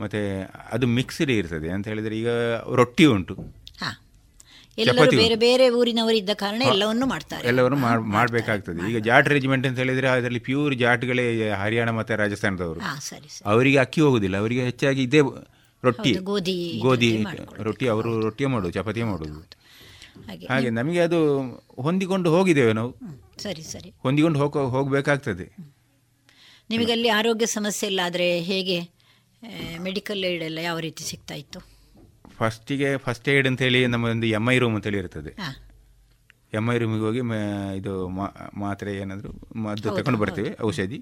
[0.00, 0.20] ಮತ್ತೆ
[0.72, 1.70] ಅದು ಮಿಕ್ಸ್ಡ್ ಇರ್ತದೆ.
[1.70, 2.28] ಅಂತ ಹೇಳಿದ್ರೆ ಈಗ
[2.80, 3.34] ರೊಟ್ಟಿ ಉಂಟು.
[4.78, 7.48] ಎಲ್ಲರೂ ಬೇರೆ ಬೇರೆ ಊರಿನವರು ಇದ್ದ ಕಾರಣ ಎಲ್ಲವನ್ನೂ ಮಾಡ್ತಾರೆ.
[7.48, 8.90] ಎಲ್ಲವನ್ನು ಮಾಡಬೇಕಾಗ್ತದೆ.
[8.90, 12.80] ಈಗ ಜಾಟ್ ರೆಜಿಮೆಂಟ್ ಅಂತ ಹೇಳಿದ್ರೆ ಅದರಲ್ಲಿ ಪ್ಯೂರ್ ಜಾಟ್ಗಳೇ ಹರಿಯಾಣ ಮತ್ತು ರಾಜಸ್ಥಾನದವರು.
[13.44, 14.36] ಅವರಿಗೆ ಅಕ್ಕಿ ಹೋಗುದಿಲ್ಲ.
[14.36, 15.20] ಅವರಿಗೆ ಹೆಚ್ಚಾಗಿ ಇದೇ
[15.82, 16.12] ರೊಟ್ಟಿ.
[16.12, 17.24] ಗೋಧಿ ಗೋಧಿ
[17.62, 19.57] ರೊಟ್ಟಿ ಅವರು ರೊಟ್ಟಿಯೇ ಮಾಡೋದು ಚಪಾತಿಯೇ ಮಾಡೋದು.
[20.26, 20.46] ಹಾಗೆ.
[20.46, 21.18] ಹಾಗೆ ನಮಗೆ ಅದು
[21.86, 22.92] ಹೊಂದಿಕೊಂಡು ಹೋಗಿದ್ದೇವೆ ನಾವು.
[23.42, 23.90] ಸರಿ ಸರಿ.
[24.04, 25.46] ಹೊಂದಿಕೊಂಡು ಹೋಗ ಹೋಗಬೇಕಾಗ್ತದೆ.
[26.70, 28.78] ನಿಮಗೆ ಅಲ್ಲಿ ಆರೋಗ್ಯ ಸಮಸ್ಯೆ ಇಲ್ಲ ಆದರೆ ಹೇಗೆ
[29.78, 31.60] ಮೆಡಿಕಲ್ ಏಡ್ ಎಲ್ಲ ಯಾವ ರೀತಿ ಸಿಗ್ತಾ ಇತ್ತು?
[32.38, 35.32] ಫಸ್ಟಿಗೆ ಫಸ್ಟ್ ಏಡ್ ಅಂತೇಳಿ ನಮ್ಮದೊಂದು ಎಂ ಐ ರೂಮ್ ಅಂತೇಳಿ ಇರ್ತದೆ.
[36.58, 37.22] ಎಂ ಐ ರೂಮಿಗೆ ಹೋಗಿ
[37.78, 37.92] ಇದು
[38.64, 39.30] ಮಾತ್ರೆ ಏನಾದರೂ
[39.64, 40.98] ಮದ್ದು ತಗೊಂಡು ಬರ್ತೇವೆ ಔಷಧಿ.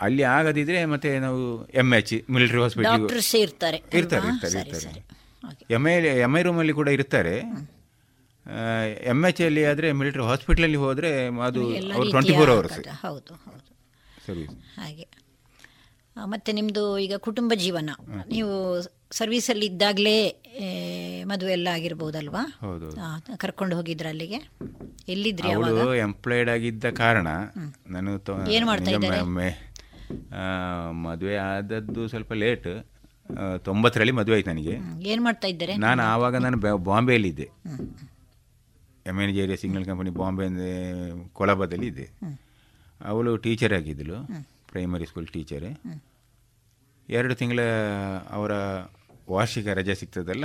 [0.00, 1.42] ಅಲ್ಲಿ ಆಗದಿದ್ರೆ ಮತ್ತೆ ನಾವು
[1.82, 3.04] ಎಂ ಎಚ್ ಮಿಲಿಟರಿ ಹಾಸ್ಪಿಟಲ್
[3.42, 3.78] ಇರ್ತಾರೆ.
[3.98, 4.28] ಇರ್ತಾರೆ?
[4.62, 5.02] ಇರ್ತಾರೆ
[5.76, 5.94] ಎಂ ಐ
[6.26, 7.34] ಎಂ ಐ ರೂಮಲ್ಲಿ ಕೂಡ ಇರ್ತಾರೆ.
[9.12, 11.10] ಎಂ ಎಚ್ ಅಲ್ಲಿ ಆದರೆ ಮಿಲಿಟರಿ ಹಾಸ್ಪಿಟ್ಲಲ್ಲಿ ಹೋದರೆ
[11.48, 11.60] ಅದು
[12.10, 13.62] ಟ್ವೆಂಟಿ ಫೋರ್ ಅವರ್ಸ್ ಹೌದು ಹೌದು.
[14.26, 14.44] ಸರಿ.
[14.80, 15.06] ಹಾಗೆ.
[16.16, 17.90] ಮತ್ತು ನಿಮ್ಮದು ಈಗ ಕುಟುಂಬ ಜೀವನ.
[18.30, 18.52] ನೀವು
[19.10, 20.16] ಸರ್ವೀಸಲ್ಲಿ ಇದ್ದಾಗಲೇ
[21.24, 22.42] ಮದುವೆ ಎಲ್ಲ ಆಗಿರ್ಬೋದಲ್ವಾ?
[22.60, 22.88] ಹೌದು
[23.36, 24.38] ಕರ್ಕೊಂಡು ಹೋಗಿದ್ರ ಅಲ್ಲಿಗೆ?
[25.08, 27.28] ಎಲ್ಲಿದ್ರಿ ಅವಳು ಎಂಪ್ಲಾಯ್ಡ್ ಆಗಿದ್ದ ಕಾರಣ
[27.86, 28.10] ನಾನು
[28.56, 28.90] ಏನು ಮಾಡ್ತಾ
[31.06, 32.70] ಮದುವೆ ಆದದ್ದು ಸ್ವಲ್ಪ ಲೇಟ್
[33.66, 34.74] ತೊಂಬತ್ತರಲ್ಲಿ ಮದುವೆ ಆಯ್ತು ನನಗೆ.
[35.12, 35.74] ಏನು ಮಾಡ್ತಾ ಇದ್ದಾರೆ?
[35.86, 36.56] ನಾನು ಆವಾಗ ನಾನು
[36.90, 37.46] ಬಾಂಬೆಯಲ್ಲಿ ಇದ್ದೆ
[39.10, 40.72] ಎಂ ಎನ್ ಜೇರಿಯಾ ಸಿಗ್ನಲ್ ಕಂಪನಿ ಬಾಂಬೆ ಅಂದರೆ
[41.38, 42.06] ಕೊಳಬದಲ್ಲಿ ಇದ್ದೆ.
[43.00, 44.18] ಅವಳು ಟೀಚರ್ ಆಗಿದ್ದಳು
[44.70, 45.66] ಪ್ರೈಮರಿ ಸ್ಕೂಲ್ ಟೀಚರ್
[47.08, 47.60] ಎರಡು ತಿಂಗಳ
[48.30, 48.52] ಅವರ
[49.30, 50.44] ವಾರ್ಷಿಕ ರಜೆ ಸಿಗ್ತದಲ್ಲ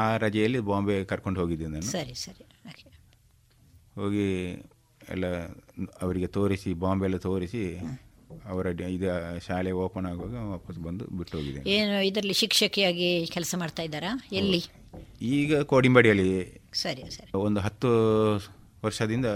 [0.00, 1.88] ಆ ರಜೆಯಲ್ಲಿ ಬಾಂಬೆ ಕರ್ಕೊಂಡು ಹೋಗಿದ್ದೆ ನಾನು.
[1.94, 2.44] ಸರಿ ಸರಿ.
[3.98, 4.26] ಹೋಗಿ
[5.14, 5.26] ಎಲ್ಲ
[6.02, 7.62] ಅವರಿಗೆ ತೋರಿಸಿ ಬಾಂಬೆ ಎಲ್ಲ ತೋರಿಸಿ
[8.48, 9.06] ಅವರ ಇದು
[9.46, 14.28] ಶಾಲೆ ಓಪನ್ ಆಗುವಾಗ ವಾಪಸ್ ಬಂದು ಬಿಟ್ಟು ಹೋಗಿದೆ ಏನು ಇದರಲ್ಲಿ ಶಿಕ್ಷಕಿಯಾಗಿ ಕೆಲಸ ಮಾಡ್ತಾ ಇದ್ದಾರಾ?
[14.32, 14.64] ಎಲ್ಲಿ?
[15.22, 17.38] ಈಗ ಕೋಡಿಂಬಡಿಯಲ್ಲಿ ಸರಿ ಸರಿ.
[17.38, 17.88] ಒಂದು ಹತ್ತು
[18.84, 19.26] ವರ್ಷದಿಂದ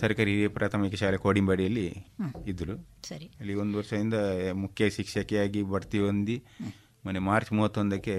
[0.00, 1.86] ಸರ್ಕಾರಿ ಹಿರಿಯ ಪ್ರಾಥಮಿಕ ಶಾಲೆ ಕೋಡಿಂಬಡಿಯಲ್ಲಿ
[2.46, 2.88] ಇದ್ದರು.
[3.02, 3.24] ಸರಿ.
[3.40, 4.14] ಅಲ್ಲಿ ಒಂದು ವರ್ಷದಿಂದ
[4.52, 6.42] ಮುಖ್ಯ ಶಿಕ್ಷಕಿಯಾಗಿ ಬಡ್ತಿ ಹೊಂದಿ
[7.04, 8.14] ಮೊನ್ನೆ ಮಾರ್ಚ್ ಮೂವತ್ತೊಂದಕ್ಕೆ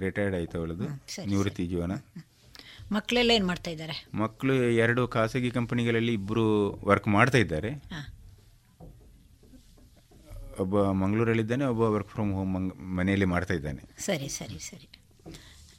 [0.00, 0.84] ರಿಟೈರ್ಡ್ ಆಯಿತು ಅವಳದು.
[1.26, 1.92] ನಿವೃತ್ತಿ ಜೀವನ.
[2.92, 4.06] ಮಕ್ಕಳೆಲ್ಲ ಏನು ಮಾಡ್ತಾ ಇದ್ದಾರೆ?
[4.14, 7.70] ಮಕ್ಕಳು ಎರಡು ಖಾಸಗಿ ಕಂಪನಿಗಳಲ್ಲಿ ಇಬ್ಬರು ವರ್ಕ್ ಮಾಡ್ತಾ ಇದ್ದಾರೆ.
[10.58, 12.52] ಒಬ್ಬ ಮಂಗಳೂರಲ್ಲಿದ್ದಾನೆ ಒಬ್ಬ ವರ್ಕ್ ಫ್ರಮ್ ಹೋಮ್
[12.96, 13.80] ಮನೆಯಲ್ಲಿ ಮಾಡ್ತಾ ಇದ್ದಾನೆ.
[13.98, 14.86] ಸರಿ ಸರಿ ಸರಿ.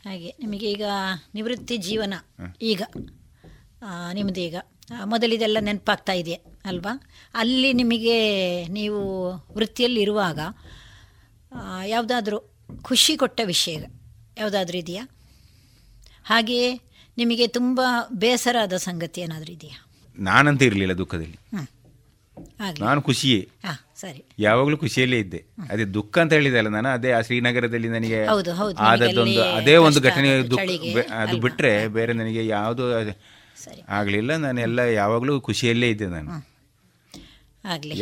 [0.04, 0.86] ಹಾಗೆ ನಿಮಗೆ ಈಗ
[1.34, 2.14] ನಿವೃತ್ತಿ ಜೀವನ
[2.64, 2.82] ಈಗ
[4.14, 4.58] ನಿಮ್ಮದೀಗ ನಿಮ್ಮದು ಈಗ
[4.92, 6.92] ಆ, ಮೊದಲಿದೆಲ್ಲ ನೆನಪಾಗ್ತಾ ಇದೆಯಾ ಅಲ್ವಾ?
[7.36, 8.18] ಅಲ್ಲಿ ನಿಮಗೆ
[8.70, 9.00] ನೀವು
[9.58, 10.40] ವೃತ್ತಿಯಲ್ಲಿ ಇರುವಾಗ
[11.86, 12.38] ಯಾವುದಾದ್ರೂ
[12.82, 13.76] ಖುಷಿ ಕೊಟ್ಟ ವಿಷಯ
[14.38, 15.04] ಯಾವುದಾದ್ರೂ ಇದೆಯಾ?
[16.26, 16.70] ಹಾಗೆಯೇ
[17.18, 17.80] ನಿಮಗೆ ತುಂಬ
[18.14, 19.78] ಬೇಸರಾದ ಸಂಗತಿ ಏನಾದರೂ ಇದೆಯಾ?
[20.18, 21.40] ನಾನಂತ ಇರಲಿಲ್ಲ ದುಃಖದಲ್ಲಿ.
[22.80, 23.40] ನಾನು ಖುಷಿಯೇ.
[23.66, 23.78] ಹಾಂ.
[24.06, 24.22] ಸರಿ.
[24.40, 25.40] ಯಾವಾಗಲೂ ಖುಷಿಯಲ್ಲೇ ಇದ್ದೆ.
[25.72, 28.20] ಅದೇ ದುಃಖ ಅಂತ ಹೇಳಿದಲ್ಲ ನಾನು ಅದೇ ಆ ಶ್ರೀನಗರದಲ್ಲಿ ನನಗೆ.
[28.90, 32.84] ಆದದ್ದೊಂದು ಅದೇ ಒಂದು ಘಟನೆ ದುಃಖ ಅದು ಬಿಟ್ರೆ ಬಿಟ್ಟರೆ ಬೇರೆ ನನಗೆ ಯಾವುದು
[33.90, 34.32] ಆಗಲಿಲ್ಲ.
[34.38, 36.32] ನಾನು ಎಲ್ಲ ಯಾವಾಗಲೂ ಖುಷಿಯಲ್ಲೇ ಇದ್ದೆ ನಾನು.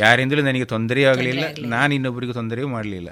[0.04, 1.44] ಯಾರಿಂದಲೂ ನನಗೆ ತೊಂದರೆಯೂ ಆಗಲಿಲ್ಲ.
[1.68, 3.10] ನಾನು ಇನ್ನೊಬ್ಬರಿಗೂ ತೊಂದರೆಯೂ ಮಾಡಲಿಲ್ಲ.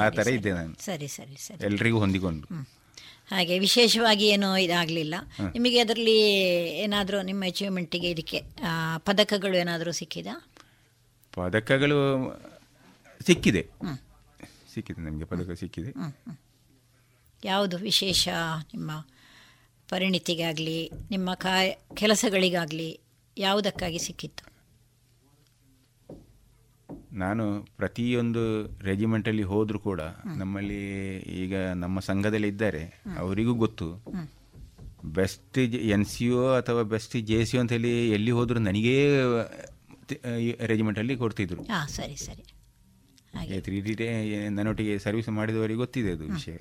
[0.00, 0.72] ಆ ತರ ಥರ ಇದ್ದೆ ನಾನು.
[0.84, 1.64] ಸರಿ ಸರಿ ಸರಿ.
[1.66, 2.46] ಎಲ್ರಿಗೂ ಹೊಂದಿಕೊಂಡು.
[3.30, 5.14] ಹಾಗೆ ವಿಶೇಷವಾಗಿ ಏನೂ ಇದಾಗಲಿಲ್ಲ.
[5.54, 6.18] ನಿಮಗೆ ಅದರಲ್ಲಿ
[6.84, 8.38] ಏನಾದರೂ ನಿಮ್ಮ ಅಚೀವ್ಮೆಂಟಿಗೆ ಇದಕ್ಕೆ
[8.98, 10.34] ಪದಕಗಳು ಏನಾದರೂ ಸಿಕ್ಕಿದಾ?
[11.36, 11.98] ಪದಕಗಳು
[13.26, 13.62] ಸಿಕ್ಕಿದೆ.
[14.74, 15.90] ಸಿಕ್ಕಿದೆ ನಮಗೆ ಪದಕ ಸಿಕ್ಕಿದೆ.
[17.44, 18.28] ಯಾವುದು ವಿಶೇಷ
[18.74, 18.90] ನಿಮ್ಮ
[19.88, 21.54] ಪರಿಣಿತಿಗಾಗಲಿ ನಿಮ್ಮ ಕಾ
[21.96, 23.00] ಕೆಲಸಗಳಿಗಾಗಲಿ
[23.38, 24.44] ಯಾವುದಕ್ಕಾಗಿ ಸಿಕ್ಕಿತ್ತು?
[27.12, 27.44] ನಾನು
[27.76, 28.42] ಪ್ರತಿಯೊಂದು
[28.80, 30.00] ರೆಜಿಮೆಂಟಲ್ಲಿ ಹೋದರೂ ಕೂಡ
[30.36, 30.80] ನಮ್ಮಲ್ಲಿ
[31.42, 32.82] ಈಗ ನಮ್ಮ ಸಂಘದಲ್ಲಿ ಇದ್ದಾರೆ
[33.18, 33.88] ಅವರಿಗೂ ಗೊತ್ತು.
[35.04, 38.96] ಬೆಸ್ಟ್ ಎನ್ ಸಿ ಒ ಅಥವಾ ಬೆಸ್ಟ್ ಜೆ ಸಿ ಒ ಅಂತ ಹೇಳಿ ಎಲ್ಲಿ ಹೋದರೂ ನನಗೇ
[40.66, 41.62] ರೆಜಿಮೆಂಟಲ್ಲಿ ಕೊಡ್ತಿದ್ರು.
[41.62, 42.44] ಹಾಂ ಸರಿ ಸರಿ.
[43.34, 43.60] ಹಾಗೆ.
[43.60, 43.94] ತ್ರೀ ಡಿ
[44.48, 46.56] ನನ್ನೊಟ್ಟಿಗೆ ಸರ್ವಿಸ್ ಮಾಡಿದವರಿಗೆ ಗೊತ್ತಿದೆ ಅದು ವಿಷಯ.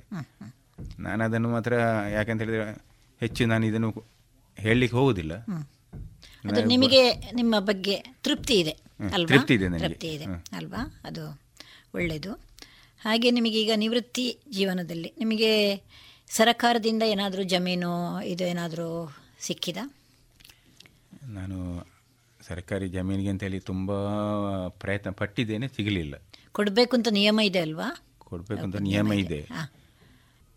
[1.00, 1.74] ನಾನು ಅದನ್ನು ಮಾತ್ರ
[2.10, 2.66] ಯಾಕಂತ ಹೇಳಿದ್ರೆ
[3.22, 3.90] ಹೆಚ್ಚು ನಾನು ಇದನ್ನು
[4.58, 5.34] ಹೇಳಲಿಕ್ಕೆ ಹೋಗುದಿಲ್ಲ.
[6.68, 7.02] ನಿಮಗೆ
[7.34, 8.74] ನಿಮ್ಮ ಬಗ್ಗೆ ತೃಪ್ತಿ ಇದೆ
[9.28, 9.80] ತೃಪ್ತಿ ಇದೆ.
[9.80, 10.26] ತೃಪ್ತಿ ಇದೆ
[10.58, 11.02] ಅಲ್ವಾ?
[11.06, 11.24] ಅದು
[11.96, 12.34] ಒಳ್ಳೆಯದು
[13.02, 15.52] ಹಾಗೆ ನಿಮಗೆ ಈಗ ನಿವೃತ್ತಿ ಜೀವನದಲ್ಲಿ ನಿಮಗೆ
[16.28, 17.92] ಸರಕಾರದಿಂದ ಏನಾದರೂ ಜಮೀನು
[18.24, 18.88] ಇದು ಏನಾದರೂ
[19.40, 19.78] ಸಿಕ್ಕಿದ?
[21.24, 21.58] ನಾನು
[22.48, 23.92] ಸರ್ಕಾರಿ ಜಮೀನಿಗೆ ಅಂತ ಹೇಳಿ ತುಂಬ
[24.70, 26.16] ಪ್ರಯತ್ನ ಪಟ್ಟಿದ್ದೇನೆ ಸಿಗಲಿಲ್ಲ.
[26.52, 27.88] ಕೊಡಬೇಕು ಅಂತ ನಿಯಮ ಇದೆ ಅಲ್ವಾ?
[28.18, 29.40] ಕೊಡಬೇಕು ಅಂತ ನಿಯಮ ಇದೆ.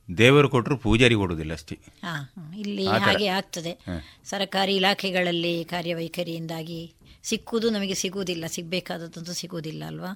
[0.08, 1.76] ದೇವರು ಕೊಟ್ಟರು ಪೂಜಾರಿ ಕೊಡುವುದಿಲ್ಲ ಅಷ್ಟೇ.
[2.04, 3.72] ಹಾಂ ಇಲ್ಲಿ ಹಾಗೆ ಆಗ್ತದೆ.
[4.24, 6.92] ಸರ್ಕಾರಿ ಇಲಾಖೆಗಳಲ್ಲಿ ಕಾರ್ಯವೈಖರಿಯಿಂದಾಗಿ
[7.22, 10.12] ಸಿಕ್ಕುವುದು ನಮಗೆ ಸಿಗುವುದಿಲ್ಲ ಸಿಗಬೇಕಾದದ್ದು ಸಿಗುವುದಿಲ್ಲ ಅಲ್ವಾ?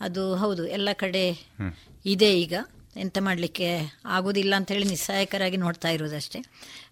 [0.00, 1.24] ಅದು ಹೌದು ಎಲ್ಲ ಕಡೆ
[2.06, 2.54] ಇದೆ ಈಗ.
[2.96, 3.68] ಎಂತ ಮಾಡಲಿಕ್ಕೆ
[4.06, 6.40] ಆಗೋದಿಲ್ಲ ಅಂತೇಳಿ ನಿಸ್ಸಹಾಯಕರಾಗಿ ನೋಡ್ತಾ ಇರೋದಷ್ಟೇ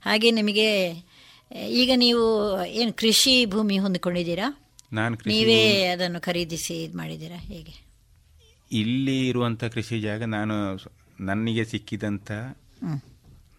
[0.02, 0.68] ಹಾಗೆ ನಿಮಗೆ
[1.56, 2.24] ಈಗ ನೀವು
[2.66, 4.70] ಏನು ಕೃಷಿ ಭೂಮಿ ಹೊಂದಿಕೊಂಡಿದ್ದೀರಾ?
[4.92, 7.36] ನಾನು ನೀವೇ ಅದನ್ನು ಖರೀದಿಸಿ ಇದು ಮಾಡಿದ್ದೀರಾ?
[7.36, 7.86] ಹೇಗೆ?
[8.72, 10.76] ಇಲ್ಲಿ ಇರುವಂಥ ಕೃಷಿ ಜಾಗ ನಾನು
[11.20, 12.32] ನನಗೆ ಸಿಕ್ಕಿದಂಥ.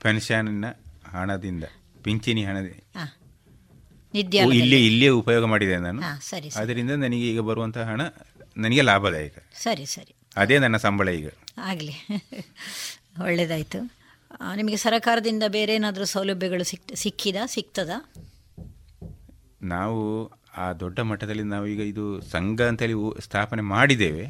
[0.02, 0.66] ಪೆನ್ಷನ್ನ
[1.06, 1.64] ಹಣದಿಂದ
[2.04, 2.66] ಪಿಂಚಣಿ ಹಣದ.
[2.98, 3.08] ಹಾಂ.
[4.14, 6.02] ನಿದ್ಯ ಇಲ್ಲಿ ಇಲ್ಲೇ ಉಪಯೋಗ ಮಾಡಿದೆ ನಾನು.
[6.02, 6.64] ಸರಿ ಸರಿ.
[6.64, 8.02] ಅದರಿಂದ ನನಗೆ ಈಗ ಬರುವಂಥ ಹಣ
[8.58, 9.38] ನನಗೆ ಲಾಭದಾಯಕ.
[9.56, 10.16] ಸರಿ ಸರಿ.
[10.38, 11.28] ಅದೇ ನನ್ನ ಸಂಬಳ ಈಗ.
[11.58, 12.08] ಆಗಲಿ.
[13.24, 14.03] ಒಳ್ಳೆಯದಾಯಿತು
[14.56, 17.46] ನಿಮಗೆ ಸರಕಾರದಿಂದ ಬೇರೆ ಏನಾದರೂ ಸೌಲಭ್ಯಗಳು ಸಿಕ್ ಸಿಕ್ಕಿದಾ?
[17.46, 17.98] ಸಿಗ್ತದಾ
[19.62, 20.00] ನಾವು
[20.58, 24.26] ಆ ದೊಡ್ಡ ಮಟ್ಟದಲ್ಲಿ ನಾವು ಈಗ ಇದು ಸಂಘ ಅಂತೇಳಿ ಸ್ಥಾಪನೆ ಮಾಡಿದ್ದೇವೆ.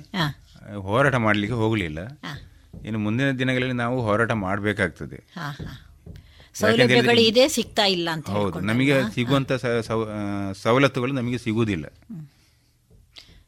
[0.80, 2.00] ಹೋರಾಟ ಮಾಡಲಿಕ್ಕೆ ಹೋಗಲಿಲ್ಲ.
[2.86, 5.18] ಇನ್ನು ಮುಂದಿನ ದಿನಗಳಲ್ಲಿ ನಾವು ಹೋರಾಟ ಮಾಡಬೇಕಾಗ್ತದೆ.
[6.56, 8.60] ಸೌಲಭ್ಯಗಳು ಇದೆ ಸಿಗ್ತಾ ಇಲ್ಲ ಅಂತ ಹೌದು?
[8.60, 9.52] ನಮಗೆ ಸಿಗುವಂತ
[10.64, 11.86] ಸವಲತ್ತುಗಳು ನಮಗೆ ಸಿಗುವುದಿಲ್ಲ.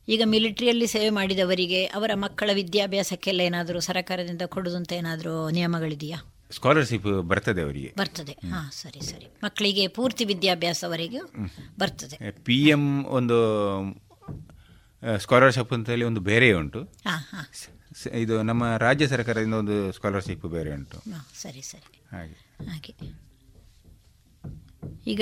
[0.09, 6.17] ಈಗ ಮಿಲಿಟರಿಯಲ್ಲಿ ಸೇವೆ ಮಾಡಿದವರಿಗೆ ಅವರ ಮಕ್ಕಳ ವಿದ್ಯಾಭ್ಯಾಸಕ್ಕೆಲ್ಲ ಏನಾದರೂ ಸರ್ಕಾರದಿಂದ ಕೊಡುವಂತ ಏನಾದರೂ ನಿಯಮಗಳಿದೆಯಾ?
[6.55, 7.93] ಸ್ಕಾಲರ್ಶಿಪ್ ಬರ್ತದೆ ಅವರಿಗೆ.
[7.97, 8.31] ಬರ್ತದೆ.
[8.31, 9.27] ಹಾ ಸರಿ ಸರಿ.
[9.43, 11.29] ಮಕ್ಕಳಿಗೆ ಪೂರ್ತಿ ವಿದ್ಯಾಭ್ಯಾಸವರೆಗೂ
[11.79, 12.31] ಬರ್ತದೆ.
[12.31, 13.37] ಪಿ ಎಂ ಒಂದು
[15.17, 16.83] ಸ್ಕಾಲರ್ಶಿಪ್ ಅಂತೇಳಿ ಒಂದು ಬೇರೆ ಉಂಟು.
[16.83, 17.51] ಹಾ ಹಾ.
[18.13, 20.97] ಇದು ನಮ್ಮ ರಾಜ್ಯ ಸರ್ಕಾರದಿಂದ ಒಂದು ಸ್ಕಾಲರ್ಶಿಪ್ ಬೇರೆ ಉಂಟು.
[21.41, 22.01] ಸರಿ ಸರಿ.
[22.11, 22.65] ಹಾಗೆ.
[22.69, 22.95] ಹಾಗೆ.
[25.07, 25.21] ಈಗ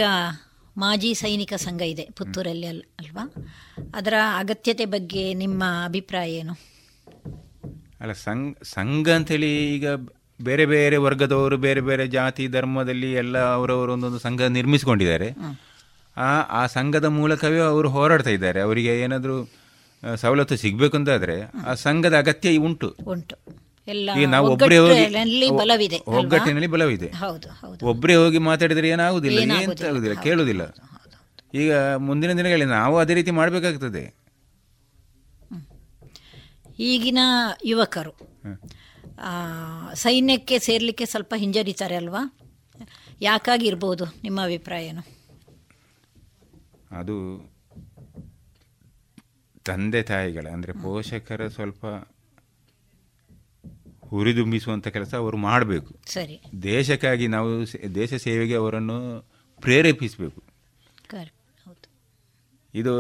[0.78, 3.34] ಮಾಜಿ ಸೈನಿಕ ಸಂಘ ಇದೆ ಪುತ್ತೂರಲ್ಲಿ ಅಲ್ ಅಲ್ವಾ?
[3.96, 6.54] ಅದರ ಅಗತ್ಯತೆ ಬಗ್ಗೆ ನಿಮ್ಮ ಅಭಿಪ್ರಾಯ ಏನು?
[8.02, 9.88] ಅಲ್ಲ ಸಂಘ ಸಂಘ ಅಂತೇಳಿ ಈಗ
[10.40, 15.30] ಬೇರೆ ಬೇರೆ ವರ್ಗದವರು ಬೇರೆ ಬೇರೆ ಜಾತಿ ಧರ್ಮದಲ್ಲಿ ಎಲ್ಲ ಅವರವರು ಒಂದೊಂದು ಸಂಘ ನಿರ್ಮಿಸಿಕೊಂಡಿದ್ದಾರೆ.
[16.18, 18.62] ಆ ಆ ಸಂಘದ ಮೂಲಕವೇ ಅವರು ಹೋರಾಡ್ತಾ ಇದ್ದಾರೆ.
[18.62, 19.50] ಅವರಿಗೆ ಏನಾದರೂ
[20.16, 21.36] ಸವಲತ್ತು ಸಿಗಬೇಕು ಅಂತಾದರೆ
[21.66, 22.96] ಆ ಸಂಘದ ಅಗತ್ಯ ಉಂಟು.
[23.08, 23.36] ಉಂಟು.
[24.18, 26.00] ಈಗ ನಾವು ಒಬ್ಬರೇ ಹೋಗಿ ಒಗ್ಗಟ್ಟಿನಲ್ಲಿ ಬಲವಿದೆ?
[26.08, 26.68] ಒಗ್ಗಟ್ಟಿನಲ್ಲಿ
[27.84, 30.64] ಒಬ್ಬರೇ ಹೋಗಿ ಮಾತಾಡಿದರೆ ಏನಾಗುದಿಲ್ಲ ಎಂತ ಆಗುದಿಲ್ಲ ಕೇಳುವುದಿಲ್ಲ
[31.54, 34.04] ಈಗ ಮುಂದಿನ ದಿನಗಳಲ್ಲಿ ನಾವು ಅದೇ ರೀತಿ ಮಾಡಬೇಕಾಗ್ತದೆ.
[36.80, 37.20] ಈಗಿನ
[37.66, 38.14] ಯುವಕರು
[39.94, 42.22] ಸೈನ್ಯಕ್ಕೆ ಸೇರ್ಲಿಕ್ಕೆ ಸ್ವಲ್ಪ ಹಿಂಜರಿತಾರೆ ಅಲ್ವಾ?
[43.22, 45.04] ಯಾಕಾಗಿ ಇರ್ಬೋದು ನಿಮ್ಮ ಅಭಿಪ್ರಾಯ ಏನು?
[46.92, 47.16] ಅದು
[49.66, 51.86] ತಂದೆ ತಾಯಿಗಳ ಅಂದರೆ ಪೋಷಕರ ಸ್ವಲ್ಪ
[54.08, 55.92] ಹುರಿದುಂಬಿಸುವಂಥ ಕೆಲಸ ಅವರು ಮಾಡಬೇಕು.
[56.06, 56.42] ಸರಿ.
[56.64, 57.50] ದೇಶಕ್ಕಾಗಿ ನಾವು
[57.96, 58.98] ದೇಶ ಸೇವೆಗೆ ಅವರನ್ನು
[59.62, 60.42] ಪ್ರೇರೇಪಿಸಬೇಕು.
[62.74, 62.94] ಇದು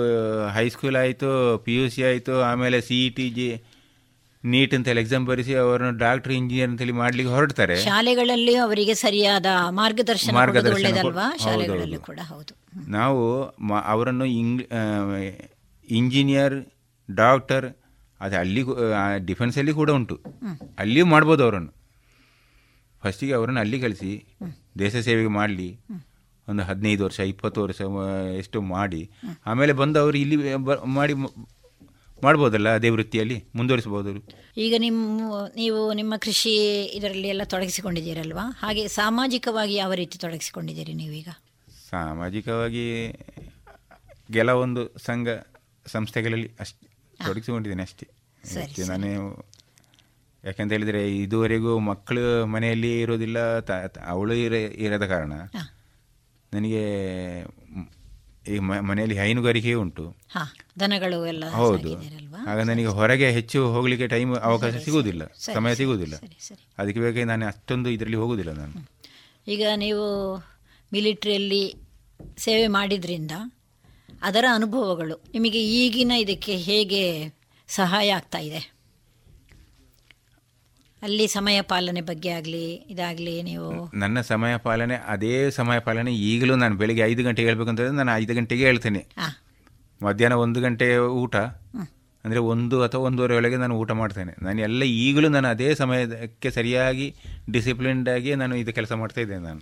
[0.53, 3.47] ಹೈಸ್ಕೂಲ್ ಆಯಿತು ಪಿ ಯು ಸಿ ಆಯಿತು ಆಮೇಲೆ C E T G
[4.43, 7.75] NEET ಅಂತೆಲ್ಲ ಎಕ್ಸಾಮ್ ಬರೆಸಿ ಅವರನ್ನು ಡಾಕ್ಟರ್ ಇಂಜಿನಿಯರ್ ಅಂತ ಹೇಳಿ ಮಾಡ್ಲಿಕ್ಕೆ ಹೊರಡ್ತಾರೆ.
[7.81, 12.53] ಶಾಲೆಗಳಲ್ಲಿ ಅವರಿಗೆ ಸರಿಯಾದ ಮಾರ್ಗದರ್ಶನ ಮಾರ್ಗದರ್ಶನ ಕೊಡ್- ಹೌದು
[12.87, 13.21] ನಾವು
[13.87, 14.61] ಅವರನ್ನು ಇಂಗ್
[15.89, 16.55] ಇಂಜಿನಿಯರ್
[17.11, 17.65] ಡಾಕ್ಟರ್
[18.21, 18.61] ಅದು ಅಲ್ಲಿ
[19.25, 20.15] ಡಿಫೆನ್ಸಲ್ಲಿ ಕೂಡ ಉಂಟು.
[20.79, 21.71] ಅಲ್ಲಿಯೂ ಮಾಡ್ಬೋದು ಅವರನ್ನು.
[23.03, 24.11] ಫಸ್ಟಿಗೆ ಅವರನ್ನು ಅಲ್ಲಿ ಕಳಿಸಿ
[24.79, 25.79] ದೇಶ ಸೇವೆಗೆ ಮಾಡಲಿ.
[26.47, 27.81] ಒಂದು ಹದಿನೈದು ವರ್ಷ ಇಪ್ಪತ್ತು ವರ್ಷ
[28.37, 29.09] ಎಷ್ಟು ಮಾಡಿ.
[29.45, 30.37] ಆಮೇಲೆ ಬಂದು ಅವರು ಇಲ್ಲಿ
[30.85, 31.13] ಮಾಡಿ
[32.23, 33.43] ಮಾಡ್ಬೋದಲ್ಲ ಅದೇ ವೃತ್ತಿಯಲ್ಲಿ?
[33.55, 34.29] ಮುಂದುವರಿಸಬಹುದು.
[34.57, 38.57] ಈಗ ನಿಮ್ಮ ನೀವು ನಿಮ್ಮ ಕೃಷಿ ಇದರಲ್ಲಿ ಎಲ್ಲ ತೊಡಗಿಸಿಕೊಂಡಿದ್ದೀರಲ್ವಾ?
[38.59, 41.27] ಹಾಗೆ ಸಾಮಾಜಿಕವಾಗಿ ಯಾವ ರೀತಿ ತೊಡಗಿಸಿಕೊಂಡಿದ್ದೀರಿ ನೀವೀಗ?
[41.89, 43.13] ಸಾಮಾಜಿಕವಾಗಿ
[44.33, 45.27] ಕೆಲವೊಂದು ಸಂಘ
[45.87, 46.87] ಸಂಸ್ಥೆಗಳಲ್ಲಿ ಅಷ್ಟೇ
[47.25, 48.07] ತೊಡಗಿಸಿಕೊಂಡಿದ್ದೇನೆ ಅಷ್ಟೇ.
[48.87, 49.45] ನಾನು
[50.45, 55.33] ಯಾಕಂತ ಹೇಳಿದರೆ ಇದುವರೆಗೂ ಮಕ್ಕಳು ಮನೆಯಲ್ಲಿ ಇರೋದಿಲ್ಲ ತ- ಅವಳು ಇರ ಇರದ ಕಾರಣ.
[56.53, 56.83] ನನಗೆ
[58.47, 60.15] ಈ ಮನೆಯಲ್ಲಿ ಹೈನುಗಾರಿಕೆ ಉಂಟು.
[60.79, 61.97] ದನಗಳು ಎಲ್ಲ ಹೌದು.
[62.49, 65.21] ಆಗ ನನಗೆ ಹೊರಗೆ ಹೆಚ್ಚು ಹೋಗ್ಲಿಕ್ಕೆ ಟೈಮ್ ಅವಕಾಶ ಸಿಗುವುದಿಲ್ಲ.
[65.27, 66.15] ಸಮಯ ಸಿಗುವುದಿಲ್ಲ.
[66.77, 68.89] ಅದಕ್ಕೆ ಬೇಕಾಗಿ ನಾನು ಅಷ್ಟೊಂದು ಇದರಲ್ಲಿ ಹೋಗುವುದಿಲ್ಲ ನಾನು.
[69.47, 70.37] ಈಗ ನೀವು
[70.93, 71.75] ಮಿಲಿಟ್ರಿಯಲ್ಲಿ
[72.37, 73.31] ಸೇವೆ ಮಾಡಿದ್ರಿಂದ
[74.21, 77.33] ಅದರ ಅನುಭವಗಳು ನಿಮಗೆ ಈಗಿನ ಇದಕ್ಕೆ ಹೇಗೆ
[77.67, 78.73] ಸಹಾಯ ಆಗ್ತಾ ಇದೆ?
[81.05, 83.69] ಅಲ್ಲಿ ಸಮಯ ಪಾಲನೆ ಬಗ್ಗೆ ಆಗಲಿ ಇದಾಗಲಿ ನೀವು
[84.01, 88.63] ನನ್ನ ಸಮಯ ಪಾಲನೆ ಅದೇ ಸಮಯ ಪಾಲನೆ ಈಗಲೂ ನಾನು ಬೆಳಿಗ್ಗೆ ಐದು ಗಂಟೆಗೆ ಹೇಳ್ಬೇಕಂತಂದ್ರೆ ನಾನು ಐದು ಗಂಟೆಗೆ
[88.63, 89.01] ಹೇಳ್ತೇನೆ.
[90.01, 90.87] ಮಧ್ಯಾಹ್ನ ಒಂದು ಗಂಟೆ
[91.23, 91.35] ಊಟ
[92.25, 94.33] ಅಂದರೆ ಒಂದು ಅಥವಾ ಒಂದೂವರೆ ಒಳಗೆ ನಾನು ಊಟ ಮಾಡ್ತೇನೆ.
[94.41, 97.07] ನಾನು ಎಲ್ಲ ಈಗಲೂ ನಾನು ಅದೇ ಸಮಯಕ್ಕೆ ಸರಿಯಾಗಿ
[97.51, 99.61] ಡಿಸಿಪ್ಲಿನ್ಡ್ ಆಗಿ ನಾನು ಇದು ಕೆಲಸ ಮಾಡ್ತಾ ಇದ್ದೇನೆ ನಾನು.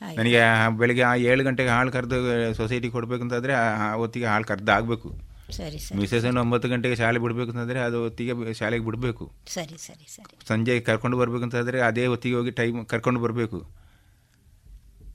[0.00, 0.40] ನನಗೆ
[0.78, 2.18] ಬೆಳಿಗ್ಗೆ ಆ ಏಳು ಗಂಟೆಗೆ ಹಾಳು ಕರೆದು
[2.60, 5.10] ಸೊಸೈಟಿ ಕೊಡಬೇಕಂತಾದರೆ ಆ ಹೊತ್ತಿಗೆ ಹಾಳು ಕರೆದು ಆಗಬೇಕು
[5.50, 5.98] ಸರಿ ಸರಿ.
[5.98, 9.32] ಮಿಸಸ್ಸನ್ನು ಒಂಬತ್ತು ಗಂಟೆಗೆ ಶಾಲೆ ಬಿಡಬೇಕಂತಂದರೆ ಅದು ಹೊತ್ತಿಗೆ ಶಾಲೆಗೆ ಬಿಡಬೇಕು.
[9.46, 10.46] ಸರಿ ಸರಿ ಸರಿ.
[10.48, 13.82] ಸಂಜೆ ಕರ್ಕೊಂಡು ಬರ್ಬೇಕಂತಾದರೆ ಅದೇ ಹೊತ್ತಿಗೆ ಹೋಗಿ ಟೈಮ್ ಕರ್ಕೊಂಡು ಬರಬೇಕು.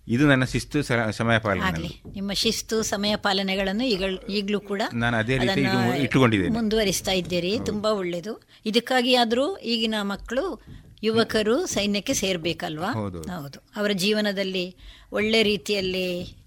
[0.07, 5.61] ಇದು ನನ್ನ ಶಿಸ್ತು ಸಮಯ ಪಾಲನೆ ನಿಮ್ಮ ಶಿಸ್ತು ಸಮಯ ಪಾಲನೆಗಳನ್ನು ಈಗ ಈಗಲೂ ಕೂಡ ನಾನು ಅದೇ ರೀತಿ
[6.03, 6.53] ಇಟ್ಟುಕೊಂಡಿದ್ದೇನೆ.
[6.53, 7.59] ಮುಂದುವರಿಸ್ತಾ ಇದ್ದೀರಿ.
[7.65, 10.63] ತುಂಬಾ ಒಳ್ಳೆಯದು ಇದಕ್ಕಾಗಿ ಆದರೂ ಈಗಿನ ಮಕ್ಕಳು
[11.03, 12.91] ಯುವಕರು ಸೈನ್ಯಕ್ಕೆ ಸೇರ್ಬೇಕಲ್ವಾ?
[12.91, 13.21] ಹೌದು.
[13.21, 13.59] ಹೌದು.
[13.75, 14.75] ಅವರ ಜೀವನದಲ್ಲಿ
[15.11, 16.37] ಒಳ್ಳೆ ರೀತಿಯಲ್ಲಿ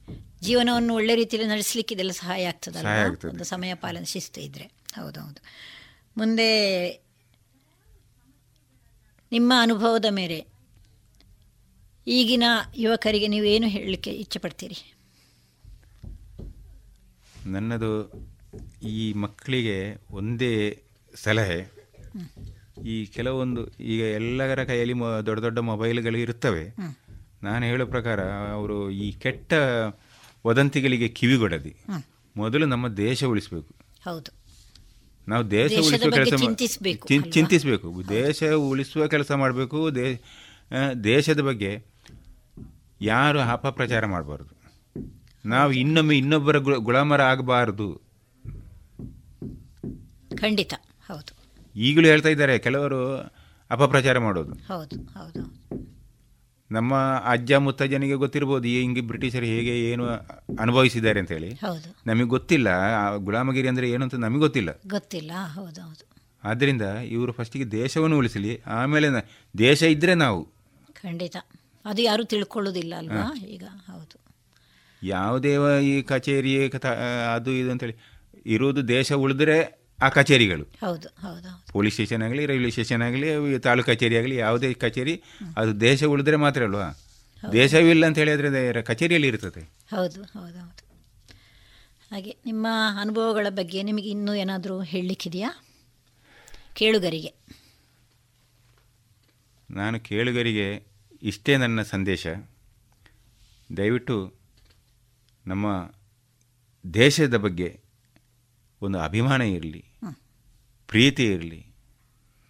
[0.43, 2.93] ಜೀವನವನ್ನು ಒಳ್ಳೆ ರೀತಿಯಲ್ಲಿ ನಡೆಸಲಿಕ್ಕೆ ಇದೆಲ್ಲ ಸಹಾಯ ಆಗ್ತದಲ್ಲ.
[3.29, 4.67] ಒಂದು ಸಮಯ ಪಾಲನೆ ಶಿಸ್ತು ಇದ್ರೆ.
[4.97, 5.41] ಹೌದೌದು.
[6.17, 6.49] ಮುಂದೆ
[9.33, 10.39] ನಿಮ್ಮ ಅನುಭವದ ಮೇಲೆ
[12.07, 12.45] ಈಗಿನ
[12.77, 14.79] ಯುವಕರಿಗೆ ನೀವು ಏನು ಹೇಳಲಿಕ್ಕೆ ಇಚ್ಛೆ ಪಡ್ತೀರಿ
[17.47, 17.91] ನನ್ನದು
[18.95, 19.77] ಈ ಮಕ್ಕಳಿಗೆ
[20.11, 20.83] ಒಂದೇ
[21.15, 21.61] ಸಲಹೆ.
[22.89, 23.63] ಈ ಕೆಲವೊಂದು
[23.93, 26.65] ಈಗ ಎಲ್ಲರ ಕೈಯಲ್ಲಿ ಮೊ ದೊಡ್ಡ ದೊಡ್ಡ ಮೊಬೈಲ್ಗಳು ಇರ್ತವೆ
[27.43, 28.21] ನಾನು ಹೇಳೋ ಪ್ರಕಾರ
[28.53, 29.53] ಅವರು ಈ ಕೆಟ್ಟ
[30.47, 31.77] ವದಂತಿಗಳಿಗೆ ಕಿವಿಗೊಡದಿ
[32.37, 33.75] ಮೊದಲು ನಮ್ಮ ದೇಶ ಉಳಿಸಬೇಕು.
[34.05, 34.41] ಹೌದು.
[35.29, 36.35] ನಾವು ದೇಶ ಉಳಿಸುವ ಕೆಲಸ
[37.33, 39.89] ಚಿಂತಿಸಬೇಕು ದೇಶ ಉಳಿಸುವ ಕೆಲಸ ಮಾಡಬೇಕು.
[41.05, 41.85] ದೇಶದ ಬಗ್ಗೆ
[43.01, 44.61] ಯಾರು ಅಪಪ್ರಚಾರ ಮಾಡಬಾರ್ದು.
[45.49, 48.01] ನಾವು ಇನ್ನೊಮ್ಮೆ ಇನ್ನೊಬ್ಬರ ಗುಲಾಮರ ಆಗಬಾರದು.
[50.37, 50.75] ಖಂಡಿತ.
[51.09, 51.41] ಹೌದು.
[51.77, 53.17] ಈಗಲೂ ಹೇಳ್ತಾ ಇದ್ದಾರೆ ಕೆಲವರು
[53.71, 54.53] ಅಪಪ್ರಚಾರ ಮಾಡೋದು.
[54.53, 55.61] ಹೌದು ಹೌದು.
[56.71, 56.95] ನಮ್ಮ
[57.25, 60.07] ಅಜ್ಜ ಮುತ್ತಜ್ಜನಿಗೆ ಗೊತ್ತಿರ್ಬೋದು ಈ ಹಿಂಗೆ ಬ್ರಿಟಿಷರು ಹೇಗೆ ಏನು
[60.61, 61.59] ಅನುಭವಿಸಿದ್ದಾರೆ ಅಂತ ಹೇಳಿ.
[62.07, 62.69] ನಮಗೆ ಗೊತ್ತಿಲ್ಲ.
[63.17, 64.81] ಗುಲಾಮಗಿರಿ ಅಂದರೆ ಏನು ಅಂತ ನಮಗೆ ಗೊತ್ತಿಲ್ಲ.
[64.87, 65.33] ಗೊತ್ತಿಲ್ಲ.
[65.55, 66.07] ಹೌದು ಹೌದು.
[66.45, 69.09] ಆದ್ದರಿಂದ ಇವರು ಫಸ್ಟಿಗೆ ದೇಶವನ್ನು ಉಳಿಸಲಿ ಆಮೇಲೆ
[69.59, 70.45] ದೇಶ ಇದ್ದರೆ ನಾವು.
[70.93, 71.37] ಖಂಡಿತ.
[71.85, 73.39] ಅದು ಯಾರು ತಿಳ್ಕೊಳ್ಳೋದಿಲ್ಲ ಅಲ್ವಾ?
[73.39, 74.21] ಈಗ ಹೌದು.
[75.03, 77.95] ಯಾವುದೇ ಈ ಕಚೇರಿ ಕಥ- ಅದು ಇದು ಅಂತೇಳಿ
[78.47, 80.65] ಇರುವುದು ದೇಶ ಉಳಿದ್ರೆ ಆ ಕಚೇರಿಗಳು.
[80.65, 85.23] ಹೌದು ಹೌದು ಪೊಲೀಸ್ ಸ್ಟೇಷನ್ ಆಗಲಿ ರೈಲ್ವೆ ಸ್ಟೇಷನ್ ಆಗಲಿ ತಾಲೂಕು ಕಚೇರಿ ಆಗಲಿ ಯಾವುದೇ ಕಚೇರಿ
[85.57, 86.99] ಅದು ದೇಶ ಉಳಿದ್ರೆ ಮಾತ್ರ ಅಲ್ವಾ?
[87.53, 89.61] ದೇಶವಿಲ್ಲ ಅಂತ ಹೇಳಿದ್ರೆ ಕಚೇರಿಯಲ್ಲಿ ಇರ್ತದೆ.
[89.91, 90.91] ಹೌದು ಹೌದು ಹೌದು.
[92.11, 92.67] ಹಾಗೆ ನಿಮ್ಮ
[93.01, 95.51] ಅನುಭವಗಳ ಬಗ್ಗೆ ನಿಮಗೆ ಇನ್ನೂ ಏನಾದರೂ ಹೇಳಲಿಕ್ಕಿದೆಯಾ?
[96.75, 97.35] ಕೇಳುಗರಿಗೆ.
[99.71, 100.87] ನಾನು ಕೇಳುಗರಿಗೆ
[101.23, 102.27] ಇಷ್ಟೇ ನನ್ನ ಸಂದೇಶ.
[103.77, 104.35] ದಯವಿಟ್ಟು
[105.47, 105.93] ನಮ್ಮ
[106.95, 107.81] ದೇಶದ ಬಗ್ಗೆ
[108.83, 109.90] ಒಂದು ಅಭಿಮಾನ ಇರಲಿ.
[110.91, 111.61] ಪ್ರೀತಿ ಇರಲಿ.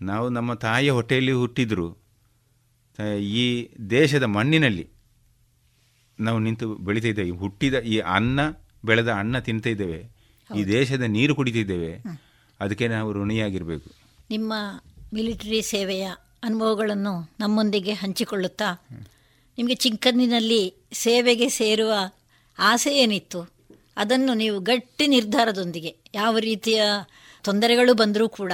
[0.00, 1.86] ನಾವು ನಮ್ಮ ತಾಯಿಯ ಹೊಟ್ಟೆಯಲ್ಲಿ ಹುಟ್ಟಿದ್ರು
[3.36, 3.44] ಈ
[3.90, 4.86] ದೇಶದ ಮಣ್ಣಿನಲ್ಲಿ
[6.20, 7.30] ನಾವು ನಿಂತು ಬೆಳೀತಿದ್ದೇವೆ.
[7.30, 8.40] ಹುಟ್ಟಿದ ಈ ಅನ್ನ
[8.84, 10.00] ಬೆಳೆದ ಅನ್ನ ತಿಂತಿದ್ದೇವೆ.
[10.56, 11.92] ಈ ದೇಶದ ನೀರು ಕುಡಿತಿದ್ದೇವೆ.
[12.60, 13.90] ಅದಕ್ಕೆ ನಾವು ಋಣಿಯಾಗಿರಬೇಕು.
[14.30, 14.52] ನಿಮ್ಮ
[15.14, 16.04] ಮಿಲಿಟರಿ ಸೇವೆಯ
[16.42, 18.68] ಅನುಭವಗಳನ್ನು ನಮ್ಮೊಂದಿಗೆ ಹಂಚಿಕೊಳ್ಳುತ್ತಾ
[19.58, 20.62] ನಿಮಗೆ ಚಿಕ್ಕಂದಿನಲ್ಲಿ
[20.92, 21.92] ಸೇವೆಗೆ ಸೇರುವ
[22.58, 23.40] ಆಸೆ ಏನಿತ್ತು
[23.96, 26.82] ಅದನ್ನು ನೀವು ಗಟ್ಟಿ ನಿರ್ಧಾರದೊಂದಿಗೆ ಯಾವ ರೀತಿಯ
[27.42, 28.52] ತೊಂದರೆಗಳು ಬಂದರೂ ಕೂಡ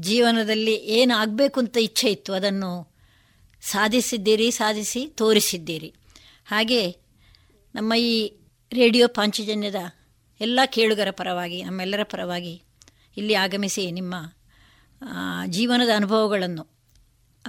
[0.00, 2.70] ಜೀವನದಲ್ಲಿ ಏನಾಗಬೇಕು ಆಗಬೇಕು ಅಂತ ಇಚ್ಛೆ ಇತ್ತು ಅದನ್ನು
[3.60, 5.94] ಸಾಧಿಸಿದ್ದೀರಿ ಸಾಧಿಸಿ ತೋರಿಸಿದ್ದೀರಿ.
[6.46, 6.90] ಹಾಗೆ
[7.74, 8.32] ನಮ್ಮ ಈ
[8.72, 9.74] ರೇಡಿಯೋ ಪಾಂಚಜನ್ಯದ
[10.40, 12.62] ಎಲ್ಲ ಕೇಳುಗರ ಪರವಾಗಿ ನಮ್ಮೆಲ್ಲರ ಪರವಾಗಿ
[13.16, 14.14] ಇಲ್ಲಿ ಆಗಮಿಸಿ ನಿಮ್ಮ
[15.46, 16.66] ಜೀವನದ ಅನುಭವಗಳನ್ನು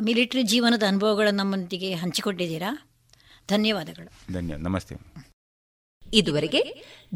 [0.02, 2.72] ಮಿಲಿಟರಿ ಜೀವನದ ಅನುಭವಗಳನ್ನು ನಮ್ಮೊಂದಿಗೆ ಹಂಚಿಕೊಂಡಿದ್ದೀರಾ?
[3.50, 4.34] ಧನ್ಯವಾದಗಳು.
[4.34, 4.96] ಧನ್ಯವಾದ ನಮಸ್ತೆ.
[6.14, 6.62] ಇದುವರೆಗೆ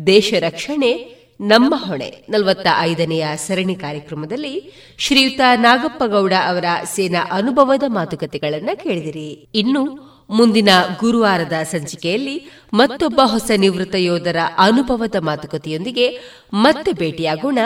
[0.07, 2.25] ದೇಶ ರಕ್ಷಣೆ ನಮ್ಮ ಹೊಣೆ.
[2.29, 9.47] ನಲವತ್ತ ಐದನೆಯ ಸರಣಿ ಕಾರ್ಯಕ್ರಮದಲ್ಲಿ ಶ್ರೀಯುತ ನಾಗಪ್ಪಗೌಡ ಅವರ ಸೇನಾ ಅನುಭವದ ಮಾತುಕತೆಗಳನ್ನು ಕೇಳಿದಿರಿ.
[9.55, 16.19] ಇನ್ನು ಮುಂದಿನ ಗುರುವಾರದ ಸಂಚಿಕೆಯಲ್ಲಿ ಮತ್ತೊಬ್ಬ ಹೊಸ ನಿವೃತ್ತ ಯೋಧರ ಅನುಭವದ ಮಾತುಕತೆಯೊಂದಿಗೆ
[16.53, 17.59] ಮತ್ತೆ ಭೇಟಿಯಾಗೋಣ.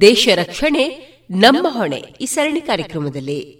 [0.00, 2.04] ದೇಶ ರಕ್ಷಣೆ, ನಮ್ಮ ಹೊಣೆ.
[2.20, 3.59] ಈ ಸರಣಿ ಕಾರ್ಯಕ್ರಮದಲ್ಲಿ.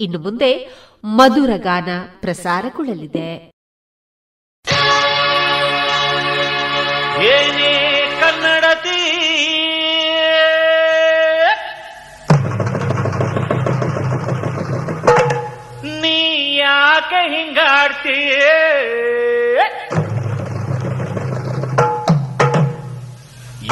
[0.00, 0.50] ಇನ್ನು ಮುಂದೆ
[1.16, 1.88] ಮಧುರ ಗಾನ
[2.20, 3.28] ಪ್ರಸಾರಗೊಳ್ಳಲಿದೆ.
[7.30, 7.72] ಏನೇ
[8.20, 9.00] ಕನ್ನಡತಿ
[16.00, 16.16] ನೀ
[16.58, 18.36] ಯಾಕೆ ಹಿಂಗಾಡ್ತೀಯ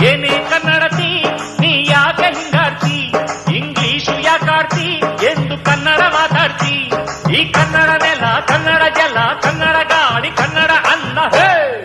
[0.05, 1.11] ಏನೇ ಕನ್ನಡತಿ
[7.39, 11.19] ಈ ಕನ್ನಡ ನೆಲ, ಕನ್ನಡ ಜಲ, ಕನ್ನಡ ಗಾಳಿ, ಕನ್ನಡ ಅನ್ನ.
[11.21, 11.85] ಹೇ!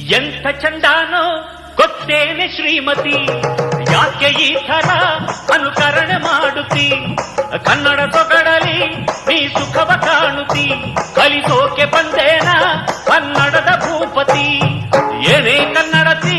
[0.00, 3.26] ಎಂಥ ಚಂಡಾನೋ ಗೊತ್ತೇನೆ ಶ್ರೀಮತಿ.
[3.92, 4.90] ಯಾಕೆ ಈ ಥರ
[5.54, 7.16] ಅನುಕರಣೆ ಮಾಡುತ್ತಿ?
[7.64, 10.94] ಕನ್ನಡ ತೊಗಡಲಿ ನೀ ಸುಖವ ಕಾಣುತ್ತಿ.
[11.14, 12.48] ಕಲಿಸೋಕೆ ಬಂದೇನ
[13.06, 14.60] ಕನ್ನಡದ ಭೂಪತಿ.
[15.30, 16.37] ಏನೇ ಕನ್ನಡತಿ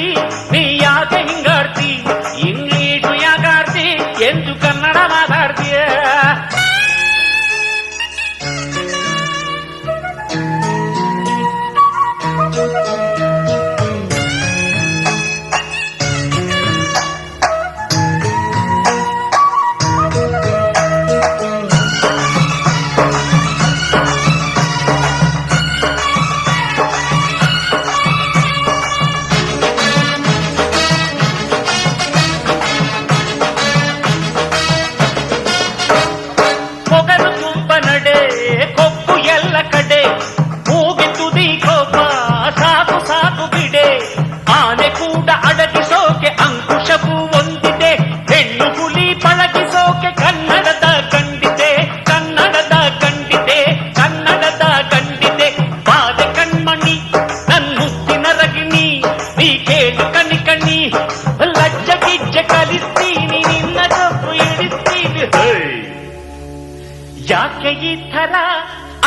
[67.30, 68.34] ಯಾಕೆ ಈ ಥರ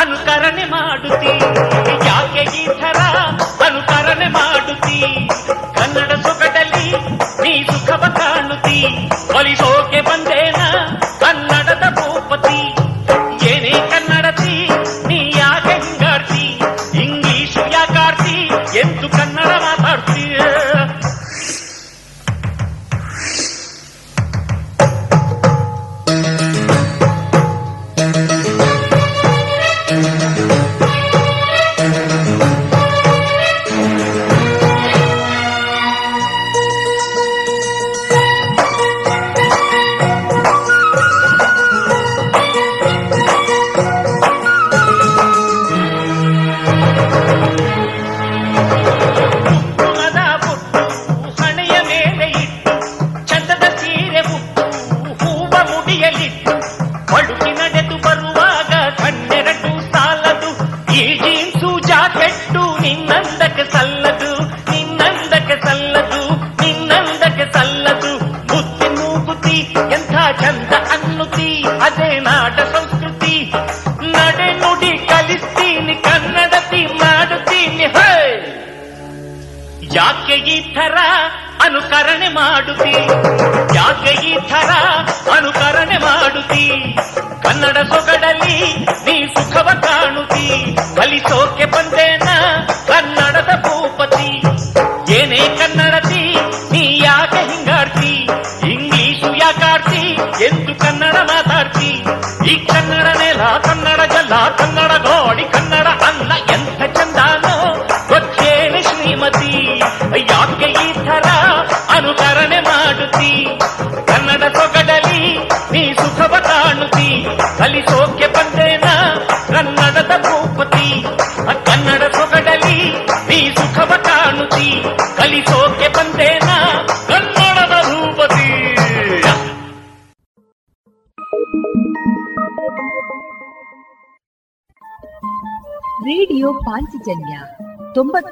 [0.01, 1.33] ಅನುಕರಣೆ ಮಾಡುತ್ತಿ?
[2.07, 2.99] ಯಾಕೆ ಈ ಥರ
[3.67, 4.99] ಅನುಕರಣೆ ಮಾಡುತ್ತಿ?
[5.77, 6.87] ಕನ್ನಡ ಸೊಗಡಲ್ಲಿ
[7.43, 8.79] ನೀ ಸುಖವ ಕಾಣುತ್ತಿ?
[9.37, 10.42] ಒಲಿಸೋಕೆ ಬಂದೇನ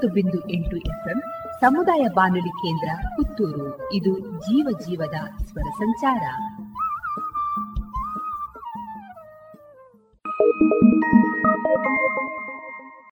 [0.02, 1.20] ತೊಂಬತ್ತು ಬಿಂದು ಎಂಟು ಎಫ್ಎಂ
[1.60, 3.68] ಸಮುದಾಯ ಬಾನುಲಿ ಕೇಂದ್ರ ಪುತ್ತೂರು.
[3.94, 6.24] ಇದು ಜೀವ ಜೀವದ ಸ್ವರ ಸಂಚಾರ.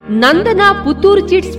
[0.10, 1.59] Nandana Puttur chits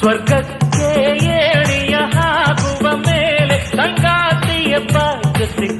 [0.00, 0.88] ಸ್ವರ್ಗಕ್ಕೆ
[1.36, 5.79] ಏಣಿಯ ಹಾಕುವ ಮೇಲೆ ಸಂಗಾತಿಯ ಬಾಧ್ಯತೆಗೆ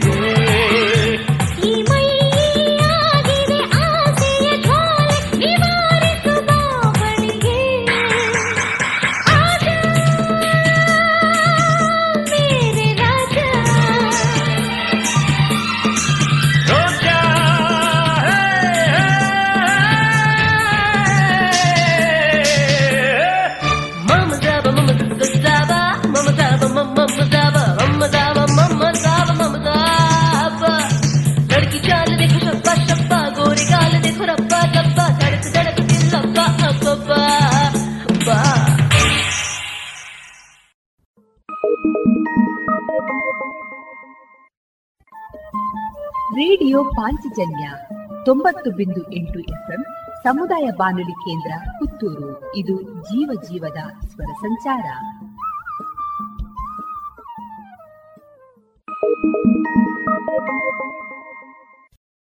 [48.26, 49.84] ತೊಂಬತ್ತು ಬಿಂದು ಎಂಟು ಎಫ್ಎಂ
[50.24, 52.56] ಸಮುದಾಯ ಬಾನುಲಿ ಕೇಂದ್ರ ಪುತ್ತೂರು.
[52.56, 54.86] ಇದು ಜೀವ ಜೀವದ ಸ್ವರ ಸಂಚಾರ.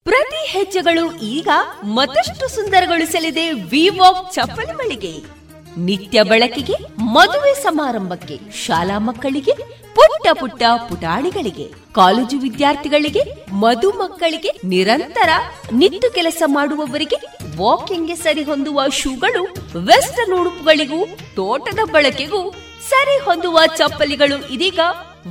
[0.04, 1.48] ಪ್ರತಿ ಹೆಜ್ಜೆಗಳು ಈಗ
[1.84, 5.41] ಮತ್ತಷ್ಟು ಸುಂದರಗೊಳಿಸಲಿದೆ ವಿವಾಕ್ ಚಪ್ಪಲಿ ಮಳಿಗೆ.
[5.78, 9.52] ನಿತ್ಯ ಬಳಕೆಗೆ, ಮದುವೆ ಸಮಾರಂಭಕ್ಕೆ, ಶಾಲಾ ಮಕ್ಕಳಿಗೆ,
[9.96, 13.20] ಪುಟ್ಟ ಪುಟ್ಟ ಪುಟಾಣಿಗಳಿಗೆ, ಕಾಲೇಜು ವಿದ್ಯಾರ್ಥಿಗಳಿಗೆ,
[13.54, 15.30] ಮಧು ಮಕ್ಕಳಿಗೆ ನಿರಂತರ
[15.72, 17.16] ನಿತ್ತು ಕೆಲಸ ಮಾಡುವವರಿಗೆ
[17.58, 19.44] ವಾಕಿಂಗ್ಗೆ ಸರಿ ಹೊಂದುವ ಶೂಗಳು,
[19.86, 22.52] ವೆಸ್ಟರ್ನ್ ಉಡುಪುಗಳಿಗೂ, ತೋಟದ ಬಳಕೆಗೂ
[22.90, 24.80] ಸರಿ ಹೊಂದುವ ಚಪ್ಪಲಿಗಳು ಇದೀಗ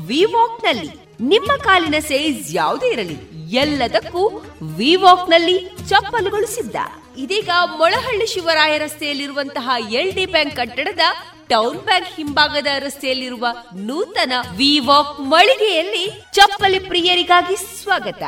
[0.06, 0.90] ವಿವಾಕ್ನಲ್ಲಿ
[1.20, 3.16] ನಿಮ್ಮ ಕಾಲಿನ ಸೈಜ್ ಯಾವುದೇ ಇರಲಿ,
[3.50, 4.28] ಎಲ್ಲದಕ್ಕೂ
[4.62, 5.58] ವಿವಾಕ್ನಲ್ಲಿ
[5.88, 6.76] ಚಪ್ಪಲುಗಳು ಸಿದ್ಧ.
[7.22, 9.70] ಇದೀಗ ಮೊಳಹಳ್ಳಿ ಶಿವರಾಯ ರಸ್ತೆಯಲ್ಲಿರುವಂತಹ
[10.00, 11.04] ಎಲ್ ಡಿ ಬ್ಯಾಂಕ್ ಕಟ್ಟಡದ
[11.52, 13.46] ಟೌನ್ ಬ್ಯಾಂಕ್ ಹಿಂಭಾಗದ ರಸ್ತೆಯಲ್ಲಿರುವ
[13.88, 18.22] ನೂತನ ವಿ ವಾಕ್ ಮಳಿಗೆಯಲ್ಲಿ ಚಪ್ಪಲಿ ಪ್ರಿಯರಿಗಾಗಿ ಸ್ವಾಗತ.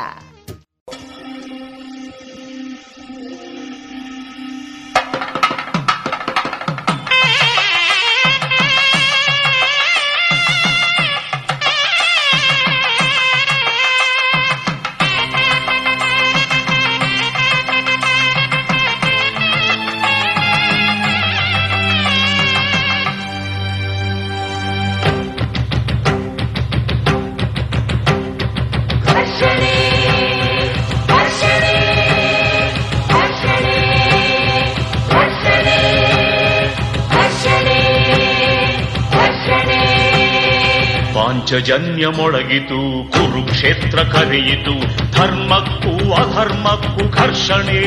[41.53, 44.73] ಪಾಂಚಜನ್ಯ ಮೊಳಗಿತು ಕುರುಕ್ಷೇತ್ರ ಕರೆಯಿತು
[45.11, 47.81] ಧರ್ಮಕ್ಕೂ ಅಧರ್ಮಕ್ಕೂ ಘರ್ಷಣೆ.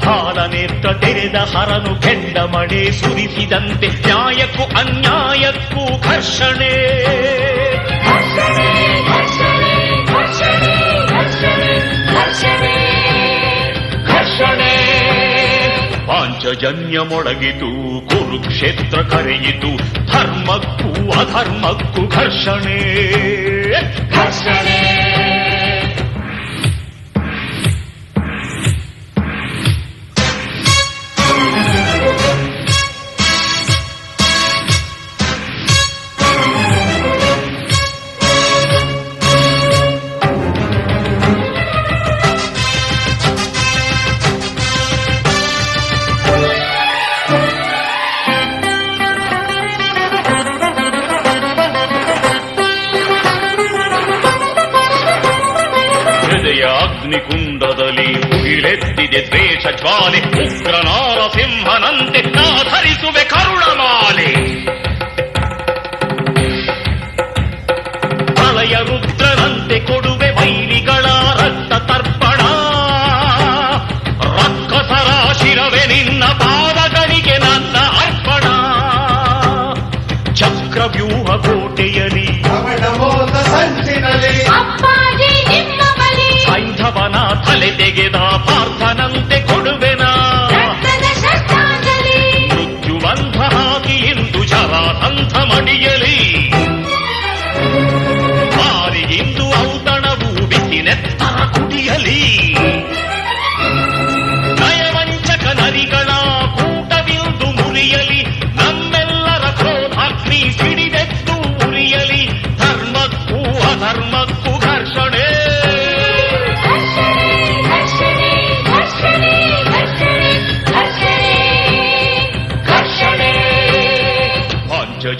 [0.00, 6.74] ಕಾಲನೇತ್ರ ತೆರೆದ ಹರನು ಕೆಂಡ ಮಡೆ ಸುರಿಸಿದಂತೆ ನ್ಯಾಯಕ್ಕೂ ಅನ್ಯಾಯಕ್ಕೂ ಘರ್ಷಣೆ.
[8.06, 8.76] ಘರ್ಷಣೆ
[14.06, 14.85] ಪಾಂಚಜನ್ಯ
[17.04, 19.76] ಮೊಳಗಿತು ಕುರುಕ್ಷೇತ್ರ ಕರೆಯಿತು
[20.12, 22.78] ಧರ್ಮಕ್ಕೂ ಅಧರ್ಮಕ್ಕೂ ಘರ್ಷಣೆ.
[24.10, 25.15] ಘರ್ಷಣೆ.
[57.95, 64.29] ಅಗ್ನಿಕುಂಡದಲ್ಲಿ ಮುಗಿಲೆತ್ತಿದೆ ದ್ವೇಷ ಜ್ವಾಲೆ ಉಗ್ರ ನಾರಸಿಂಹನಂತೆ ಆಧರಿಸುವೆ ಕರುಣಮಾಲೆ
[68.31, 71.05] ಪ್ರಳಯ ರುದ್ರನಂತೆ ಕೊಡುವೆ ವೈರಿಗಳ
[71.39, 72.41] ರಕ್ತ ತರ್ಪಣ
[74.37, 75.09] ರಕ್ಕಸರ
[75.41, 78.45] ಶಿರವೆ ನಿನ್ನ ಪಾದಗಳಿಗೆ ನನ್ನ ಅರ್ಪಣ
[80.41, 82.27] ಚಕ್ರವ್ಯೂಹ ಕೋಟೆಯಲಿ
[84.59, 87.17] ಅಪ್ಪಾಜಿ ನಿಮ್ಮ ಬಳಿ ಸೈಂಧವನ
[87.65, 88.17] ತಲೆ ತೆಗೆದ
[88.47, 90.03] ಪಾರ್ಥನಂತೆ ಕೊಡುವೆನ
[90.55, 92.19] ರಕ್ತದ ಶ್ರದ್ಧಾಂಜಲಿ
[92.51, 96.14] ಮೃತ್ಯುಬಂಧ ಹಾಕಿ ಇಂದು ಜರಾಸಂಧ ಮಡಿಯಲಿ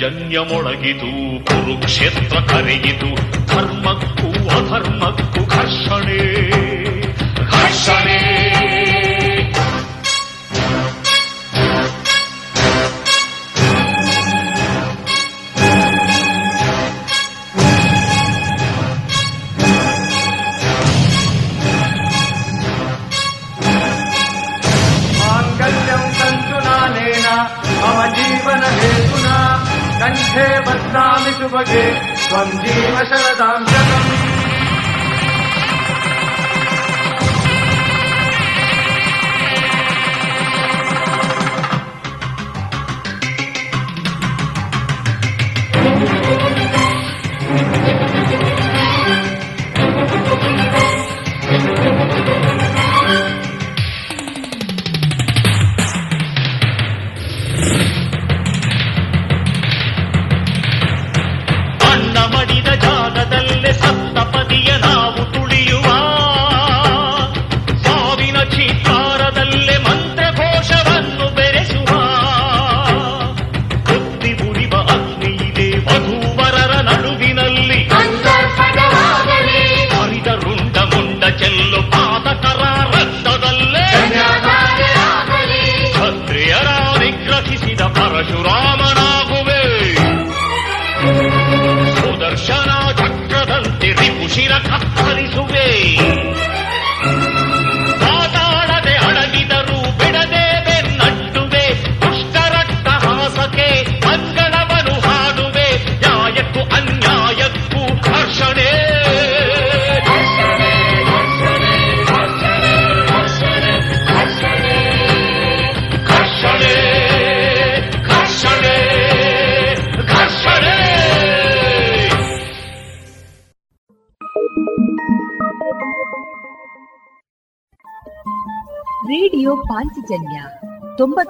[0.06, 3.14] ಪಾಂಚಜನ್ಯ ಮೊಳಗಿತು ಕುರುಕ್ಷೇತ್ರ ಕರೆಯಿತು
[3.46, 6.50] ಧರ್ಮಕ್ಕೂ ಅಧರ್ಮಕ್ಕೂ ಘರ್ಷಣೆ.
[7.50, 8.35] ಘರ್ಷಣೆ.
[33.10, 33.75] शरदां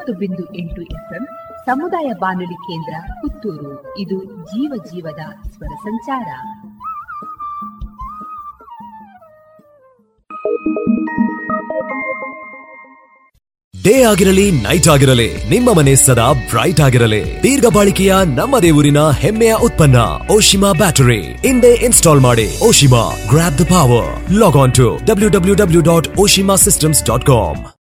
[0.06, 1.24] ತೊಂಬತ್ತು ಬಿಂದು ಎಂಟು ಎಫ್ಎಂ
[1.66, 3.98] ಸಮುದಾಯ ಬಾನುಲಿ ಕೇಂದ್ರ ಪುತ್ತೂರು.
[3.98, 6.28] ಇದು ಜೀವ ಜೀವದ ಸ್ವರ ಸಂಚಾರ.
[13.84, 17.22] ಡೇ ಆಗಿರಲಿ, ನೈಟ್ ಆಗಿರಲಿ, ನಿಮ್ಮ ಮನೆ ಸದಾ ಬ್ರೈಟ್ ಆಗಿರಲಿ.
[17.42, 19.98] ದೀರ್ಘ ಬಾಳಿಕೆಯ ನಮ್ಮ ದೇವರಿನ ಹೆಮ್ಮೆಯ ಉತ್ಪನ್ನ,
[20.32, 21.22] ಓಶಿಮಾ ಬ್ಯಾಟರಿ.
[21.50, 26.56] ಇಂದೇ ಇನ್ಸ್ಟಾಲ್ ಮಾಡಿ, Oshima grab the power log on to W W W dot Oshima
[26.56, 27.75] systems dot com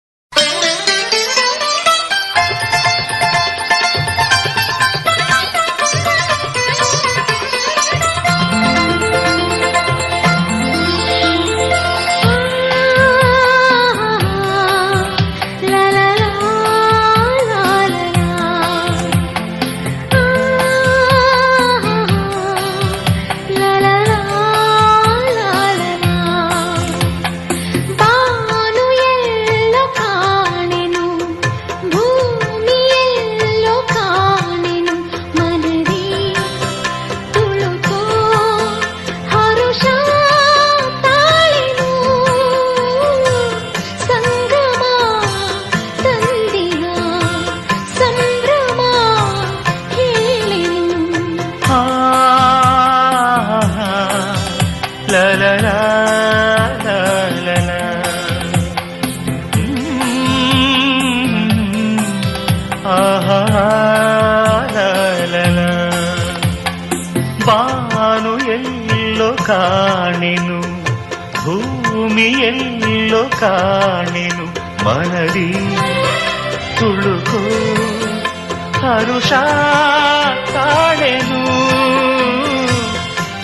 [79.03, 79.33] ಹರುಷ
[80.55, 81.41] ತಾಳೆನು.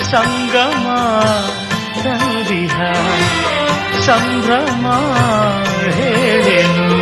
[0.05, 0.87] ಸಂಗಮ
[2.05, 2.77] ತಂದಿಹ
[4.07, 4.87] ಸಂಭ್ರಮ
[5.91, 6.98] ಹೇಳೆನು.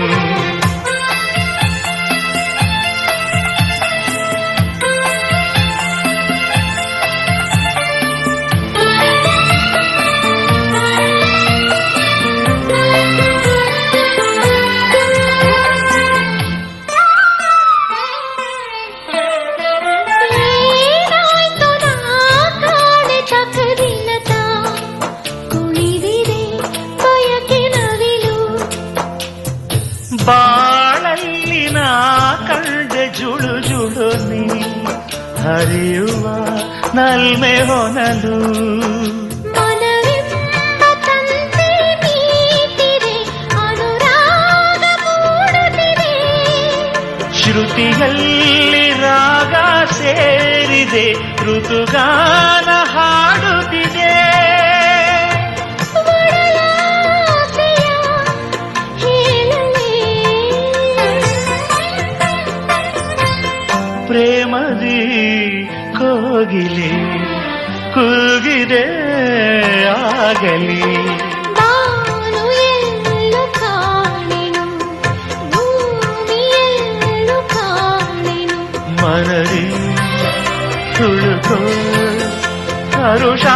[37.16, 38.36] ನಲ್ಮೆ ಹೊನಲು.
[47.38, 49.54] ಶ್ರುತಿಯಲ್ಲಿ ರಾಗ
[49.92, 51.12] ಸೇರಿದೆ
[51.44, 54.05] ಋತುಗಾನ ಹಾಡುತ್ತಿದೆ.
[67.96, 68.84] ಕೂಗಿದೆ
[69.92, 70.82] ಆಗಲಿ.
[79.00, 79.64] ಮನರಿ
[80.96, 81.58] ತುಳುಕೋ
[82.94, 83.46] ಹರುಷ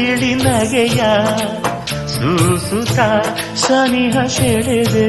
[0.00, 1.00] ತಿಳಿ ನಗೆಯ
[2.12, 2.98] ಸೂಸುತ
[3.54, 5.08] ಸನಿಹ ಸೆಳೆದೆ.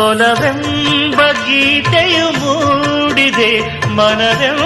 [0.00, 3.52] ಒಲವೆಂಬ ಗೀತೆಯು ಮೂಡಿದೆ
[3.88, 4.65] ಮನವೆಂಬ